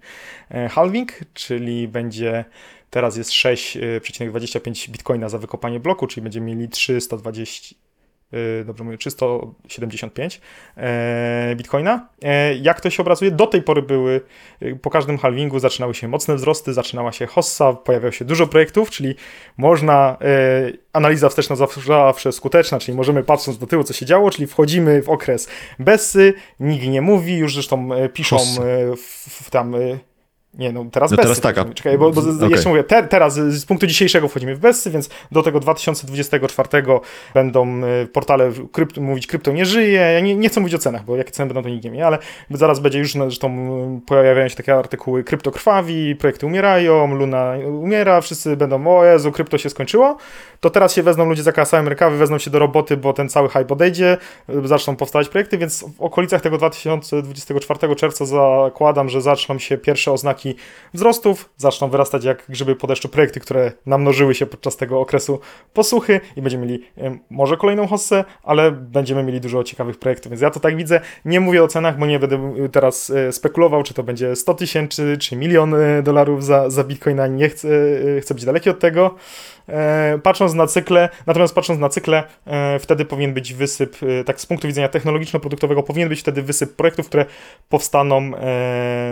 [0.51, 2.45] yy, halving, czyli będzie
[2.89, 7.85] teraz jest 6,25 bitcoina za wykopanie bloku, czyli będziemy mieli 320 yy,
[8.65, 10.41] dobrze mówię, 375
[10.77, 12.09] e, bitcoina.
[12.23, 13.31] E, jak to się obrazuje?
[13.31, 14.21] Do tej pory były,
[14.61, 18.89] e, po każdym halvingu zaczynały się mocne wzrosty, zaczynała się hossa, pojawiało się dużo projektów,
[18.89, 19.15] czyli
[19.57, 24.47] można, e, analiza wsteczna zawsze, skuteczna, czyli możemy patrząc do tyłu, co się działo, czyli
[24.47, 25.49] wchodzimy w okres
[25.79, 28.37] Bessy, nikt nie mówi, już zresztą piszą
[28.97, 29.75] w, w tam...
[30.57, 31.75] Nie, no teraz No Bessy teraz tak, a- wchodzimy.
[31.75, 32.49] Czekaj, bo, bo z, Okej.
[32.49, 36.69] jeszcze mówię, te, teraz z, punktu dzisiejszego wchodzimy w Bessy, więc do tego 2024
[37.33, 39.99] będą y, portale krypt, mówić krypto nie żyje.
[39.99, 42.07] Ja nie, nie chcę mówić o cenach, bo jakie ceny będą to nikt nie wie,
[42.07, 42.17] ale
[42.51, 43.49] zaraz będzie już, zresztą
[43.97, 49.31] y, pojawiają się takie artykuły krypto krwawi, projekty umierają, Luna umiera, wszyscy będą, o Jezu,
[49.31, 50.17] krypto się skończyło.
[50.59, 53.49] To teraz się wezmą ludzie za kasałem rękawy, wezmą się do roboty, bo ten cały
[53.49, 54.17] hype odejdzie,
[54.49, 60.11] y, zaczną powstawać projekty, więc w okolicach tego 2024 czerwca zakładam, że zaczną się pierwsze
[60.11, 60.44] oznaki
[60.93, 65.39] wzrostów, zaczną wyrastać jak grzyby po deszczu projekty, które namnożyły się podczas tego okresu
[65.73, 66.83] posuchy i będziemy mieli
[67.29, 71.01] może kolejną hossę, ale będziemy mieli dużo ciekawych projektów, więc ja to tak widzę.
[71.25, 75.17] Nie mówię o cenach, bo nie będę teraz e, spekulował, czy to będzie 100 tysięcy,
[75.19, 77.27] czy milion e, dolarów za, za bitcoina.
[77.27, 77.67] Nie chcę,
[78.17, 79.15] e, chcę być daleki od tego.
[80.23, 82.23] Patrząc na cykle, natomiast patrząc na cykle,
[82.79, 87.25] wtedy powinien być wysyp, tak z punktu widzenia technologiczno-produktowego, powinien być wtedy wysyp projektów, które
[87.69, 88.31] powstaną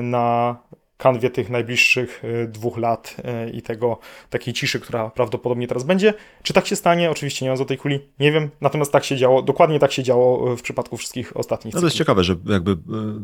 [0.02, 0.56] na
[0.98, 4.00] kanwie tych najbliższych e, dwóch lat e, i tego
[4.30, 6.14] takiej ciszy, która prawdopodobnie teraz będzie.
[6.44, 7.12] Czy tak się stanie?
[7.12, 8.50] Oczywiście nie mam złotej kuli, nie wiem.
[8.62, 11.88] Natomiast tak się działo, dokładnie tak się działo e, w przypadku wszystkich ostatnich No to
[11.88, 12.76] jest ciekawe, że jakby y,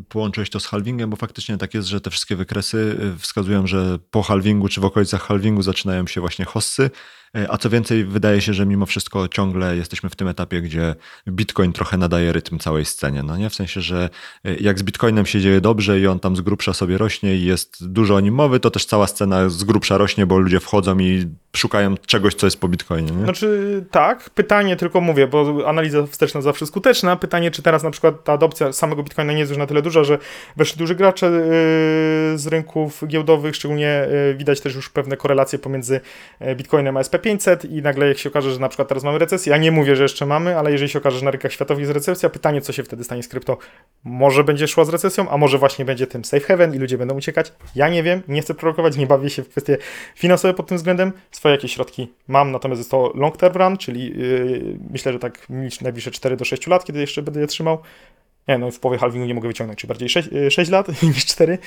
[0.08, 3.98] połączyłeś to z halvingiem, bo faktycznie tak jest, że te wszystkie wykresy y, wskazują, że
[4.10, 8.40] po halvingu czy w okolicach halvingu zaczynają się właśnie hossy, y, a co więcej wydaje
[8.40, 10.94] się, że mimo wszystko ciągle jesteśmy w tym etapie, gdzie
[11.28, 13.50] Bitcoin trochę nadaje rytm całej scenie, no nie?
[13.50, 14.10] W sensie, że
[14.46, 17.44] y, jak z Bitcoinem się dzieje dobrze i on tam z grubsza sobie rośnie i
[17.44, 20.98] jest dużo o nim mowy, to też cała scena z grubsza rośnie, bo ludzie wchodzą
[20.98, 21.26] i
[21.56, 23.24] szukają czegoś, co jest po Bitcoinie, nie?
[23.24, 27.16] Znaczy tak, pytanie tylko mówię, bo analiza wsteczna zawsze skuteczna.
[27.16, 30.04] Pytanie, czy teraz na przykład ta adopcja samego Bitcoina nie jest już na tyle duża,
[30.04, 30.18] że
[30.56, 36.00] weszli duży gracze yy, z rynków giełdowych, szczególnie yy, widać też już pewne korelacje pomiędzy
[36.56, 39.56] Bitcoinem a SP500 i nagle jak się okaże, że na przykład teraz mamy recesję, ja
[39.56, 42.28] nie mówię, że jeszcze mamy, ale jeżeli się okaże, że na rynkach światowych jest recesja,
[42.28, 43.58] pytanie, co się wtedy stanie z krypto,
[44.04, 47.16] może będzie szła z recesją, a może właśnie będzie tym safe haven i ludzie będą
[47.16, 47.52] uciekać.
[47.74, 49.78] Ja nie wiem, nie chcę prorokować, nie bawię się w kwestie
[50.14, 51.12] finansowe pod tym względem.
[51.30, 55.46] Swoje jakieś środki mam, natomiast jest to long term run, czyli yy, myślę, że tak
[55.80, 57.78] najbliższe 4 do 6 lat, kiedy jeszcze będę je trzymał.
[58.50, 61.58] Nie, no w połowie halvingu nie mogę wyciągnąć, czy bardziej 6, 6 lat niż 4,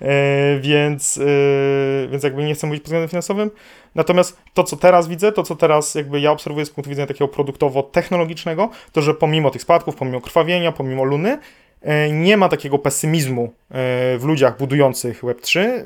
[0.00, 3.50] e, więc, e, więc jakby nie chcę mówić pod względem finansowym.
[3.94, 7.28] Natomiast to, co teraz widzę, to, co teraz jakby ja obserwuję z punktu widzenia takiego
[7.28, 11.38] produktowo-technologicznego, to, że pomimo tych spadków, pomimo krwawienia, pomimo luny,
[11.82, 15.60] e, nie ma takiego pesymizmu e, w ludziach budujących Web3.
[15.60, 15.82] E,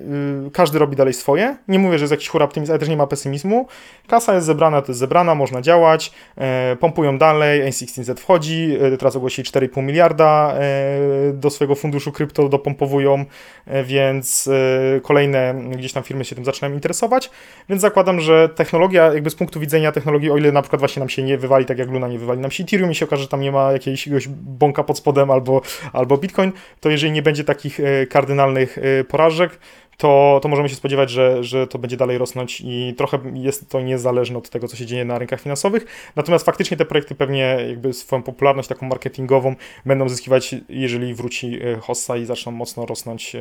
[0.52, 1.56] Każdy robi dalej swoje.
[1.68, 3.68] Nie mówię, że jest jakiś hura optymizm, ale też nie ma pesymizmu.
[4.08, 6.12] Kasa jest zebrana, to jest zebrana, można działać.
[6.38, 12.48] E, Pompują dalej, N16Z wchodzi, e, teraz ogłosili 4,5 miliarda e, do swojego funduszu krypto
[12.48, 13.24] dopompowują,
[13.66, 14.48] e, więc
[14.96, 17.30] e, kolejne gdzieś tam firmy się tym zaczynają interesować.
[17.68, 21.08] Więc zakładam, że technologia, jakby z punktu widzenia technologii, o ile na przykład właśnie nam
[21.08, 23.28] się nie wywali, tak jak Luna nie wywali nam się Ethereum i się okaże, że
[23.28, 27.75] tam nie ma jakiegoś bąka pod spodem albo, albo Bitcoin, to jeżeli nie będzie takich
[27.80, 29.58] e, kardynalnych e, porażek,
[29.96, 33.80] to, to możemy się spodziewać, że, że to będzie dalej rosnąć i trochę jest to
[33.80, 36.12] niezależne od tego, co się dzieje na rynkach finansowych.
[36.16, 39.54] Natomiast faktycznie te projekty pewnie jakby swoją popularność taką marketingową
[39.86, 43.36] będą zyskiwać, jeżeli wróci e, hossa i zaczną mocno rosnąć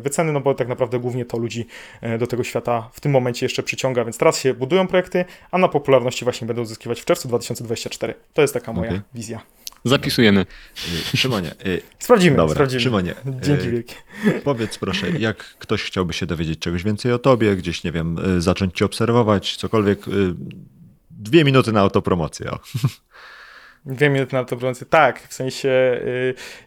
[0.00, 1.66] wyceny, no bo tak naprawdę głównie to ludzi
[2.18, 5.68] do tego świata w tym momencie jeszcze przyciąga, więc teraz się budują projekty, a na
[5.68, 8.14] popularności właśnie będą zyskiwać w czerwcu 2024.
[8.34, 9.00] To jest taka moja Okej.
[9.14, 9.40] wizja.
[9.84, 10.46] Zapisujemy.
[11.12, 12.80] Y, Szymonie, y, Sprawdzimy, dobra, sprawdzimy.
[12.80, 13.94] Szymonie, Dzięki y, wielkie.
[14.44, 18.74] Powiedz proszę, jak ktoś chciałby się dowiedzieć czegoś więcej o tobie, gdzieś, nie wiem, zacząć
[18.76, 20.00] cię obserwować, cokolwiek,
[21.10, 22.50] dwie minuty na autopromocję.
[22.50, 22.58] O.
[23.86, 24.86] Dwie minuty na to brązy.
[24.86, 26.00] Tak, w sensie,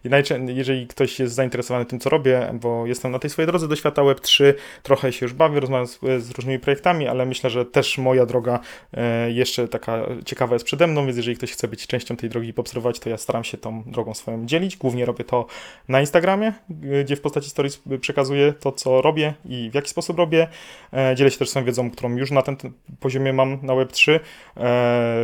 [0.06, 3.76] najczę- jeżeli ktoś jest zainteresowany tym, co robię, bo jestem na tej swojej drodze do
[3.76, 4.54] świata Web3,
[4.84, 8.60] trochę się już bawię, rozmawiam z, z różnymi projektami, ale myślę, że też moja droga
[8.94, 12.48] yy, jeszcze taka ciekawa jest przede mną, więc jeżeli ktoś chce być częścią tej drogi
[12.48, 14.78] i poobserwować, to ja staram się tą drogą swoją dzielić.
[14.78, 15.46] Głównie robię to
[15.88, 20.18] na Instagramie, yy, gdzie w postaci stories przekazuję to, co robię i w jaki sposób
[20.18, 20.48] robię.
[20.94, 22.58] Yy, dzielę się też swoją wiedzą, którą już na tym
[23.00, 24.20] poziomie mam na Web3, yy,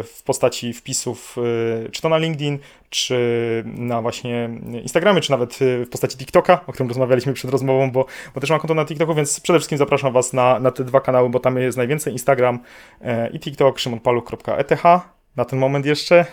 [0.04, 1.36] w postaci wpisów
[1.92, 4.50] czy to na LinkedIn, czy na właśnie
[4.82, 8.50] Instagramie, czy nawet y, w postaci TikToka, o którym rozmawialiśmy przed rozmową, bo, bo też
[8.50, 11.40] mam konto na TikToku, więc przede wszystkim zapraszam Was na, na te dwa kanały, bo
[11.40, 12.60] tam jest najwięcej Instagram
[13.02, 14.84] e, i TikTok, szymonpaluch.eth
[15.36, 16.26] na ten moment jeszcze.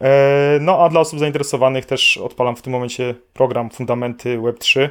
[0.00, 4.88] E, No a dla osób zainteresowanych też odpalam w tym momencie program Fundamenty Web3.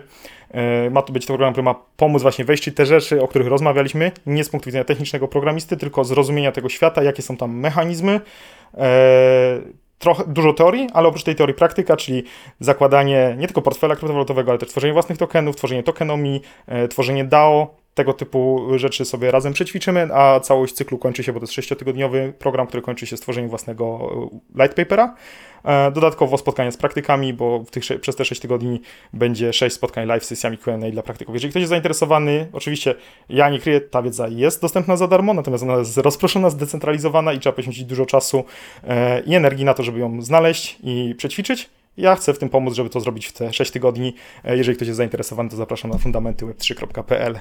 [0.52, 3.28] E, Ma to być to program, który ma pomóc właśnie wejść w te rzeczy, o
[3.28, 7.60] których rozmawialiśmy, nie z punktu widzenia technicznego programisty, tylko zrozumienia tego świata, jakie są tam
[7.60, 8.22] mechanizmy.
[10.02, 12.23] Trochę, dużo teorii, ale oprócz tej teorii praktyka, czyli
[12.60, 17.76] zakładanie nie tylko portfela kryptowalutowego, ale też tworzenie własnych tokenów, tworzenie tokenomii, e, tworzenie DAO,
[17.94, 22.34] tego typu rzeczy sobie razem przećwiczymy, a całość cyklu kończy się, bo to jest sześciotygodniowy
[22.40, 23.99] program, który kończy się stworzeniem własnego
[24.57, 25.06] e, light papera.
[25.06, 25.51] E,
[25.93, 28.81] Dodatkowo spotkania z praktykami, bo tych, przez te 6 tygodni
[29.13, 31.35] będzie 6 spotkań live z sesjami Q&A dla praktyków.
[31.35, 32.95] Jeżeli ktoś jest zainteresowany, oczywiście
[33.29, 37.39] ja nie kryję, ta wiedza jest dostępna za darmo, natomiast ona jest rozproszona, zdecentralizowana i
[37.39, 38.43] trzeba poświęcić dużo czasu
[38.83, 41.69] e, i energii na to, żeby ją znaleźć i przećwiczyć.
[41.97, 44.15] Ja chcę w tym pomóc, żeby to zrobić w te 6 tygodni.
[44.43, 47.39] E, Jeżeli ktoś jest zainteresowany, to zapraszam na fundamentyweb3.pl.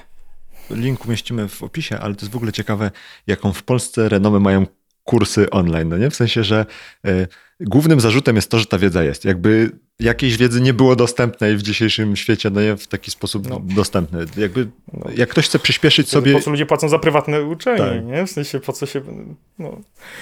[0.69, 2.91] Link umieścimy w opisie, ale to jest w ogóle ciekawe,
[3.27, 4.65] jaką w Polsce renomę mają
[5.03, 6.09] kursy online, no nie?
[6.09, 6.65] W sensie, że
[7.07, 7.27] y,
[7.59, 9.25] głównym zarzutem jest to, że ta wiedza jest.
[9.25, 9.71] Jakby
[10.01, 12.77] jakiejś wiedzy nie było dostępnej w dzisiejszym świecie, no nie?
[12.77, 13.61] W taki sposób No.
[13.63, 14.25] dostępny.
[14.37, 15.05] Jakby No.
[15.15, 16.31] jak ktoś chce przyspieszyć Sobie...
[16.31, 16.39] sobie...
[16.39, 18.05] Po co ludzie płacą za prywatne uczenie, Tak.
[18.05, 18.25] nie?
[18.25, 19.01] W sensie, po co się...
[19.59, 19.77] No.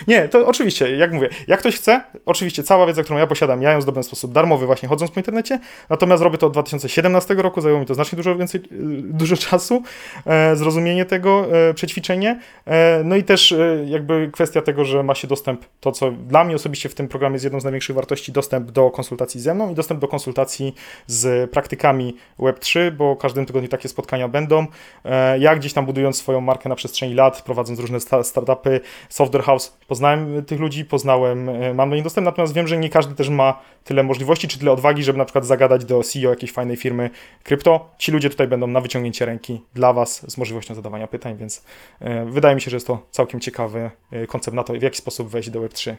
[0.08, 3.72] Nie, to oczywiście, jak mówię, jak ktoś chce, oczywiście cała wiedza, którą ja posiadam, ja
[3.72, 7.62] ją zdobyłem w sposób darmowy właśnie chodząc po internecie, natomiast robię to od 2017 roku,
[7.62, 8.66] zajęło mi to znacznie dużo więcej, y,
[9.04, 9.84] dużo czasu,
[10.26, 15.16] e, zrozumienie tego, e, przećwiczenie, e, no i też e, jakby kwestia tego, że ma
[15.16, 18.32] się dostęp, to co dla mnie osobiście w tym programie jest jedną z największych wartości,
[18.32, 20.76] dostęp do konsultacji ze mną i dostęp do konsultacji
[21.08, 24.66] z praktykami Web3, bo każdym tygodniu takie spotkania będą.
[25.06, 29.44] E, Ja gdzieś tam budując swoją markę na przestrzeni lat, prowadząc różne sta- startupy, Software
[29.44, 33.16] House, poznałem tych ludzi, poznałem, e, mam do nich dostęp, natomiast wiem, że nie każdy
[33.16, 36.78] też ma tyle możliwości, czy tyle odwagi, żeby na przykład zagadać do CEO jakiejś fajnej
[36.78, 37.10] firmy
[37.44, 37.90] krypto.
[37.98, 41.64] Ci ludzie tutaj będą na wyciągnięcie ręki dla Was z możliwością zadawania pytań, więc
[42.00, 43.92] e, wydaje mi się, że jest to całkiem ciekawy
[44.28, 45.96] koncept na to, w jaki sposób wejść do Web3.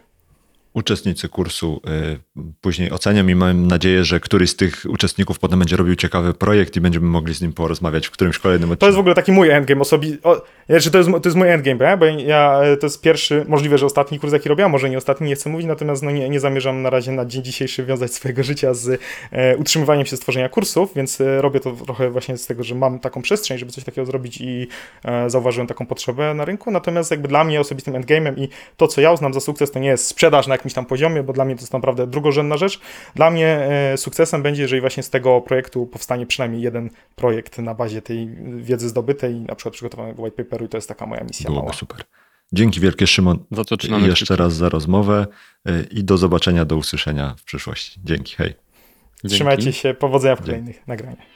[0.74, 1.80] Uczestnicy kursu
[2.36, 6.34] y, później ocenią i mam nadzieję, że któryś z tych uczestników potem będzie robił ciekawy
[6.34, 8.80] projekt i będziemy mogli z nim porozmawiać w którymś kolejnym odcinku.
[8.80, 10.18] To jest w ogóle taki mój endgame osobi...
[10.22, 11.97] O, znaczy to, jest, to jest mój endgame, nie?
[11.97, 15.28] bo ja, to jest pierwszy, możliwe, że ostatni kurs, jaki robię, a może nie ostatni,
[15.28, 18.42] nie chcę mówić, natomiast no nie, nie zamierzam na razie na dzień dzisiejszy wiązać swojego
[18.42, 19.01] życia z
[19.32, 22.74] e, utrzymywaniem się z tworzenia kursów, więc e, robię to trochę właśnie z tego, że
[22.74, 24.68] mam taką przestrzeń, żeby coś takiego zrobić i
[25.05, 29.01] e, zauważyłem taką potrzebę na rynku, natomiast jakby dla mnie osobistym endgame'em i to, co
[29.01, 31.55] ja uznam za sukces, to nie jest sprzedaż na jakimś tam poziomie, bo dla mnie
[31.55, 32.81] to jest naprawdę drugorzędna rzecz.
[33.15, 37.74] Dla mnie e, sukcesem będzie, jeżeli właśnie z tego projektu powstanie przynajmniej jeden projekt na
[37.74, 41.45] bazie tej wiedzy zdobytej, na przykład przygotowanego white paperu i to jest taka moja misja
[41.45, 41.73] Byłoby mała.
[41.73, 42.01] super.
[42.53, 45.27] Dzięki wielkie Szymon Za to trzymamy jeszcze raz za rozmowę
[45.69, 48.01] y, i do zobaczenia, do usłyszenia w przyszłości.
[48.05, 48.55] Dzięki, hej.
[49.24, 49.35] Dzięki.
[49.35, 50.51] Trzymajcie się, powodzenia w Dzięki.
[50.51, 51.27] kolejnych nagraniach.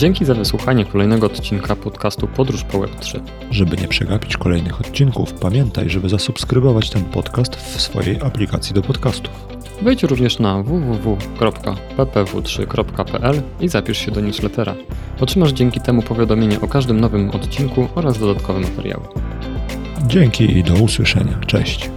[0.00, 3.20] Dzięki za wysłuchanie kolejnego odcinka podcastu Podróż po Web3.
[3.50, 9.32] Żeby nie przegapić kolejnych odcinków, pamiętaj, żeby zasubskrybować ten podcast w swojej aplikacji do podcastów.
[9.82, 14.74] Wejdź również na www.ppw3.pl i zapisz się do newslettera.
[15.20, 19.04] Otrzymasz dzięki temu powiadomienie o każdym nowym odcinku oraz dodatkowe materiały.
[20.06, 21.38] Dzięki i do usłyszenia.
[21.46, 21.90] Cześć.